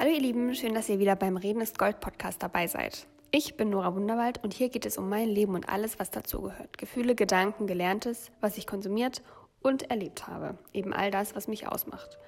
Hallo 0.00 0.12
ihr 0.12 0.20
Lieben, 0.20 0.54
schön, 0.54 0.72
dass 0.72 0.88
ihr 0.88 0.98
wieder 0.98 1.14
beim 1.14 1.36
Reden 1.36 1.60
ist 1.60 1.78
Gold 1.78 2.00
Podcast 2.00 2.42
dabei 2.42 2.66
seid. 2.68 3.06
Ich 3.32 3.58
bin 3.58 3.68
Nora 3.68 3.94
Wunderwald 3.94 4.42
und 4.42 4.54
hier 4.54 4.70
geht 4.70 4.86
es 4.86 4.96
um 4.96 5.10
mein 5.10 5.28
Leben 5.28 5.54
und 5.54 5.68
alles, 5.68 5.98
was 5.98 6.10
dazugehört. 6.10 6.78
Gefühle, 6.78 7.14
Gedanken, 7.14 7.66
Gelerntes, 7.66 8.32
was 8.40 8.56
ich 8.56 8.66
konsumiert 8.66 9.20
und 9.60 9.90
erlebt 9.90 10.26
habe. 10.26 10.56
Eben 10.72 10.94
all 10.94 11.10
das, 11.10 11.36
was 11.36 11.48
mich 11.48 11.68
ausmacht. 11.68 12.18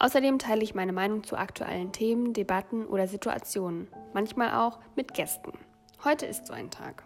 Außerdem 0.00 0.40
teile 0.40 0.64
ich 0.64 0.74
meine 0.74 0.92
Meinung 0.92 1.22
zu 1.22 1.36
aktuellen 1.36 1.92
Themen, 1.92 2.32
Debatten 2.32 2.84
oder 2.84 3.06
Situationen. 3.06 3.86
Manchmal 4.12 4.52
auch 4.66 4.80
mit 4.96 5.14
Gästen. 5.14 5.52
Heute 6.02 6.26
ist 6.26 6.48
so 6.48 6.52
ein 6.52 6.72
Tag. 6.72 7.04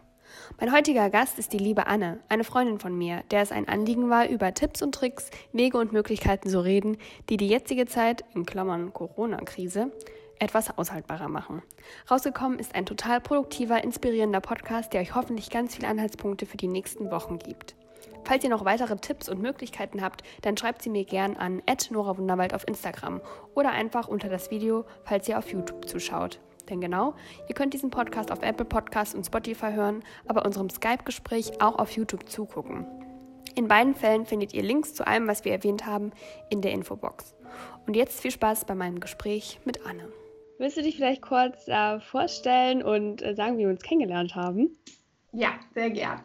Mein 0.58 0.72
heutiger 0.72 1.10
Gast 1.10 1.38
ist 1.38 1.52
die 1.52 1.58
liebe 1.58 1.86
Anne, 1.86 2.20
eine 2.28 2.44
Freundin 2.44 2.78
von 2.78 2.96
mir, 2.96 3.22
der 3.30 3.42
es 3.42 3.52
ein 3.52 3.68
Anliegen 3.68 4.10
war, 4.10 4.28
über 4.28 4.54
Tipps 4.54 4.82
und 4.82 4.94
Tricks, 4.94 5.30
Wege 5.52 5.78
und 5.78 5.92
Möglichkeiten 5.92 6.48
zu 6.48 6.62
reden, 6.62 6.96
die 7.28 7.36
die 7.36 7.48
jetzige 7.48 7.86
Zeit, 7.86 8.24
in 8.34 8.46
Klammern 8.46 8.92
Corona-Krise, 8.92 9.90
etwas 10.38 10.76
aushaltbarer 10.76 11.28
machen. 11.28 11.62
Rausgekommen 12.10 12.58
ist 12.58 12.74
ein 12.74 12.86
total 12.86 13.20
produktiver, 13.20 13.82
inspirierender 13.82 14.40
Podcast, 14.40 14.92
der 14.92 15.00
euch 15.00 15.14
hoffentlich 15.14 15.50
ganz 15.50 15.74
viele 15.74 15.88
Anhaltspunkte 15.88 16.46
für 16.46 16.56
die 16.56 16.68
nächsten 16.68 17.10
Wochen 17.10 17.38
gibt. 17.38 17.74
Falls 18.24 18.42
ihr 18.42 18.50
noch 18.50 18.64
weitere 18.64 18.96
Tipps 18.96 19.28
und 19.28 19.40
Möglichkeiten 19.42 20.02
habt, 20.02 20.22
dann 20.42 20.56
schreibt 20.56 20.82
sie 20.82 20.90
mir 20.90 21.04
gern 21.04 21.36
an 21.36 21.62
@nora_wunderwald 21.90 22.54
auf 22.54 22.66
Instagram 22.66 23.20
oder 23.54 23.70
einfach 23.72 24.08
unter 24.08 24.28
das 24.28 24.50
Video, 24.50 24.84
falls 25.04 25.28
ihr 25.28 25.38
auf 25.38 25.52
YouTube 25.52 25.86
zuschaut. 25.86 26.40
Denn 26.68 26.80
genau, 26.80 27.14
ihr 27.48 27.54
könnt 27.54 27.74
diesen 27.74 27.90
Podcast 27.90 28.30
auf 28.30 28.42
Apple 28.42 28.64
Podcasts 28.64 29.14
und 29.14 29.24
Spotify 29.24 29.72
hören, 29.72 30.02
aber 30.26 30.44
unserem 30.44 30.70
Skype-Gespräch 30.70 31.60
auch 31.60 31.78
auf 31.78 31.90
YouTube 31.90 32.28
zugucken. 32.28 32.86
In 33.54 33.68
beiden 33.68 33.94
Fällen 33.94 34.26
findet 34.26 34.52
ihr 34.52 34.62
Links 34.62 34.94
zu 34.94 35.06
allem, 35.06 35.28
was 35.28 35.44
wir 35.44 35.52
erwähnt 35.52 35.86
haben, 35.86 36.10
in 36.50 36.60
der 36.60 36.72
Infobox. 36.72 37.34
Und 37.86 37.94
jetzt 37.94 38.20
viel 38.20 38.32
Spaß 38.32 38.64
bei 38.64 38.74
meinem 38.74 38.98
Gespräch 38.98 39.60
mit 39.64 39.86
Anne. 39.86 40.08
Willst 40.58 40.76
du 40.76 40.82
dich 40.82 40.96
vielleicht 40.96 41.22
kurz 41.22 41.68
äh, 41.68 42.00
vorstellen 42.00 42.82
und 42.82 43.22
äh, 43.22 43.34
sagen, 43.34 43.58
wie 43.58 43.62
wir 43.62 43.68
uns 43.68 43.82
kennengelernt 43.82 44.34
haben? 44.34 44.76
Ja, 45.32 45.50
sehr 45.74 45.90
gern. 45.90 46.20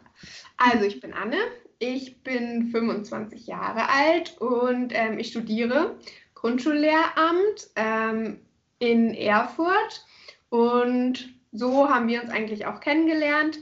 Also, 0.56 0.84
ich 0.84 1.00
bin 1.00 1.12
Anne, 1.12 1.36
ich 1.78 2.22
bin 2.22 2.68
25 2.70 3.46
Jahre 3.46 3.88
alt 3.88 4.38
und 4.38 4.92
ähm, 4.94 5.18
ich 5.18 5.28
studiere 5.28 5.96
Grundschullehramt 6.34 7.70
ähm, 7.76 8.40
in 8.78 9.14
Erfurt 9.14 10.04
und 10.50 11.34
so 11.52 11.88
haben 11.88 12.08
wir 12.08 12.22
uns 12.22 12.30
eigentlich 12.30 12.66
auch 12.66 12.80
kennengelernt. 12.80 13.58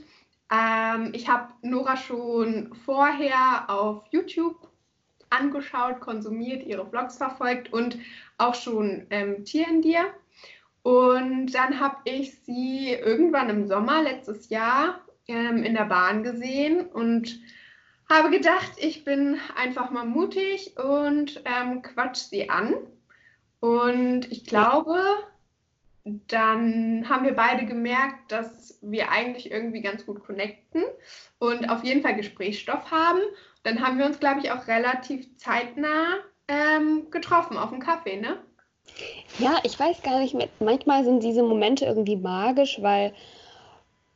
Ähm, 0.51 1.11
ich 1.13 1.29
habe 1.29 1.53
Nora 1.61 1.95
schon 1.97 2.73
vorher 2.85 3.69
auf 3.69 4.03
YouTube 4.11 4.67
angeschaut, 5.29 5.99
konsumiert, 5.99 6.65
ihre 6.65 6.87
Vlogs 6.87 7.17
verfolgt 7.17 7.71
und 7.71 7.97
auch 8.37 8.55
schon 8.55 9.05
ähm, 9.11 9.45
Tier 9.45 9.67
in 9.67 9.81
dir. 9.81 10.05
Und 10.81 11.53
dann 11.53 11.79
habe 11.79 11.97
ich 12.05 12.39
sie 12.41 12.93
irgendwann 12.93 13.49
im 13.49 13.67
Sommer 13.67 14.01
letztes 14.01 14.49
Jahr 14.49 15.01
ähm, 15.27 15.63
in 15.63 15.75
der 15.75 15.85
Bahn 15.85 16.23
gesehen 16.23 16.87
und 16.87 17.39
habe 18.09 18.31
gedacht, 18.31 18.71
ich 18.77 19.03
bin 19.03 19.37
einfach 19.55 19.91
mal 19.91 20.05
mutig 20.05 20.75
und 20.77 21.43
ähm, 21.45 21.83
quatsch 21.83 22.17
sie 22.17 22.49
an. 22.49 22.73
Und 23.59 24.31
ich 24.31 24.45
glaube, 24.45 24.99
dann 26.27 27.07
haben 27.09 27.25
wir 27.25 27.35
beide 27.35 27.65
gemerkt, 27.65 28.31
dass 28.31 28.79
wir 28.81 29.11
eigentlich 29.11 29.51
irgendwie 29.51 29.81
ganz 29.81 30.05
gut 30.05 30.23
connecten 30.23 30.83
und 31.39 31.69
auf 31.69 31.83
jeden 31.83 32.01
Fall 32.01 32.15
Gesprächsstoff 32.15 32.91
haben. 32.91 33.19
Dann 33.63 33.81
haben 33.81 33.97
wir 33.97 34.05
uns, 34.05 34.19
glaube 34.19 34.39
ich, 34.41 34.51
auch 34.51 34.67
relativ 34.67 35.35
zeitnah 35.37 36.17
ähm, 36.47 37.09
getroffen 37.11 37.57
auf 37.57 37.69
dem 37.69 37.79
Kaffee, 37.79 38.17
ne? 38.17 38.37
Ja, 39.37 39.59
ich 39.63 39.79
weiß 39.79 40.01
gar 40.01 40.19
nicht, 40.19 40.35
manchmal 40.59 41.03
sind 41.03 41.23
diese 41.23 41.43
Momente 41.43 41.85
irgendwie 41.85 42.15
magisch, 42.15 42.81
weil, 42.81 43.13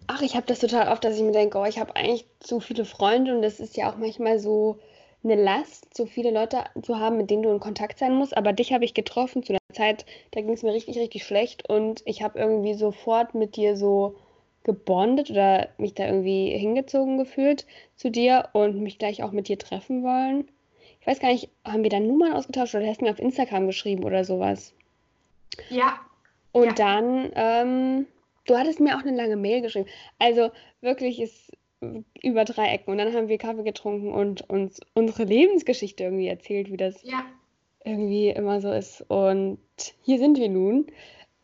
ach, 0.07 0.21
ich 0.21 0.35
habe 0.35 0.47
das 0.47 0.59
total 0.59 0.91
oft, 0.91 1.03
dass 1.03 1.15
ich 1.15 1.21
mir 1.21 1.31
denke, 1.31 1.57
oh, 1.57 1.65
ich 1.65 1.79
habe 1.79 1.95
eigentlich 1.95 2.25
zu 2.39 2.59
viele 2.59 2.85
Freunde 2.85 3.35
und 3.35 3.41
das 3.41 3.59
ist 3.59 3.77
ja 3.77 3.91
auch 3.91 3.97
manchmal 3.97 4.39
so 4.39 4.79
eine 5.23 5.41
Last, 5.41 5.95
so 5.95 6.05
viele 6.05 6.31
Leute 6.31 6.63
zu 6.81 6.99
haben, 6.99 7.17
mit 7.17 7.29
denen 7.29 7.43
du 7.43 7.51
in 7.51 7.59
Kontakt 7.59 7.99
sein 7.99 8.15
musst. 8.15 8.35
Aber 8.35 8.51
dich 8.51 8.73
habe 8.73 8.85
ich 8.85 8.93
getroffen 8.93 9.43
zu 9.43 9.53
einer 9.53 9.59
Zeit, 9.73 10.05
da 10.31 10.41
ging 10.41 10.53
es 10.53 10.63
mir 10.63 10.73
richtig, 10.73 10.97
richtig 10.97 11.23
schlecht 11.25 11.69
und 11.69 12.01
ich 12.05 12.23
habe 12.23 12.39
irgendwie 12.39 12.73
sofort 12.73 13.35
mit 13.35 13.55
dir 13.55 13.75
so 13.75 14.15
gebondet 14.63 15.29
oder 15.29 15.69
mich 15.77 15.93
da 15.93 16.05
irgendwie 16.05 16.57
hingezogen 16.57 17.17
gefühlt 17.17 17.65
zu 17.95 18.09
dir 18.09 18.49
und 18.53 18.79
mich 18.81 18.97
gleich 18.97 19.23
auch 19.23 19.31
mit 19.31 19.47
dir 19.47 19.59
treffen 19.59 20.03
wollen. 20.03 20.47
Ich 21.01 21.07
weiß 21.07 21.19
gar 21.19 21.31
nicht, 21.33 21.49
haben 21.65 21.83
wir 21.83 21.89
dann 21.89 22.07
Nummern 22.07 22.33
ausgetauscht 22.33 22.75
oder 22.75 22.87
hast 22.87 23.01
du 23.01 23.05
mir 23.05 23.11
auf 23.11 23.19
Instagram 23.19 23.67
geschrieben 23.67 24.05
oder 24.05 24.23
sowas? 24.23 24.73
Ja. 25.69 25.99
Und 26.53 26.65
ja. 26.65 26.73
dann, 26.73 27.31
ähm, 27.35 28.07
du 28.45 28.57
hattest 28.57 28.79
mir 28.79 28.95
auch 28.95 29.01
eine 29.01 29.15
lange 29.15 29.35
Mail 29.35 29.61
geschrieben. 29.61 29.89
Also 30.17 30.51
wirklich 30.79 31.19
ist 31.19 31.51
über 32.21 32.45
drei 32.45 32.69
Ecken. 32.69 32.91
Und 32.91 32.97
dann 32.99 33.13
haben 33.13 33.27
wir 33.27 33.37
Kaffee 33.37 33.63
getrunken 33.63 34.13
und 34.13 34.49
uns 34.49 34.79
unsere 34.93 35.25
Lebensgeschichte 35.25 36.05
irgendwie 36.05 36.27
erzählt, 36.27 36.71
wie 36.71 36.77
das 36.77 37.03
ja. 37.03 37.25
Irgendwie 37.85 38.29
immer 38.29 38.61
so 38.61 38.71
ist. 38.71 39.01
Und 39.09 39.59
hier 40.01 40.19
sind 40.19 40.37
wir 40.37 40.49
nun. 40.49 40.87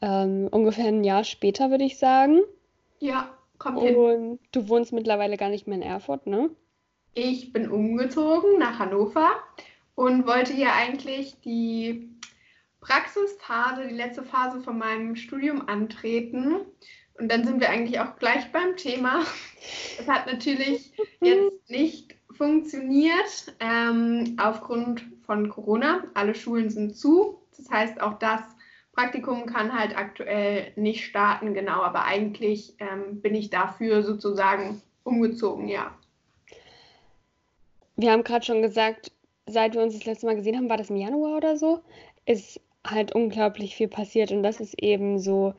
Ähm, 0.02 0.48
ungefähr 0.52 0.86
ein 0.86 1.04
Jahr 1.04 1.24
später, 1.24 1.72
würde 1.72 1.84
ich 1.84 1.98
sagen. 1.98 2.40
Ja, 3.00 3.30
kommt 3.58 3.82
hin. 3.82 3.96
Und 3.96 4.40
du 4.52 4.70
wohnst 4.70 4.94
mittlerweile 4.94 5.38
gar 5.38 5.50
nicht 5.50 5.68
mehr 5.68 5.78
in 5.78 5.84
Erfurt, 5.84 6.26
ne? 6.26 6.50
Ich 7.14 7.52
bin 7.52 7.70
umgezogen 7.70 8.58
nach 8.60 8.80
Hannover 8.80 9.32
und 9.96 10.26
wollte 10.26 10.54
hier 10.54 10.74
eigentlich 10.74 11.40
die 11.42 12.10
Praxisphase, 12.80 13.88
die 13.88 13.96
letzte 13.96 14.24
Phase 14.24 14.62
von 14.62 14.78
meinem 14.78 15.16
Studium 15.16 15.68
antreten. 15.68 16.62
Und 17.20 17.30
dann 17.30 17.44
sind 17.44 17.60
wir 17.60 17.70
eigentlich 17.70 18.00
auch 18.00 18.16
gleich 18.18 18.52
beim 18.52 18.78
Thema. 18.78 19.24
Es 20.00 20.08
hat 20.08 20.26
natürlich 20.26 20.94
jetzt 21.20 21.70
nicht 21.70 22.16
funktioniert 22.40 23.54
ähm, 23.60 24.38
aufgrund 24.42 25.04
von 25.26 25.50
Corona. 25.50 26.04
Alle 26.14 26.34
Schulen 26.34 26.70
sind 26.70 26.96
zu. 26.96 27.38
Das 27.58 27.70
heißt, 27.70 28.02
auch 28.02 28.18
das 28.18 28.40
Praktikum 28.94 29.46
kann 29.46 29.78
halt 29.78 29.96
aktuell 29.98 30.72
nicht 30.78 31.04
starten, 31.04 31.54
genau. 31.54 31.82
Aber 31.82 32.06
eigentlich 32.06 32.76
ähm, 32.80 33.22
bin 33.22 33.36
ich 33.36 33.50
dafür 33.50 34.04
sozusagen 34.04 34.82
umgezogen, 35.04 35.68
ja. 35.68 35.94
Wir 37.98 38.14
haben 38.14 38.24
gerade 38.24 38.46
schon 38.46 38.62
gesagt, 38.62 39.12
seit 39.46 39.74
wir 39.76 39.84
uns 39.84 39.94
das 39.94 40.06
letzte 40.06 40.26
Mal 40.26 40.38
gesehen 40.38 40.56
haben, 40.56 40.70
war 40.70 40.78
das 40.78 40.90
im 40.90 40.96
Januar 40.96 41.36
oder 41.36 41.58
so, 41.58 41.82
ist 42.26 42.62
halt 42.88 43.14
unglaublich 43.14 43.76
viel 43.76 43.90
passiert. 43.90 44.32
Und 44.32 44.44
das 44.44 44.62
ist 44.62 44.82
eben 44.82 45.20
so 45.20 45.54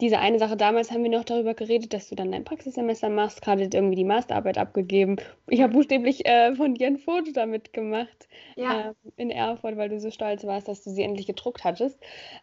diese 0.00 0.18
eine 0.18 0.38
Sache, 0.38 0.56
damals 0.56 0.90
haben 0.90 1.02
wir 1.02 1.10
noch 1.10 1.24
darüber 1.24 1.54
geredet, 1.54 1.94
dass 1.94 2.08
du 2.08 2.14
dann 2.14 2.30
dein 2.30 2.44
Praxissemester 2.44 3.08
machst, 3.08 3.40
gerade 3.42 3.62
irgendwie 3.62 3.96
die 3.96 4.04
Masterarbeit 4.04 4.58
abgegeben. 4.58 5.16
Ich 5.48 5.62
habe 5.62 5.72
buchstäblich 5.72 6.26
äh, 6.26 6.54
von 6.54 6.74
dir 6.74 6.88
ein 6.88 6.98
Foto 6.98 7.32
damit 7.32 7.72
gemacht 7.72 8.28
ja. 8.56 8.90
äh, 8.90 8.94
in 9.16 9.30
Erfurt, 9.30 9.76
weil 9.76 9.88
du 9.88 9.98
so 9.98 10.10
stolz 10.10 10.44
warst, 10.44 10.68
dass 10.68 10.84
du 10.84 10.90
sie 10.90 11.02
endlich 11.02 11.26
gedruckt 11.26 11.64
hattest. 11.64 11.98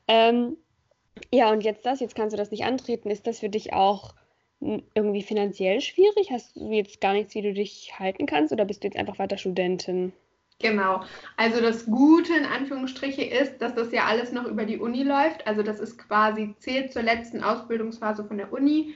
Ähm, 0.08 0.58
ja, 1.32 1.52
und 1.52 1.64
jetzt 1.64 1.86
das, 1.86 2.00
jetzt 2.00 2.16
kannst 2.16 2.34
du 2.34 2.38
das 2.38 2.50
nicht 2.50 2.64
antreten. 2.64 3.12
Ist 3.12 3.28
das 3.28 3.40
für 3.40 3.50
dich 3.50 3.74
auch 3.74 4.16
irgendwie 4.60 5.22
finanziell 5.22 5.82
schwierig? 5.82 6.32
Hast 6.32 6.56
du 6.56 6.72
jetzt 6.72 7.02
gar 7.02 7.14
nichts, 7.14 7.36
wie 7.36 7.42
du 7.42 7.54
dich 7.54 8.00
halten 8.00 8.26
kannst 8.26 8.54
oder 8.54 8.66
bist 8.66 8.84
du 8.84 8.88
jetzt 8.88 8.98
einfach 8.98 9.20
weiter 9.20 9.38
Studentin? 9.38 10.14
Genau. 10.60 11.04
Also 11.36 11.62
das 11.62 11.86
Gute 11.86 12.34
in 12.34 12.46
Anführungsstriche 12.46 13.24
ist, 13.24 13.58
dass 13.58 13.76
das 13.76 13.92
ja 13.92 14.06
alles 14.06 14.32
noch 14.32 14.46
über 14.46 14.66
die 14.66 14.78
Uni 14.78 15.04
läuft. 15.04 15.46
Also 15.46 15.62
das 15.64 15.80
ist 15.80 15.98
quasi 15.98 16.56
zählt 16.60 16.94
zur 16.94 17.02
letzten 17.02 17.44
Ausbildungsphase 17.44 18.26
von 18.26 18.38
der 18.38 18.54
Uni. 18.54 18.94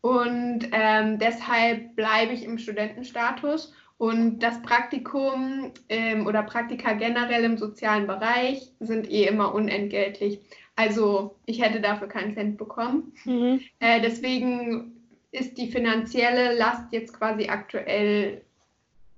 Und 0.00 0.68
ähm, 0.72 1.18
deshalb 1.18 1.94
bleibe 1.94 2.32
ich 2.32 2.44
im 2.44 2.58
Studentenstatus. 2.58 3.74
Und 3.98 4.38
das 4.38 4.62
Praktikum 4.62 5.72
ähm, 5.90 6.26
oder 6.26 6.42
Praktika 6.42 6.94
generell 6.94 7.44
im 7.44 7.58
sozialen 7.58 8.06
Bereich 8.06 8.72
sind 8.80 9.10
eh 9.10 9.26
immer 9.26 9.54
unentgeltlich. 9.54 10.40
Also 10.74 11.36
ich 11.44 11.60
hätte 11.60 11.82
dafür 11.82 12.08
keinen 12.08 12.32
Cent 12.32 12.56
bekommen. 12.56 13.12
Mhm. 13.26 13.60
Äh, 13.78 14.00
deswegen 14.00 14.92
ist 15.32 15.58
die 15.58 15.70
finanzielle 15.70 16.56
Last 16.56 16.90
jetzt 16.92 17.12
quasi 17.12 17.48
aktuell 17.48 18.42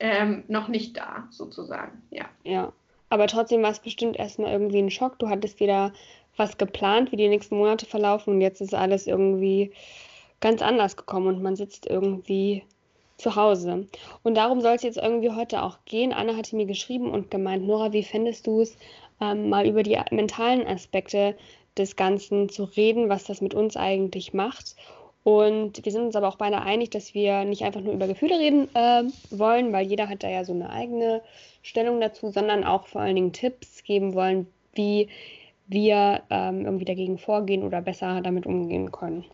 ähm, 0.02 0.43
noch 0.49 0.66
nicht 0.66 0.96
da, 0.96 1.28
sozusagen. 1.31 2.02
Ja. 2.10 2.25
Ja. 2.43 2.72
Aber 3.08 3.28
trotzdem 3.28 3.62
war 3.62 3.70
es 3.70 3.78
bestimmt 3.78 4.16
erstmal 4.16 4.52
irgendwie 4.52 4.81
ein 4.81 4.90
Schock. 4.90 5.19
Du 5.20 5.28
hattest 5.28 5.60
wieder 5.60 5.93
was 6.37 6.58
geplant, 6.58 7.12
wie 7.12 7.16
die 7.16 7.28
nächsten 7.28 7.56
Monate 7.56 7.87
verlaufen 7.87 8.34
und 8.34 8.40
jetzt 8.40 8.60
ist 8.60 8.75
alles 8.75 9.06
irgendwie 9.06 9.72
ganz 10.40 10.60
anders 10.60 10.96
gekommen 10.96 11.28
und 11.28 11.43
man 11.43 11.54
sitzt 11.54 11.87
irgendwie 11.87 12.64
zu 13.16 13.37
Hause. 13.37 13.87
Und 14.25 14.34
darum 14.34 14.60
soll 14.60 14.75
es 14.75 14.82
jetzt 14.82 14.96
irgendwie 14.96 15.31
heute 15.31 15.62
auch 15.62 15.78
gehen. 15.84 16.12
Anna 16.12 16.37
hatte 16.37 16.56
mir 16.56 16.66
geschrieben 16.66 17.10
und 17.10 17.31
gemeint, 17.31 17.64
Nora, 17.64 17.93
wie 17.93 18.02
fändest 18.02 18.46
du 18.48 18.62
es, 18.62 18.76
ähm, 19.20 19.50
mal 19.50 19.66
über 19.66 19.84
die 19.84 20.00
mentalen 20.10 20.66
Aspekte 20.66 21.37
des 21.78 21.94
Ganzen 21.94 22.48
zu 22.48 22.64
reden, 22.64 23.08
was 23.08 23.25
das 23.25 23.40
mit 23.40 23.55
uns 23.55 23.76
eigentlich 23.76 24.34
macht 24.34 24.75
und 25.24 25.84
wir 25.84 25.92
sind 25.92 26.02
uns 26.02 26.16
aber 26.16 26.28
auch 26.28 26.36
beide 26.36 26.62
einig, 26.62 26.90
dass 26.90 27.14
wir 27.14 27.44
nicht 27.44 27.62
einfach 27.62 27.80
nur 27.80 27.94
über 27.94 28.08
Gefühle 28.08 28.38
reden 28.38 28.69
äh, 28.74 29.04
wollen, 29.30 29.72
weil 29.72 29.86
jeder 29.86 30.08
hat 30.08 30.24
da 30.24 30.28
ja 30.28 30.44
so 30.44 30.52
eine 30.52 30.70
eigene 30.70 31.22
Stellung 31.62 32.00
dazu, 32.00 32.30
sondern 32.30 32.64
auch 32.64 32.88
vor 32.88 33.02
allen 33.02 33.14
Dingen 33.14 33.32
Tipps 33.32 33.84
geben 33.84 34.14
wollen, 34.14 34.48
wie 34.74 35.08
wir 35.69 36.22
ähm, 36.28 36.64
irgendwie 36.64 36.84
dagegen 36.84 37.19
vorgehen 37.19 37.62
oder 37.62 37.80
besser 37.80 38.20
damit 38.20 38.46
umgehen 38.46 38.90
können. 38.90 39.24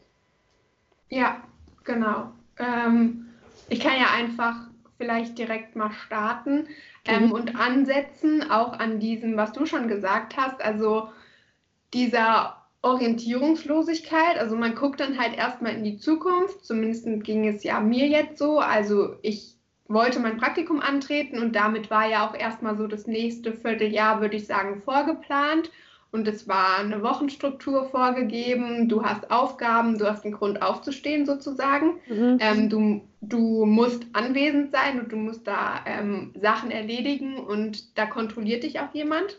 Ja, 1.08 1.42
genau. 1.84 2.32
Ähm, 2.58 3.26
ich 3.70 3.80
kann 3.80 3.98
ja 3.98 4.10
einfach 4.14 4.56
vielleicht 4.98 5.38
direkt 5.38 5.74
mal 5.74 5.90
starten 5.90 6.66
ähm, 7.06 7.26
mhm. 7.26 7.32
und 7.32 7.56
ansetzen, 7.56 8.50
auch 8.50 8.78
an 8.78 9.00
diesem, 9.00 9.36
was 9.36 9.52
du 9.52 9.64
schon 9.64 9.88
gesagt 9.88 10.36
hast, 10.36 10.60
also 10.60 11.08
dieser 11.94 12.57
Orientierungslosigkeit. 12.82 14.38
Also 14.38 14.56
man 14.56 14.74
guckt 14.74 15.00
dann 15.00 15.18
halt 15.18 15.36
erstmal 15.36 15.74
in 15.74 15.84
die 15.84 15.98
Zukunft, 15.98 16.64
zumindest 16.64 17.06
ging 17.24 17.46
es 17.46 17.64
ja 17.64 17.80
mir 17.80 18.06
jetzt 18.06 18.38
so. 18.38 18.58
Also 18.60 19.16
ich 19.22 19.56
wollte 19.88 20.20
mein 20.20 20.36
Praktikum 20.36 20.80
antreten 20.80 21.38
und 21.38 21.56
damit 21.56 21.90
war 21.90 22.08
ja 22.08 22.28
auch 22.28 22.34
erstmal 22.34 22.76
so 22.76 22.86
das 22.86 23.06
nächste 23.06 23.52
Vierteljahr, 23.52 24.20
würde 24.20 24.36
ich 24.36 24.46
sagen, 24.46 24.82
vorgeplant. 24.82 25.70
Und 26.10 26.26
es 26.26 26.48
war 26.48 26.78
eine 26.78 27.02
Wochenstruktur 27.02 27.84
vorgegeben. 27.90 28.88
Du 28.88 29.04
hast 29.04 29.30
Aufgaben, 29.30 29.98
du 29.98 30.06
hast 30.08 30.24
den 30.24 30.32
Grund 30.32 30.62
aufzustehen 30.62 31.26
sozusagen. 31.26 32.00
Mhm. 32.06 32.38
Ähm, 32.40 32.70
du, 32.70 33.02
du 33.20 33.66
musst 33.66 34.06
anwesend 34.14 34.72
sein 34.72 35.00
und 35.00 35.12
du 35.12 35.16
musst 35.16 35.46
da 35.46 35.80
ähm, 35.84 36.32
Sachen 36.40 36.70
erledigen 36.70 37.36
und 37.36 37.98
da 37.98 38.06
kontrolliert 38.06 38.62
dich 38.62 38.80
auch 38.80 38.94
jemand. 38.94 39.38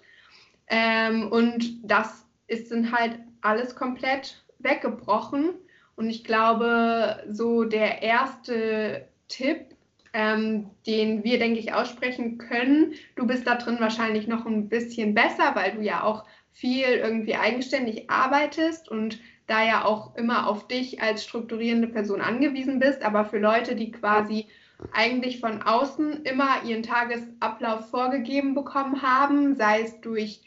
Ähm, 0.68 1.32
und 1.32 1.90
das 1.90 2.28
ist 2.46 2.72
dann 2.72 2.92
halt 2.92 3.18
alles 3.42 3.76
komplett 3.76 4.44
weggebrochen. 4.60 5.56
Und 5.96 6.10
ich 6.10 6.24
glaube, 6.24 7.24
so 7.30 7.64
der 7.64 8.02
erste 8.02 9.08
Tipp, 9.28 9.76
ähm, 10.14 10.70
den 10.88 11.24
wir, 11.24 11.40
denke 11.40 11.60
ich, 11.60 11.74
aussprechen 11.74 12.38
können, 12.38 12.94
du 13.16 13.28
bist 13.28 13.46
da 13.46 13.56
drin 13.56 13.78
wahrscheinlich 13.80 14.28
noch 14.28 14.46
ein 14.46 14.70
bisschen 14.70 15.14
besser, 15.14 15.52
weil 15.56 15.74
du 15.74 15.82
ja 15.82 16.04
auch 16.04 16.26
viel 16.52 16.86
irgendwie 16.86 17.36
eigenständig 17.36 18.10
arbeitest 18.10 18.90
und 18.90 19.20
da 19.48 19.64
ja 19.64 19.86
auch 19.86 20.16
immer 20.16 20.48
auf 20.48 20.68
dich 20.68 21.02
als 21.02 21.24
strukturierende 21.24 21.88
Person 21.88 22.22
angewiesen 22.22 22.80
bist, 22.80 23.04
aber 23.04 23.26
für 23.26 23.40
Leute, 23.40 23.76
die 23.76 23.92
quasi 23.92 24.48
eigentlich 24.94 25.40
von 25.40 25.62
außen 25.62 26.24
immer 26.24 26.64
ihren 26.66 26.84
Tagesablauf 26.84 27.90
vorgegeben 27.90 28.56
bekommen 28.56 29.02
haben, 29.02 29.56
sei 29.56 29.82
es 29.82 30.00
durch 30.02 30.42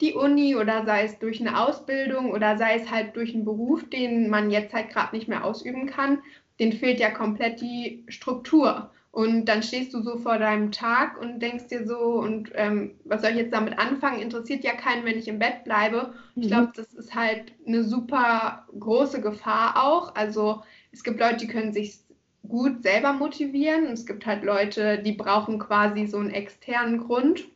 die 0.00 0.14
Uni 0.14 0.56
oder 0.56 0.84
sei 0.84 1.04
es 1.04 1.18
durch 1.18 1.40
eine 1.40 1.58
Ausbildung 1.60 2.30
oder 2.30 2.58
sei 2.58 2.76
es 2.76 2.90
halt 2.90 3.16
durch 3.16 3.34
einen 3.34 3.44
Beruf, 3.44 3.88
den 3.88 4.28
man 4.28 4.50
jetzt 4.50 4.74
halt 4.74 4.90
gerade 4.90 5.16
nicht 5.16 5.28
mehr 5.28 5.44
ausüben 5.44 5.86
kann, 5.86 6.18
den 6.58 6.72
fehlt 6.72 7.00
ja 7.00 7.10
komplett 7.10 7.60
die 7.60 8.04
Struktur. 8.08 8.90
Und 9.16 9.46
dann 9.46 9.62
stehst 9.62 9.94
du 9.94 10.02
so 10.02 10.18
vor 10.18 10.36
deinem 10.36 10.72
Tag 10.72 11.18
und 11.18 11.40
denkst 11.40 11.68
dir 11.68 11.86
so, 11.86 11.96
und 11.96 12.50
ähm, 12.54 12.96
was 13.04 13.22
soll 13.22 13.30
ich 13.30 13.38
jetzt 13.38 13.54
damit 13.54 13.78
anfangen? 13.78 14.20
Interessiert 14.20 14.62
ja 14.62 14.74
keinen, 14.74 15.06
wenn 15.06 15.18
ich 15.18 15.26
im 15.26 15.38
Bett 15.38 15.64
bleibe. 15.64 16.12
Mhm. 16.34 16.42
Ich 16.42 16.48
glaube, 16.48 16.72
das 16.76 16.92
ist 16.92 17.14
halt 17.14 17.54
eine 17.66 17.82
super 17.82 18.66
große 18.78 19.22
Gefahr 19.22 19.82
auch. 19.82 20.14
Also 20.14 20.62
es 20.92 21.02
gibt 21.02 21.18
Leute, 21.18 21.38
die 21.38 21.46
können 21.46 21.72
sich 21.72 22.00
gut 22.46 22.82
selber 22.82 23.14
motivieren. 23.14 23.86
Und 23.86 23.94
es 23.94 24.04
gibt 24.04 24.26
halt 24.26 24.44
Leute, 24.44 24.98
die 24.98 25.12
brauchen 25.12 25.58
quasi 25.58 26.06
so 26.06 26.18
einen 26.18 26.28
externen 26.28 26.98
Grund. 26.98 27.48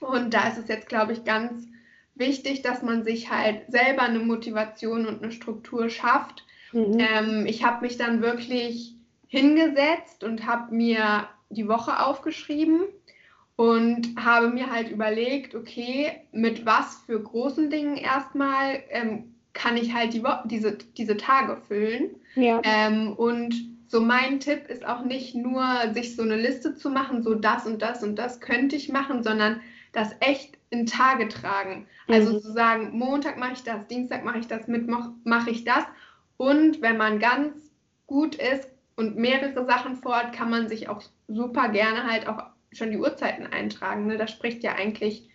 Und 0.00 0.34
da 0.34 0.48
ist 0.48 0.58
es 0.58 0.68
jetzt, 0.68 0.88
glaube 0.88 1.12
ich, 1.12 1.24
ganz 1.24 1.66
wichtig, 2.14 2.62
dass 2.62 2.82
man 2.82 3.04
sich 3.04 3.30
halt 3.30 3.62
selber 3.68 4.02
eine 4.02 4.18
Motivation 4.18 5.06
und 5.06 5.22
eine 5.22 5.32
Struktur 5.32 5.88
schafft. 5.90 6.44
Mhm. 6.72 6.98
Ähm, 6.98 7.46
ich 7.46 7.64
habe 7.64 7.84
mich 7.84 7.96
dann 7.96 8.22
wirklich 8.22 8.94
hingesetzt 9.28 10.24
und 10.24 10.46
habe 10.46 10.74
mir 10.74 11.28
die 11.50 11.68
Woche 11.68 12.04
aufgeschrieben 12.04 12.82
und 13.56 14.14
habe 14.22 14.48
mir 14.48 14.70
halt 14.70 14.90
überlegt, 14.90 15.54
okay, 15.54 16.12
mit 16.32 16.66
was 16.66 17.02
für 17.06 17.20
großen 17.20 17.70
Dingen 17.70 17.96
erstmal 17.96 18.82
ähm, 18.90 19.34
kann 19.52 19.76
ich 19.76 19.94
halt 19.94 20.12
die 20.12 20.22
diese, 20.44 20.76
diese 20.96 21.16
Tage 21.16 21.56
füllen. 21.56 22.16
Ja. 22.34 22.60
Ähm, 22.62 23.14
und 23.14 23.54
so 23.88 24.00
mein 24.00 24.40
Tipp 24.40 24.68
ist 24.68 24.84
auch 24.84 25.04
nicht 25.04 25.34
nur, 25.34 25.64
sich 25.94 26.16
so 26.16 26.22
eine 26.22 26.36
Liste 26.36 26.74
zu 26.74 26.90
machen, 26.90 27.22
so 27.22 27.34
das 27.34 27.66
und 27.66 27.80
das 27.80 28.02
und 28.02 28.16
das 28.16 28.40
könnte 28.40 28.76
ich 28.76 28.90
machen, 28.90 29.22
sondern 29.22 29.60
das 29.96 30.14
echt 30.20 30.58
in 30.70 30.86
Tage 30.86 31.28
tragen. 31.28 31.86
Also 32.08 32.34
mhm. 32.34 32.40
zu 32.40 32.52
sagen, 32.52 32.90
Montag 32.98 33.38
mache 33.38 33.54
ich 33.54 33.62
das, 33.62 33.86
Dienstag 33.88 34.24
mache 34.24 34.38
ich 34.38 34.46
das, 34.46 34.68
Mittwoch 34.68 35.10
mache 35.24 35.50
ich 35.50 35.64
das. 35.64 35.84
Und 36.36 36.82
wenn 36.82 36.96
man 36.96 37.18
ganz 37.18 37.72
gut 38.06 38.34
ist, 38.34 38.68
und 38.96 39.16
mehrere 39.16 39.64
Sachen 39.66 39.96
vor 39.96 40.18
kann 40.32 40.50
man 40.50 40.68
sich 40.68 40.88
auch 40.88 41.02
super 41.28 41.68
gerne 41.68 42.10
halt 42.10 42.26
auch 42.26 42.42
schon 42.72 42.90
die 42.90 42.98
Uhrzeiten 42.98 43.46
eintragen. 43.46 44.06
Ne? 44.06 44.16
Da 44.16 44.26
spricht 44.26 44.64
ja 44.64 44.74
eigentlich 44.74 45.28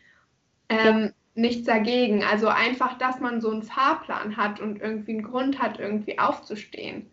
ähm, 0.70 1.04
ja. 1.04 1.10
nichts 1.36 1.66
dagegen. 1.66 2.24
Also 2.24 2.48
einfach, 2.48 2.98
dass 2.98 3.20
man 3.20 3.40
so 3.40 3.52
einen 3.52 3.64
Fahrplan 3.64 4.36
hat 4.36 4.60
und 4.60 4.82
irgendwie 4.82 5.12
einen 5.12 5.24
Grund 5.24 5.60
hat, 5.62 5.80
irgendwie 5.80 6.20
aufzustehen. 6.20 7.10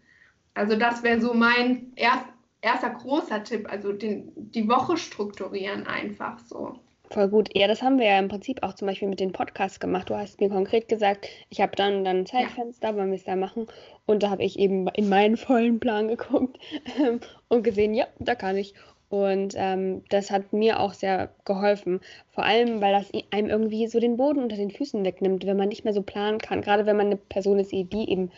Also 0.55 0.77
das 0.77 1.03
wäre 1.03 1.21
so 1.21 1.35
mein 1.35 1.93
erst, 1.97 2.25
erster 2.63 2.91
großer 2.91 3.45
Tipp, 3.45 3.71
also 3.71 3.93
den, 3.93 4.33
die 4.35 4.69
Woche 4.69 4.97
strukturieren 4.97 5.87
einfach 5.87 6.39
so. 6.41 6.81
Voll 7.11 7.29
gut. 7.29 7.49
Ja, 7.55 7.67
das 7.67 7.83
haben 7.83 7.99
wir 7.99 8.07
ja 8.07 8.19
im 8.19 8.29
Prinzip 8.29 8.63
auch 8.63 8.75
zum 8.75 8.87
Beispiel 8.87 9.09
mit 9.09 9.21
den 9.21 9.33
Podcasts 9.33 9.81
gemacht. 9.81 10.11
Du 10.11 10.17
hast 10.17 10.41
mir 10.41 10.51
konkret 10.51 10.89
gesagt, 10.89 11.27
ich 11.49 11.61
habe 11.61 11.75
dann 11.75 12.05
dann 12.05 12.19
ein 12.19 12.27
Zeitfenster, 12.27 12.95
wollen 12.97 13.11
wir 13.11 13.17
es 13.17 13.25
da 13.25 13.35
machen. 13.35 13.67
Und 14.05 14.23
da 14.23 14.31
habe 14.31 14.43
ich 14.43 14.59
eben 14.59 14.89
in 14.89 15.09
meinen 15.09 15.37
vollen 15.37 15.81
Plan 15.81 16.09
geguckt 16.09 16.59
ähm, 17.01 17.21
und 17.49 17.63
gesehen, 17.63 17.95
ja, 17.95 18.07
da 18.19 18.35
kann 18.35 18.57
ich. 18.57 18.75
Und 19.09 19.55
ähm, 19.57 20.03
das 20.11 20.31
hat 20.31 20.53
mir 20.53 20.81
auch 20.81 20.93
sehr 20.93 21.31
geholfen. 21.47 22.01
Vor 22.29 22.45
allem, 22.45 22.83
weil 22.83 22.93
das 22.93 23.11
einem 23.31 23.49
irgendwie 23.49 23.87
so 23.87 24.01
den 24.01 24.19
Boden 24.19 24.43
unter 24.43 24.57
den 24.57 24.71
Füßen 24.71 25.03
wegnimmt, 25.03 25.47
wenn 25.47 25.57
man 25.57 25.69
nicht 25.69 25.85
mehr 25.85 25.95
so 25.95 26.03
planen 26.03 26.39
kann. 26.39 26.61
Gerade 26.61 26.85
wenn 26.85 26.97
man 26.97 27.07
eine 27.07 27.17
Person 27.17 27.59
ist, 27.59 27.73
die 27.73 28.11
eben 28.11 28.31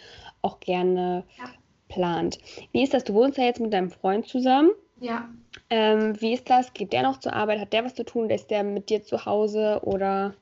auch 0.42 0.60
gerne 0.60 1.24
ja. 1.38 1.50
plant. 1.88 2.38
Wie 2.70 2.84
ist 2.84 2.94
das? 2.94 3.02
Du 3.02 3.14
wohnst 3.14 3.36
ja 3.36 3.44
jetzt 3.44 3.60
mit 3.60 3.72
deinem 3.72 3.90
Freund 3.90 4.28
zusammen. 4.28 4.70
Ja. 5.00 5.28
Ähm, 5.70 6.20
wie 6.20 6.34
ist 6.34 6.48
das? 6.48 6.72
Geht 6.72 6.92
der 6.92 7.02
noch 7.02 7.18
zur 7.18 7.32
Arbeit? 7.32 7.60
Hat 7.60 7.72
der 7.72 7.84
was 7.84 7.94
zu 7.94 8.04
tun? 8.04 8.30
Ist 8.30 8.50
der 8.50 8.62
mit 8.62 8.90
dir 8.90 9.02
zu 9.02 9.24
Hause 9.24 9.80
oder 9.82 10.34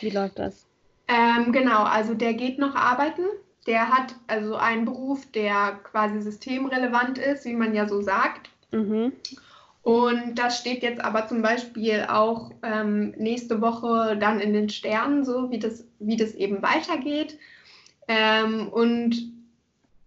wie 0.00 0.10
läuft 0.10 0.38
das? 0.38 0.66
Ähm, 1.06 1.52
genau, 1.52 1.84
also 1.84 2.14
der 2.14 2.34
geht 2.34 2.58
noch 2.58 2.74
arbeiten. 2.74 3.22
Der 3.66 3.88
hat 3.88 4.14
also 4.26 4.56
einen 4.56 4.84
Beruf, 4.84 5.30
der 5.32 5.78
quasi 5.84 6.20
systemrelevant 6.20 7.18
ist, 7.18 7.44
wie 7.44 7.54
man 7.54 7.74
ja 7.74 7.88
so 7.88 8.02
sagt. 8.02 8.50
Mhm. 8.72 9.12
Und 9.82 10.34
das 10.34 10.58
steht 10.58 10.82
jetzt 10.82 11.02
aber 11.02 11.28
zum 11.28 11.40
Beispiel 11.40 12.06
auch 12.08 12.50
ähm, 12.62 13.14
nächste 13.16 13.60
Woche 13.60 14.16
dann 14.18 14.40
in 14.40 14.52
den 14.52 14.68
Sternen, 14.68 15.24
so 15.24 15.50
wie 15.50 15.58
das, 15.58 15.86
wie 15.98 16.16
das 16.16 16.34
eben 16.34 16.62
weitergeht. 16.62 17.38
Ähm, 18.06 18.68
und 18.68 19.32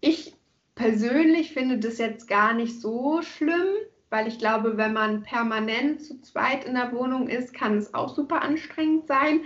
ich 0.01 0.33
persönlich 0.81 1.53
finde 1.53 1.77
das 1.77 1.97
jetzt 1.99 2.27
gar 2.27 2.53
nicht 2.53 2.81
so 2.81 3.21
schlimm, 3.21 3.67
weil 4.09 4.27
ich 4.27 4.39
glaube, 4.39 4.77
wenn 4.77 4.93
man 4.93 5.23
permanent 5.23 6.01
zu 6.01 6.19
zweit 6.21 6.65
in 6.65 6.73
der 6.73 6.91
Wohnung 6.91 7.27
ist, 7.27 7.53
kann 7.53 7.77
es 7.77 7.93
auch 7.93 8.13
super 8.15 8.41
anstrengend 8.41 9.07
sein. 9.07 9.41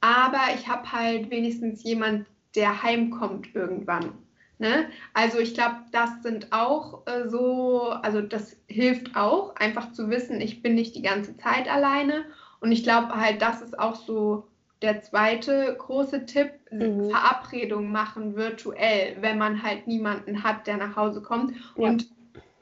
Aber 0.00 0.40
ich 0.54 0.68
habe 0.68 0.92
halt 0.92 1.30
wenigstens 1.30 1.82
jemand, 1.82 2.26
der 2.54 2.82
heimkommt 2.82 3.54
irgendwann. 3.54 4.12
Ne? 4.58 4.88
Also 5.14 5.38
ich 5.38 5.54
glaube, 5.54 5.76
das 5.92 6.22
sind 6.22 6.52
auch 6.52 7.06
äh, 7.06 7.28
so, 7.28 7.90
also 7.90 8.20
das 8.20 8.56
hilft 8.66 9.16
auch, 9.16 9.56
einfach 9.56 9.92
zu 9.92 10.10
wissen, 10.10 10.40
ich 10.40 10.62
bin 10.62 10.74
nicht 10.74 10.94
die 10.94 11.02
ganze 11.02 11.36
Zeit 11.36 11.68
alleine. 11.68 12.24
Und 12.60 12.72
ich 12.72 12.82
glaube 12.82 13.14
halt, 13.14 13.42
das 13.42 13.62
ist 13.62 13.78
auch 13.78 13.96
so 13.96 14.48
der 14.82 15.02
zweite 15.02 15.74
große 15.78 16.26
Tipp, 16.26 16.50
mhm. 16.70 17.10
Verabredung 17.10 17.90
machen 17.90 18.36
virtuell, 18.36 19.16
wenn 19.20 19.38
man 19.38 19.62
halt 19.62 19.86
niemanden 19.86 20.42
hat, 20.42 20.66
der 20.66 20.76
nach 20.76 20.96
Hause 20.96 21.20
kommt. 21.22 21.52
Ja. 21.76 21.84
Und 21.88 22.08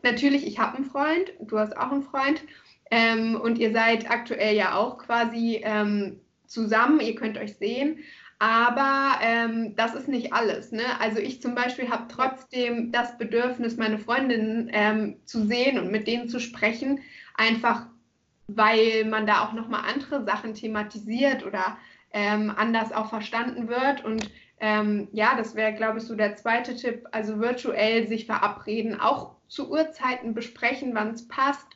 natürlich, 0.02 0.46
ich 0.46 0.58
habe 0.58 0.76
einen 0.76 0.86
Freund, 0.86 1.32
du 1.40 1.58
hast 1.58 1.76
auch 1.76 1.90
einen 1.90 2.02
Freund. 2.02 2.42
Ähm, 2.90 3.40
und 3.40 3.58
ihr 3.58 3.72
seid 3.72 4.10
aktuell 4.10 4.54
ja 4.54 4.74
auch 4.76 4.98
quasi 4.98 5.60
ähm, 5.64 6.20
zusammen, 6.46 7.00
ihr 7.00 7.16
könnt 7.16 7.36
euch 7.36 7.56
sehen. 7.56 7.98
Aber 8.38 9.18
ähm, 9.22 9.74
das 9.76 9.94
ist 9.94 10.08
nicht 10.08 10.32
alles. 10.32 10.70
Ne? 10.70 10.84
Also 11.00 11.18
ich 11.18 11.40
zum 11.40 11.54
Beispiel 11.54 11.88
habe 11.88 12.04
trotzdem 12.08 12.92
das 12.92 13.16
Bedürfnis, 13.16 13.76
meine 13.76 13.98
Freundinnen 13.98 14.70
ähm, 14.72 15.16
zu 15.24 15.46
sehen 15.46 15.78
und 15.78 15.90
mit 15.90 16.06
denen 16.06 16.28
zu 16.28 16.38
sprechen, 16.38 17.00
einfach 17.34 17.86
weil 18.48 19.04
man 19.04 19.26
da 19.26 19.44
auch 19.44 19.52
nochmal 19.52 19.82
andere 19.92 20.24
Sachen 20.24 20.54
thematisiert 20.54 21.44
oder 21.44 21.78
ähm, 22.12 22.52
anders 22.56 22.92
auch 22.92 23.08
verstanden 23.08 23.68
wird. 23.68 24.04
Und 24.04 24.30
ähm, 24.60 25.08
ja, 25.12 25.36
das 25.36 25.54
wäre, 25.54 25.74
glaube 25.74 25.98
ich, 25.98 26.04
so 26.04 26.14
der 26.14 26.36
zweite 26.36 26.76
Tipp. 26.76 27.06
Also 27.12 27.40
virtuell 27.40 28.06
sich 28.06 28.26
verabreden, 28.26 29.00
auch 29.00 29.36
zu 29.48 29.70
Uhrzeiten 29.70 30.34
besprechen, 30.34 30.94
wann 30.94 31.10
es 31.10 31.28
passt. 31.28 31.66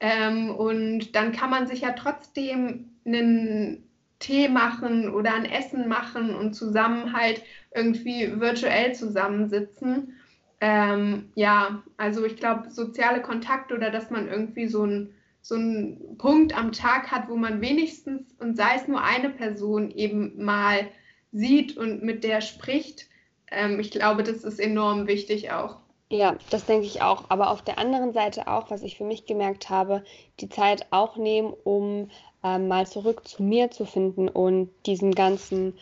Ähm, 0.00 0.50
und 0.54 1.14
dann 1.16 1.32
kann 1.32 1.50
man 1.50 1.66
sich 1.66 1.80
ja 1.80 1.92
trotzdem 1.92 2.90
einen 3.04 3.88
Tee 4.18 4.48
machen 4.48 5.10
oder 5.10 5.34
ein 5.34 5.44
Essen 5.44 5.88
machen 5.88 6.34
und 6.34 6.54
zusammen 6.54 7.12
halt 7.12 7.42
irgendwie 7.74 8.40
virtuell 8.40 8.94
zusammensitzen. 8.94 10.14
Ähm, 10.60 11.30
ja, 11.34 11.82
also 11.96 12.24
ich 12.24 12.36
glaube, 12.36 12.70
soziale 12.70 13.22
Kontakte 13.22 13.74
oder 13.74 13.90
dass 13.90 14.10
man 14.10 14.28
irgendwie 14.28 14.66
so 14.66 14.84
ein 14.84 15.14
so 15.42 15.54
einen 15.54 16.18
Punkt 16.18 16.56
am 16.56 16.72
Tag 16.72 17.10
hat, 17.10 17.28
wo 17.28 17.36
man 17.36 17.60
wenigstens, 17.60 18.34
und 18.38 18.56
sei 18.56 18.76
es 18.76 18.88
nur 18.88 19.02
eine 19.02 19.30
Person, 19.30 19.90
eben 19.90 20.42
mal 20.42 20.88
sieht 21.32 21.76
und 21.76 22.02
mit 22.02 22.24
der 22.24 22.40
spricht. 22.40 23.06
Ähm, 23.50 23.80
ich 23.80 23.90
glaube, 23.90 24.22
das 24.22 24.44
ist 24.44 24.60
enorm 24.60 25.06
wichtig 25.06 25.52
auch. 25.52 25.76
Ja, 26.10 26.36
das 26.50 26.64
denke 26.64 26.86
ich 26.86 27.02
auch. 27.02 27.24
Aber 27.28 27.50
auf 27.50 27.62
der 27.62 27.78
anderen 27.78 28.12
Seite 28.12 28.48
auch, 28.48 28.70
was 28.70 28.82
ich 28.82 28.96
für 28.96 29.04
mich 29.04 29.26
gemerkt 29.26 29.68
habe, 29.68 30.04
die 30.40 30.48
Zeit 30.48 30.86
auch 30.90 31.16
nehmen, 31.16 31.52
um 31.64 32.10
ähm, 32.42 32.68
mal 32.68 32.86
zurück 32.86 33.28
zu 33.28 33.42
mir 33.42 33.70
zu 33.70 33.84
finden 33.84 34.28
und 34.28 34.70
diesen 34.86 35.14
ganzen 35.14 35.74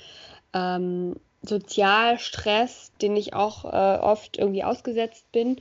ähm, 0.53 1.17
Sozialstress, 1.43 2.93
den 3.01 3.17
ich 3.17 3.35
auch 3.35 3.65
äh, 3.65 3.99
oft 4.01 4.39
irgendwie 4.39 4.65
ausgesetzt 4.65 5.31
bin, 5.31 5.61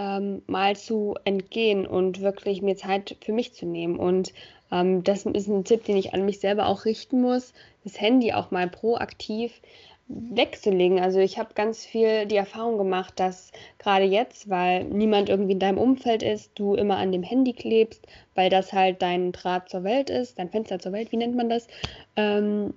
ähm, 0.00 0.42
mal 0.46 0.76
zu 0.76 1.14
entgehen 1.24 1.86
und 1.86 2.22
wirklich 2.22 2.62
mir 2.62 2.76
Zeit 2.76 3.16
für 3.22 3.32
mich 3.32 3.52
zu 3.52 3.66
nehmen. 3.66 3.98
Und 3.98 4.32
ähm, 4.72 5.04
das 5.04 5.26
ist 5.26 5.48
ein 5.48 5.64
Tipp, 5.64 5.84
den 5.84 5.98
ich 5.98 6.14
an 6.14 6.24
mich 6.24 6.40
selber 6.40 6.66
auch 6.66 6.86
richten 6.86 7.20
muss, 7.20 7.52
das 7.84 8.00
Handy 8.00 8.32
auch 8.32 8.50
mal 8.50 8.68
proaktiv 8.68 9.60
wegzulegen. 10.08 10.98
Also 10.98 11.20
ich 11.20 11.38
habe 11.38 11.54
ganz 11.54 11.84
viel 11.84 12.26
die 12.26 12.36
Erfahrung 12.36 12.78
gemacht, 12.78 13.20
dass 13.20 13.52
gerade 13.78 14.06
jetzt, 14.06 14.48
weil 14.48 14.84
niemand 14.84 15.28
irgendwie 15.28 15.52
in 15.52 15.60
deinem 15.60 15.78
Umfeld 15.78 16.22
ist, 16.22 16.52
du 16.58 16.74
immer 16.74 16.96
an 16.96 17.12
dem 17.12 17.22
Handy 17.22 17.52
klebst, 17.52 18.06
weil 18.34 18.48
das 18.48 18.72
halt 18.72 19.02
dein 19.02 19.32
Draht 19.32 19.68
zur 19.68 19.84
Welt 19.84 20.10
ist, 20.10 20.38
dein 20.38 20.48
Fenster 20.48 20.78
zur 20.78 20.92
Welt, 20.92 21.12
wie 21.12 21.18
nennt 21.18 21.36
man 21.36 21.50
das? 21.50 21.68
Ähm, 22.16 22.74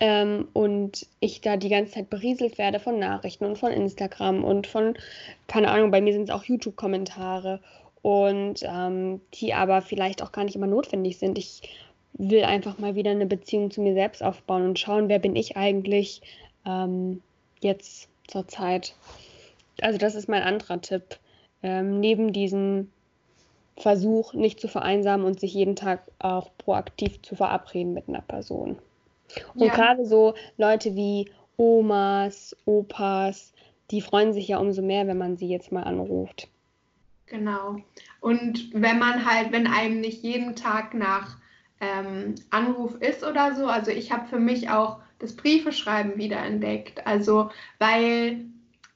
ähm, 0.00 0.48
und 0.52 1.06
ich 1.20 1.40
da 1.40 1.56
die 1.56 1.68
ganze 1.68 1.92
Zeit 1.92 2.10
berieselt 2.10 2.58
werde 2.58 2.80
von 2.80 2.98
Nachrichten 2.98 3.44
und 3.44 3.56
von 3.56 3.72
Instagram 3.72 4.44
und 4.44 4.66
von, 4.66 4.94
keine 5.46 5.70
Ahnung, 5.70 5.90
bei 5.90 6.00
mir 6.00 6.12
sind 6.12 6.24
es 6.24 6.30
auch 6.30 6.44
YouTube-Kommentare 6.44 7.60
und 8.02 8.60
ähm, 8.62 9.20
die 9.34 9.54
aber 9.54 9.82
vielleicht 9.82 10.22
auch 10.22 10.32
gar 10.32 10.44
nicht 10.44 10.54
immer 10.54 10.66
notwendig 10.66 11.18
sind. 11.18 11.38
Ich 11.38 11.62
will 12.12 12.44
einfach 12.44 12.78
mal 12.78 12.94
wieder 12.94 13.10
eine 13.10 13.26
Beziehung 13.26 13.70
zu 13.70 13.80
mir 13.80 13.94
selbst 13.94 14.22
aufbauen 14.22 14.64
und 14.64 14.78
schauen, 14.78 15.08
wer 15.08 15.18
bin 15.18 15.34
ich 15.34 15.56
eigentlich 15.56 16.22
ähm, 16.66 17.22
jetzt 17.60 18.08
zur 18.28 18.46
Zeit. 18.48 18.94
Also 19.80 19.98
das 19.98 20.14
ist 20.14 20.28
mein 20.28 20.42
anderer 20.42 20.80
Tipp. 20.80 21.18
Ähm, 21.62 22.00
neben 22.00 22.32
diesem 22.32 22.90
Versuch, 23.76 24.32
nicht 24.34 24.60
zu 24.60 24.68
vereinsamen 24.68 25.26
und 25.26 25.40
sich 25.40 25.52
jeden 25.52 25.76
Tag 25.76 26.02
auch 26.18 26.50
proaktiv 26.58 27.20
zu 27.22 27.34
verabreden 27.34 27.92
mit 27.92 28.08
einer 28.08 28.22
Person. 28.22 28.78
Und 29.54 29.66
ja. 29.66 29.74
gerade 29.74 30.06
so 30.06 30.34
Leute 30.56 30.94
wie 30.94 31.30
Omas, 31.56 32.56
Opas, 32.64 33.52
die 33.90 34.00
freuen 34.00 34.32
sich 34.32 34.48
ja 34.48 34.58
umso 34.58 34.82
mehr, 34.82 35.06
wenn 35.06 35.18
man 35.18 35.36
sie 35.36 35.48
jetzt 35.48 35.72
mal 35.72 35.82
anruft. 35.82 36.48
Genau. 37.26 37.76
Und 38.20 38.70
wenn 38.72 38.98
man 38.98 39.24
halt, 39.24 39.52
wenn 39.52 39.66
einem 39.66 40.00
nicht 40.00 40.22
jeden 40.22 40.54
Tag 40.54 40.94
nach 40.94 41.38
ähm, 41.80 42.34
Anruf 42.50 42.94
ist 42.96 43.24
oder 43.24 43.54
so. 43.54 43.66
Also 43.66 43.90
ich 43.90 44.12
habe 44.12 44.28
für 44.28 44.38
mich 44.38 44.70
auch 44.70 45.00
das 45.18 45.34
Briefeschreiben 45.36 46.16
wieder 46.16 46.38
entdeckt. 46.38 47.06
Also 47.06 47.50
weil 47.78 48.44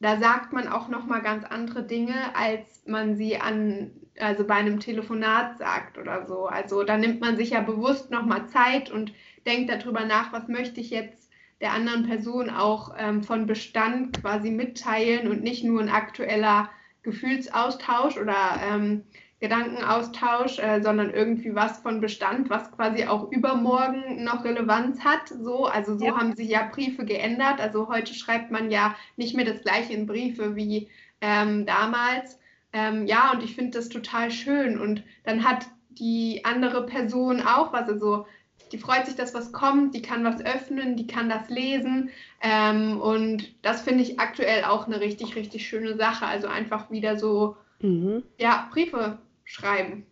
da 0.01 0.19
sagt 0.19 0.53
man 0.53 0.67
auch 0.67 0.89
noch 0.89 1.07
mal 1.07 1.21
ganz 1.21 1.45
andere 1.45 1.83
Dinge, 1.83 2.35
als 2.35 2.83
man 2.87 3.17
sie 3.17 3.39
an 3.39 3.93
also 4.19 4.45
bei 4.45 4.55
einem 4.55 4.81
Telefonat 4.81 5.59
sagt 5.59 5.99
oder 5.99 6.27
so. 6.27 6.47
Also 6.47 6.83
da 6.83 6.97
nimmt 6.97 7.21
man 7.21 7.37
sich 7.37 7.51
ja 7.51 7.61
bewusst 7.61 8.11
noch 8.11 8.25
mal 8.25 8.47
Zeit 8.49 8.91
und 8.91 9.13
denkt 9.47 9.71
darüber 9.71 10.05
nach, 10.05 10.33
was 10.33 10.49
möchte 10.49 10.81
ich 10.81 10.91
jetzt 10.91 11.31
der 11.61 11.73
anderen 11.73 12.07
Person 12.07 12.51
auch 12.51 12.95
ähm, 12.99 13.23
von 13.23 13.47
Bestand 13.47 14.21
quasi 14.21 14.51
mitteilen 14.51 15.29
und 15.29 15.43
nicht 15.43 15.65
nur 15.65 15.81
ein 15.81 15.91
aktueller 15.91 16.71
Gefühlsaustausch 17.03 18.17
oder 18.17 18.61
ähm, 18.63 19.05
Gedankenaustausch, 19.41 20.59
äh, 20.59 20.83
sondern 20.83 21.11
irgendwie 21.11 21.55
was 21.55 21.79
von 21.79 22.01
Bestand, 22.01 22.51
was 22.51 22.71
quasi 22.73 23.07
auch 23.07 23.33
übermorgen 23.33 24.23
noch 24.23 24.45
Relevanz 24.45 25.03
hat. 25.03 25.29
So, 25.29 25.65
also 25.65 25.97
so 25.97 26.07
ja. 26.07 26.17
haben 26.17 26.37
sich 26.37 26.51
ja 26.51 26.69
Briefe 26.71 27.07
geändert. 27.07 27.59
Also 27.59 27.89
heute 27.89 28.13
schreibt 28.13 28.51
man 28.51 28.71
ja 28.71 28.95
nicht 29.17 29.35
mehr 29.35 29.47
das 29.47 29.63
gleiche 29.63 29.95
in 29.95 30.07
Briefe 30.07 30.57
wie 30.57 30.89
ähm, 31.23 31.65
damals. 31.65 32.39
Ähm, 32.75 33.07
ja, 33.07 33.33
und 33.33 33.43
ich 33.43 33.55
finde 33.55 33.79
das 33.79 33.89
total 33.89 34.31
schön. 34.31 34.79
Und 34.79 35.03
dann 35.25 35.43
hat 35.43 35.67
die 35.89 36.45
andere 36.45 36.85
Person 36.85 37.41
auch 37.41 37.73
was. 37.73 37.89
Also 37.89 38.27
die 38.73 38.79
freut 38.79 39.07
sich, 39.07 39.17
dass 39.17 39.33
was 39.33 39.53
kommt, 39.53 39.95
die 39.95 40.03
kann 40.03 40.23
was 40.23 40.45
öffnen, 40.45 40.97
die 40.97 41.07
kann 41.07 41.31
das 41.31 41.49
lesen. 41.49 42.11
Ähm, 42.43 43.01
und 43.01 43.55
das 43.63 43.81
finde 43.81 44.03
ich 44.03 44.21
aktuell 44.21 44.65
auch 44.65 44.87
eine 44.87 45.01
richtig, 45.01 45.35
richtig 45.35 45.67
schöne 45.67 45.97
Sache. 45.97 46.27
Also 46.27 46.47
einfach 46.47 46.91
wieder 46.91 47.19
so, 47.19 47.57
mhm. 47.81 48.23
ja, 48.39 48.69
Briefe 48.71 49.19
schreiben. 49.51 50.07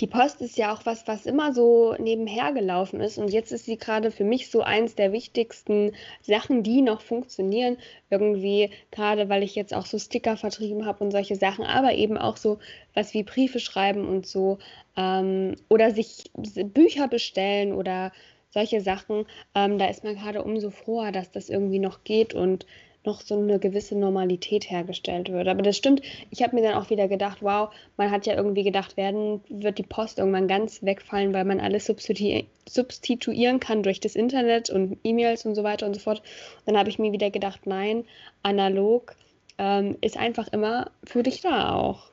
Die 0.00 0.06
Post 0.06 0.40
ist 0.40 0.56
ja 0.56 0.72
auch 0.72 0.86
was, 0.86 1.06
was 1.06 1.26
immer 1.26 1.52
so 1.52 1.94
nebenher 1.98 2.52
gelaufen 2.54 3.00
ist. 3.00 3.18
Und 3.18 3.28
jetzt 3.28 3.52
ist 3.52 3.66
sie 3.66 3.76
gerade 3.76 4.10
für 4.10 4.24
mich 4.24 4.50
so 4.50 4.62
eins 4.62 4.94
der 4.94 5.12
wichtigsten 5.12 5.92
Sachen, 6.22 6.62
die 6.62 6.80
noch 6.80 7.02
funktionieren. 7.02 7.76
Irgendwie, 8.08 8.70
gerade 8.90 9.28
weil 9.28 9.42
ich 9.42 9.54
jetzt 9.54 9.74
auch 9.74 9.84
so 9.84 9.98
Sticker 9.98 10.38
vertrieben 10.38 10.86
habe 10.86 11.04
und 11.04 11.10
solche 11.10 11.36
Sachen, 11.36 11.66
aber 11.66 11.92
eben 11.92 12.16
auch 12.16 12.38
so 12.38 12.58
was 12.94 13.12
wie 13.12 13.22
Briefe 13.22 13.60
schreiben 13.60 14.08
und 14.08 14.26
so. 14.26 14.58
Ähm, 14.96 15.56
oder 15.68 15.90
sich 15.90 16.30
Bücher 16.34 17.06
bestellen 17.06 17.74
oder 17.74 18.12
solche 18.48 18.80
Sachen. 18.80 19.26
Ähm, 19.54 19.78
da 19.78 19.86
ist 19.88 20.04
man 20.04 20.16
gerade 20.16 20.42
umso 20.42 20.70
froher, 20.70 21.12
dass 21.12 21.30
das 21.30 21.50
irgendwie 21.50 21.78
noch 21.78 22.02
geht 22.04 22.32
und 22.32 22.64
noch 23.04 23.20
so 23.20 23.38
eine 23.38 23.58
gewisse 23.58 23.96
Normalität 23.96 24.70
hergestellt 24.70 25.30
wird. 25.30 25.48
Aber 25.48 25.62
das 25.62 25.76
stimmt, 25.76 26.02
ich 26.30 26.42
habe 26.42 26.54
mir 26.54 26.62
dann 26.62 26.74
auch 26.74 26.90
wieder 26.90 27.08
gedacht, 27.08 27.38
wow, 27.40 27.70
man 27.96 28.10
hat 28.10 28.26
ja 28.26 28.34
irgendwie 28.34 28.62
gedacht, 28.62 28.96
werden 28.96 29.40
wird 29.48 29.78
die 29.78 29.84
Post 29.84 30.18
irgendwann 30.18 30.48
ganz 30.48 30.82
wegfallen, 30.82 31.32
weil 31.32 31.44
man 31.44 31.60
alles 31.60 31.86
substitu 31.86 32.46
substituieren 32.68 33.58
kann 33.58 33.82
durch 33.82 33.98
das 33.98 34.14
Internet 34.14 34.70
und 34.70 34.98
E-Mails 35.02 35.44
und 35.44 35.56
so 35.56 35.64
weiter 35.64 35.86
und 35.86 35.94
so 35.94 36.00
fort. 36.00 36.22
Dann 36.66 36.76
habe 36.76 36.88
ich 36.88 37.00
mir 37.00 37.10
wieder 37.10 37.30
gedacht, 37.30 37.66
nein, 37.66 38.04
analog 38.42 39.16
ähm, 39.58 39.96
ist 40.02 40.16
einfach 40.16 40.48
immer 40.48 40.90
für 41.02 41.24
dich 41.24 41.40
da 41.40 41.74
auch. 41.74 42.10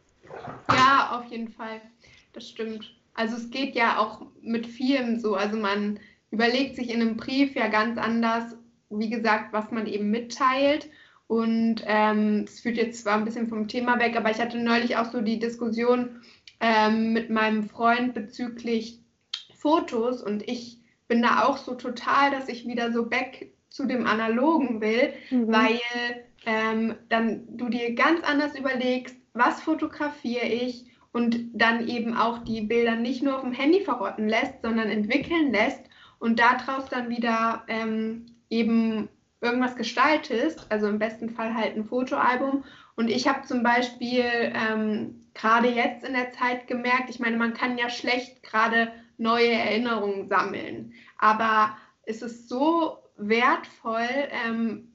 Ja, 0.72 1.20
auf 1.20 1.32
jeden 1.32 1.50
Fall. 1.50 1.82
Das 2.34 2.50
stimmt. 2.50 2.96
Also 3.14 3.36
es 3.36 3.52
geht 3.52 3.76
ja 3.76 4.00
auch 4.00 4.22
mit 4.42 4.66
vielem 4.66 5.20
so. 5.20 5.36
Also 5.36 5.58
man 5.58 6.00
überlegt 6.32 6.76
sich 6.76 6.90
in 6.90 7.02
einem 7.02 7.18
Brief 7.18 7.56
ja 7.56 7.68
ganz 7.68 7.98
anders, 7.98 8.56
wie 8.90 9.10
gesagt, 9.10 9.54
was 9.54 9.72
man 9.72 9.88
eben 9.88 10.10
mitteilt. 10.10 10.90
Und 11.28 11.84
ähm, 11.86 12.46
es 12.46 12.58
ähm, 12.58 12.62
führt 12.64 12.78
jetzt 12.78 13.04
zwar 13.04 13.16
ein 13.16 13.26
bisschen 13.26 13.48
vom 13.48 13.68
Thema 13.68 14.00
weg, 14.00 14.16
aber 14.16 14.32
ich 14.32 14.40
hatte 14.40 14.58
neulich 14.58 14.96
auch 14.96 15.12
so 15.12 15.22
die 15.22 15.40
Diskussion 15.40 16.22
ähm, 16.62 17.12
mit 17.12 17.30
meinem 17.30 17.64
Freund 17.70 18.14
bezüglich 18.14 19.02
Fotos 19.56 20.22
und 20.22 20.48
ich 20.48 20.80
bin 21.08 21.22
da 21.22 21.44
auch 21.44 21.58
so 21.58 21.76
total, 21.76 22.32
dass 22.32 22.48
ich 22.48 22.68
wieder 22.68 22.92
so 22.94 23.08
back 23.08 23.52
zu 23.70 23.86
dem 23.86 24.08
Analogen 24.08 24.82
will, 24.82 25.14
mhm. 25.30 25.52
weil 25.52 25.80
ähm, 26.46 26.96
dann 27.10 27.58
du 27.58 27.70
dir 27.70 27.94
ganz 27.94 28.22
anders 28.24 28.58
überlegst, 28.58 29.18
was 29.34 29.62
fotografiere 29.62 30.46
ich 30.46 30.86
und 31.12 31.50
dann 31.54 31.88
eben 31.88 32.16
auch 32.16 32.40
die 32.40 32.62
Bilder 32.62 32.96
nicht 32.96 33.24
nur 33.24 33.36
auf 33.36 33.42
dem 33.42 33.52
Handy 33.52 33.82
verrotten 33.82 34.30
lässt, 34.30 34.62
sondern 34.62 34.90
entwickeln 34.90 35.52
lässt 35.52 35.82
und 36.20 36.40
daraus 36.40 36.90
dann 36.90 37.10
wieder 37.10 37.64
ähm, 37.68 38.26
eben 38.50 39.10
irgendwas 39.42 39.76
gestaltest, 39.76 40.66
also 40.70 40.88
im 40.88 41.00
besten 41.00 41.30
Fall 41.30 41.54
halt 41.54 41.76
ein 41.76 41.86
Fotoalbum. 41.86 42.64
Und 42.96 43.10
ich 43.10 43.28
habe 43.28 43.46
zum 43.46 43.62
Beispiel 43.64 44.26
ähm, 44.26 45.28
gerade 45.34 45.70
jetzt 45.70 46.04
in 46.04 46.14
der 46.14 46.32
Zeit 46.32 46.68
gemerkt, 46.68 47.10
ich 47.10 47.20
meine, 47.20 47.38
man 47.38 47.54
kann 47.54 47.78
ja 47.78 47.90
schlecht 47.90 48.42
gerade 48.44 48.92
neue 49.18 49.52
Erinnerungen 49.52 50.28
sammeln, 50.28 50.94
aber 51.18 51.78
es 52.04 52.22
ist 52.22 52.50
so 52.50 52.98
wertvoll, 53.18 54.08
ähm, 54.46 54.92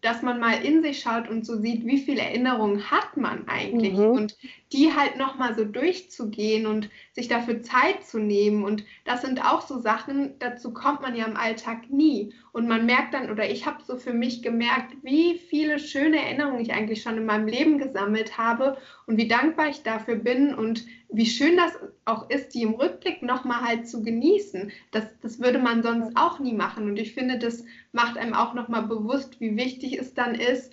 dass 0.00 0.22
man 0.22 0.40
mal 0.40 0.64
in 0.64 0.82
sich 0.82 1.00
schaut 1.00 1.28
und 1.28 1.44
so 1.44 1.58
sieht, 1.58 1.84
wie 1.84 1.98
viele 1.98 2.22
Erinnerungen 2.22 2.90
hat 2.90 3.16
man 3.16 3.46
eigentlich 3.48 3.98
mhm. 3.98 4.10
und 4.10 4.36
die 4.72 4.94
halt 4.94 5.16
nochmal 5.16 5.54
so 5.56 5.64
durchzugehen 5.64 6.66
und 6.66 6.90
sich 7.12 7.26
dafür 7.26 7.62
Zeit 7.62 8.04
zu 8.04 8.18
nehmen 8.18 8.64
und 8.64 8.84
das 9.04 9.22
sind 9.22 9.44
auch 9.44 9.62
so 9.62 9.80
Sachen, 9.80 10.38
dazu 10.38 10.72
kommt 10.72 11.02
man 11.02 11.16
ja 11.16 11.26
im 11.26 11.36
Alltag 11.36 11.90
nie 11.90 12.32
und 12.52 12.68
man 12.68 12.86
merkt 12.86 13.14
dann 13.14 13.30
oder 13.30 13.50
ich 13.50 13.66
habe 13.66 13.82
so 13.84 13.96
für 13.96 14.12
mich 14.12 14.42
gemerkt, 14.42 14.94
wie 15.02 15.38
viele 15.38 15.78
schöne 15.78 16.18
Erinnerungen 16.18 16.60
ich 16.60 16.72
eigentlich 16.72 17.02
schon 17.02 17.16
in 17.16 17.26
meinem 17.26 17.48
Leben 17.48 17.78
gesammelt 17.78 18.38
habe 18.38 18.78
und 19.06 19.16
wie 19.16 19.28
dankbar 19.28 19.68
ich 19.68 19.82
dafür 19.82 20.16
bin 20.16 20.54
und 20.54 20.84
wie 21.12 21.26
schön 21.26 21.56
das 21.56 21.76
auch 22.04 22.30
ist, 22.30 22.54
die 22.54 22.62
im 22.62 22.74
Rückblick 22.74 23.22
nochmal 23.22 23.62
halt 23.62 23.88
zu 23.88 24.02
genießen. 24.02 24.70
Das, 24.92 25.04
das 25.20 25.40
würde 25.40 25.58
man 25.58 25.82
sonst 25.82 26.16
auch 26.16 26.38
nie 26.38 26.52
machen. 26.52 26.84
Und 26.84 26.98
ich 26.98 27.14
finde, 27.14 27.38
das 27.38 27.64
macht 27.92 28.16
einem 28.16 28.34
auch 28.34 28.54
nochmal 28.54 28.82
bewusst, 28.82 29.40
wie 29.40 29.56
wichtig 29.56 29.98
es 29.98 30.14
dann 30.14 30.34
ist, 30.34 30.72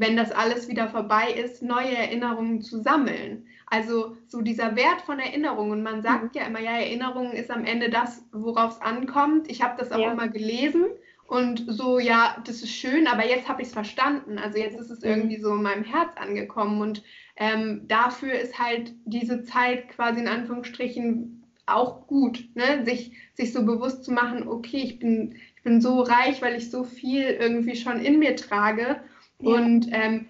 wenn 0.00 0.16
das 0.16 0.32
alles 0.32 0.68
wieder 0.68 0.88
vorbei 0.88 1.30
ist, 1.32 1.62
neue 1.62 1.96
Erinnerungen 1.96 2.62
zu 2.62 2.80
sammeln. 2.80 3.46
Also 3.66 4.16
so 4.26 4.40
dieser 4.40 4.76
Wert 4.76 5.02
von 5.02 5.18
Erinnerungen. 5.18 5.72
Und 5.72 5.82
man 5.82 6.02
sagt 6.02 6.34
mhm. 6.34 6.40
ja 6.40 6.46
immer, 6.46 6.60
ja, 6.60 6.78
Erinnerungen 6.78 7.32
ist 7.32 7.50
am 7.50 7.64
Ende 7.64 7.90
das, 7.90 8.24
worauf 8.32 8.72
es 8.72 8.80
ankommt. 8.80 9.50
Ich 9.50 9.62
habe 9.62 9.76
das 9.78 9.92
auch 9.92 9.98
ja. 9.98 10.12
immer 10.12 10.28
gelesen 10.28 10.86
und 11.28 11.64
so, 11.68 11.98
ja, 11.98 12.42
das 12.46 12.62
ist 12.62 12.70
schön, 12.70 13.06
aber 13.06 13.26
jetzt 13.26 13.50
habe 13.50 13.60
ich 13.60 13.68
es 13.68 13.74
verstanden. 13.74 14.38
Also 14.38 14.56
jetzt 14.56 14.80
ist 14.80 14.90
es 14.90 15.02
mhm. 15.02 15.10
irgendwie 15.10 15.40
so 15.40 15.54
in 15.54 15.62
meinem 15.62 15.84
Herz 15.84 16.16
angekommen. 16.16 16.80
Und 16.80 17.02
ähm, 17.36 17.82
dafür 17.86 18.32
ist 18.32 18.58
halt 18.58 18.94
diese 19.04 19.42
Zeit 19.42 19.90
quasi 19.90 20.20
in 20.20 20.28
Anführungsstrichen 20.28 21.44
auch 21.66 22.06
gut, 22.06 22.48
ne? 22.54 22.82
sich, 22.86 23.12
sich 23.34 23.52
so 23.52 23.66
bewusst 23.66 24.04
zu 24.04 24.12
machen, 24.12 24.48
okay, 24.48 24.78
ich 24.78 24.98
bin, 24.98 25.36
ich 25.54 25.62
bin 25.62 25.82
so 25.82 26.00
reich, 26.00 26.40
weil 26.40 26.56
ich 26.56 26.70
so 26.70 26.84
viel 26.84 27.24
irgendwie 27.24 27.76
schon 27.76 28.00
in 28.00 28.18
mir 28.18 28.34
trage. 28.34 29.02
Ja. 29.40 29.54
Und 29.54 29.88
ähm, 29.92 30.28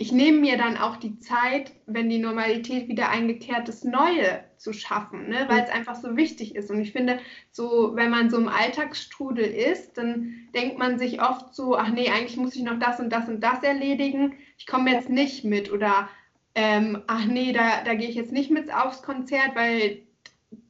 ich 0.00 0.12
nehme 0.12 0.38
mir 0.38 0.56
dann 0.56 0.76
auch 0.76 0.96
die 0.96 1.18
Zeit, 1.18 1.72
wenn 1.86 2.08
die 2.08 2.20
Normalität 2.20 2.86
wieder 2.86 3.08
eingekehrt 3.08 3.68
ist, 3.68 3.84
neue 3.84 4.44
zu 4.56 4.72
schaffen, 4.72 5.28
ne? 5.28 5.46
weil 5.48 5.64
es 5.64 5.70
einfach 5.70 5.96
so 5.96 6.16
wichtig 6.16 6.54
ist. 6.54 6.70
Und 6.70 6.80
ich 6.80 6.92
finde, 6.92 7.18
so 7.50 7.96
wenn 7.96 8.10
man 8.10 8.30
so 8.30 8.36
im 8.36 8.46
Alltagsstrudel 8.48 9.44
ist, 9.44 9.98
dann 9.98 10.48
denkt 10.54 10.78
man 10.78 11.00
sich 11.00 11.20
oft 11.20 11.52
so, 11.52 11.76
ach 11.76 11.88
nee, 11.88 12.10
eigentlich 12.10 12.36
muss 12.36 12.54
ich 12.54 12.62
noch 12.62 12.78
das 12.78 13.00
und 13.00 13.10
das 13.10 13.28
und 13.28 13.40
das 13.40 13.64
erledigen. 13.64 14.34
Ich 14.56 14.68
komme 14.68 14.92
jetzt 14.92 15.08
nicht 15.08 15.44
mit 15.44 15.72
oder 15.72 16.08
ähm, 16.54 17.02
ach 17.08 17.24
nee, 17.24 17.52
da, 17.52 17.82
da 17.84 17.94
gehe 17.94 18.08
ich 18.08 18.14
jetzt 18.14 18.32
nicht 18.32 18.52
mit 18.52 18.72
aufs 18.72 19.02
Konzert, 19.02 19.56
weil 19.56 20.02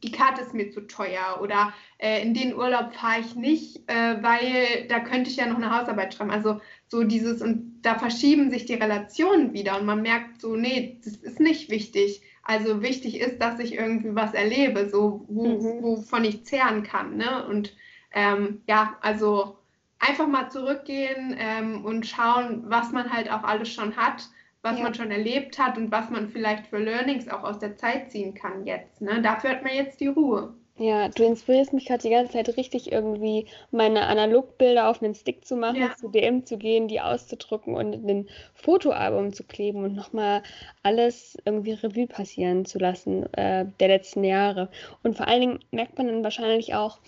die 0.03 0.11
Karte 0.11 0.43
ist 0.43 0.55
mir 0.55 0.71
zu 0.71 0.87
teuer 0.87 1.39
oder 1.41 1.73
äh, 1.99 2.23
in 2.23 2.35
den 2.35 2.55
Urlaub 2.55 2.95
fahre 2.95 3.21
ich 3.21 3.35
nicht, 3.37 3.89
äh, 3.89 4.23
weil 4.23 4.87
da 4.89 5.01
könnte 5.01 5.31
ich 5.31 5.37
ja 5.37 5.47
noch 5.47 5.57
eine 5.57 5.77
Hausarbeit 5.77 6.15
schreiben. 6.15 6.31
Also 6.31 6.61
so 6.89 7.05
dieses 7.05 7.43
und 7.43 7.81
da 7.83 7.99
verschieben 7.99 8.51
sich 8.51 8.67
die 8.67 8.75
Relationen 8.75 9.53
wieder 9.53 9.79
und 9.79 9.87
man 9.87 10.03
merkt 10.03 10.41
so, 10.41 10.57
nee, 10.57 10.99
das 11.05 11.17
ist 11.17 11.41
nicht 11.41 11.71
wichtig. 11.71 12.23
Also 12.43 12.83
wichtig 12.83 13.21
ist, 13.21 13.41
dass 13.41 13.61
ich 13.61 13.75
irgendwie 13.75 14.15
was 14.15 14.33
erlebe, 14.33 14.89
so 14.89 15.25
wo, 15.29 15.47
mhm. 15.49 15.83
wovon 15.83 16.25
ich 16.25 16.45
zehren 16.45 16.83
kann. 16.83 17.17
Ne? 17.17 17.47
Und 17.47 17.75
ähm, 18.13 18.63
ja, 18.67 18.97
also 19.03 19.59
einfach 19.99 20.27
mal 20.27 20.51
zurückgehen 20.51 21.37
ähm, 21.39 21.85
und 21.85 22.07
schauen, 22.07 22.65
was 22.67 22.91
man 22.93 23.13
halt 23.13 23.31
auch 23.31 23.43
alles 23.43 23.73
schon 23.73 23.97
hat 23.97 24.29
was 24.63 24.79
ja. 24.79 24.85
man 24.85 24.95
schon 24.95 25.11
erlebt 25.11 25.59
hat 25.59 25.79
und 25.79 25.91
was 25.91 26.11
man 26.11 26.29
vielleicht 26.29 26.67
für 26.67 26.79
Learnings 26.79 27.29
auch 27.29 27.45
aus 27.45 27.59
der 27.59 27.77
Zeit 27.77 28.11
ziehen 28.11 28.35
kann 28.35 28.67
jetzt. 28.67 29.01
Ne? 29.01 29.23
Dafür 29.23 29.51
hat 29.51 29.63
man 29.63 29.75
jetzt 29.75 30.01
die 30.01 30.09
Ruhe. 30.09 30.55
Ja, 30.79 31.09
du 31.09 31.25
inspirierst 31.25 31.73
mich 31.73 31.87
gerade 31.87 32.03
die 32.03 32.11
ganze 32.11 32.35
Zeit 32.35 32.57
richtig 32.57 32.93
irgendwie, 32.93 33.47
meine 33.73 34.07
Analogbilder 34.07 34.89
auf 34.89 35.03
einen 35.03 35.15
Stick 35.15 35.45
zu 35.45 35.57
machen, 35.57 35.81
ja. 35.81 35.97
zu 35.97 36.09
DM 36.09 36.47
zu 36.47 36.57
gehen, 36.57 36.87
die 36.87 37.01
auszudrucken 37.01 37.75
und 37.75 37.93
in 37.95 38.09
ein 38.09 38.29
Fotoalbum 38.55 39.33
zu 39.33 39.43
kleben 39.43 39.83
und 39.83 39.97
nochmal 39.97 40.43
alles 40.85 41.37
irgendwie 41.45 41.73
Revue 41.73 42.07
passieren 42.07 42.65
zu 42.65 42.79
lassen 42.79 43.33
äh, 43.35 43.67
der 43.81 43.89
letzten 43.89 44.23
Jahre. 44.23 44.71
Und 45.03 45.17
vor 45.17 45.27
allen 45.27 45.41
Dingen 45.41 45.59
merkt 45.73 45.99
man 45.99 46.07
dann 46.07 46.23
wahrscheinlich 46.23 46.75
auch, 46.75 47.01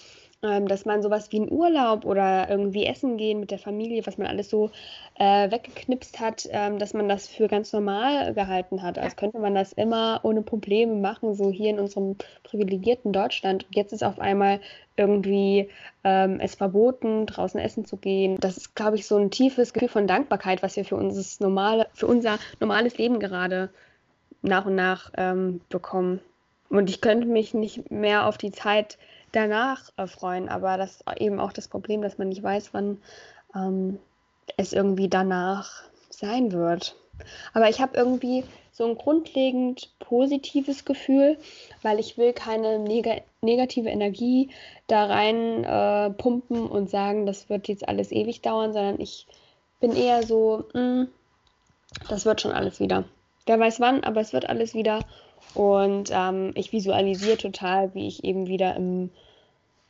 ähm, 0.43 0.69
dass 0.69 0.87
man 0.87 1.03
sowas 1.03 1.31
wie 1.33 1.37
einen 1.37 1.53
Urlaub 1.53 2.07
oder 2.07 2.49
irgendwie 2.49 2.87
essen 2.87 3.19
gehen 3.19 3.41
mit 3.41 3.51
der 3.51 3.59
Familie, 3.59 4.07
was 4.07 4.17
man 4.17 4.27
alles 4.27 4.49
so 4.49 4.71
äh, 5.17 5.51
weggeknipst 5.51 6.19
hat, 6.19 6.49
ähm, 6.51 6.79
dass 6.79 6.95
man 6.95 7.09
das 7.09 7.29
für 7.29 7.47
ganz 7.47 7.73
normal 7.73 8.33
gehalten 8.33 8.83
hat. 8.83 8.99
Als 8.99 9.17
könnte 9.17 9.39
man 9.39 9.55
das 9.55 9.73
immer 9.75 10.21
ohne 10.23 10.41
Probleme 10.41 10.95
machen, 10.95 11.35
so 11.35 11.51
hier 11.51 11.71
in 11.71 11.79
unserem 11.79 12.17
privilegierten 12.43 13.13
Deutschland. 13.13 13.65
Und 13.65 13.77
jetzt 13.77 13.93
ist 13.93 14.03
auf 14.03 14.19
einmal 14.19 14.61
irgendwie 14.97 15.69
ähm, 16.05 16.41
es 16.41 16.55
verboten, 16.55 17.27
draußen 17.27 17.61
essen 17.61 17.85
zu 17.85 17.99
gehen. 17.99 18.39
Das 18.41 18.57
ist, 18.57 18.75
glaube 18.75 18.97
ich, 18.97 19.07
so 19.07 19.19
ein 19.19 19.31
tiefes 19.31 19.75
Gefühl 19.75 19.89
von 19.89 20.07
Dankbarkeit, 20.07 20.63
was 20.63 20.77
wir 20.77 20.87
für, 20.87 20.97
unseres 20.97 21.41
normale, 21.41 21.87
für 21.93 22.07
unser 22.07 22.39
normales 22.61 22.97
Leben 22.97 23.21
gerade 23.21 23.69
nach 24.41 24.65
und 24.65 24.75
nach 24.75 25.13
ähm, 25.19 25.61
bekommen. 25.69 26.21
Und 26.71 26.89
ich 26.89 27.03
könnte 27.03 27.27
mich 27.27 27.53
nicht 27.53 27.91
mehr 27.91 28.27
auf 28.27 28.39
die 28.39 28.53
Zeit 28.53 28.97
danach 29.33 29.91
freuen. 30.07 30.49
Aber 30.49 30.77
das 30.77 30.97
ist 30.97 31.05
eben 31.21 31.41
auch 31.41 31.53
das 31.53 31.69
Problem, 31.69 32.03
dass 32.03 32.19
man 32.19 32.29
nicht 32.29 32.43
weiß, 32.43 32.73
wann 32.73 32.99
ähm, 33.55 33.99
es 34.57 34.73
irgendwie 34.73 35.09
danach 35.09 35.83
sein 36.11 36.53
wird. 36.53 36.97
Aber 37.53 37.69
ich 37.69 37.81
habe 37.81 37.97
irgendwie 37.97 38.45
so 38.73 38.87
ein 38.87 38.97
grundlegend 38.97 39.91
positives 39.99 40.85
Gefühl, 40.85 41.37
weil 41.83 41.99
ich 41.99 42.17
will 42.17 42.33
keine 42.33 42.79
neg 42.79 43.25
negative 43.43 43.89
Energie 43.89 44.51
da 44.87 45.07
rein 45.07 45.65
äh, 45.65 46.11
pumpen 46.11 46.67
und 46.67 46.89
sagen, 46.89 47.27
das 47.27 47.49
wird 47.49 47.69
jetzt 47.69 47.89
alles 47.89 48.13
ewig 48.13 48.41
dauern, 48.43 48.73
sondern 48.73 49.01
ich 49.01 49.27
bin 49.81 49.95
eher 49.95 50.23
so, 50.23 50.65
mh, 50.73 50.81
hm, 50.81 51.09
das 52.09 52.25
wird 52.25 52.41
schon 52.41 52.53
alles 52.53 52.81
wieder. 52.81 53.05
Wer 53.47 53.59
weiß 53.59 53.81
wann, 53.81 54.05
aber 54.05 54.21
es 54.21 54.33
wird 54.33 54.49
alles 54.49 54.75
wieder. 54.75 55.01
Und 55.55 56.11
ähm, 56.13 56.53
ich 56.55 56.73
visualisiere 56.73 57.37
total, 57.37 57.95
wie 57.95 58.07
ich 58.07 58.25
eben 58.25 58.47
wieder 58.47 58.77
im 58.77 59.11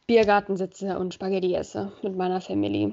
Biergarten 0.06 0.56
sitze 0.56 0.98
und 0.98 1.14
Spaghetti 1.14 1.54
esse 1.54 1.92
mit 2.02 2.16
meiner 2.16 2.40
Family. 2.40 2.92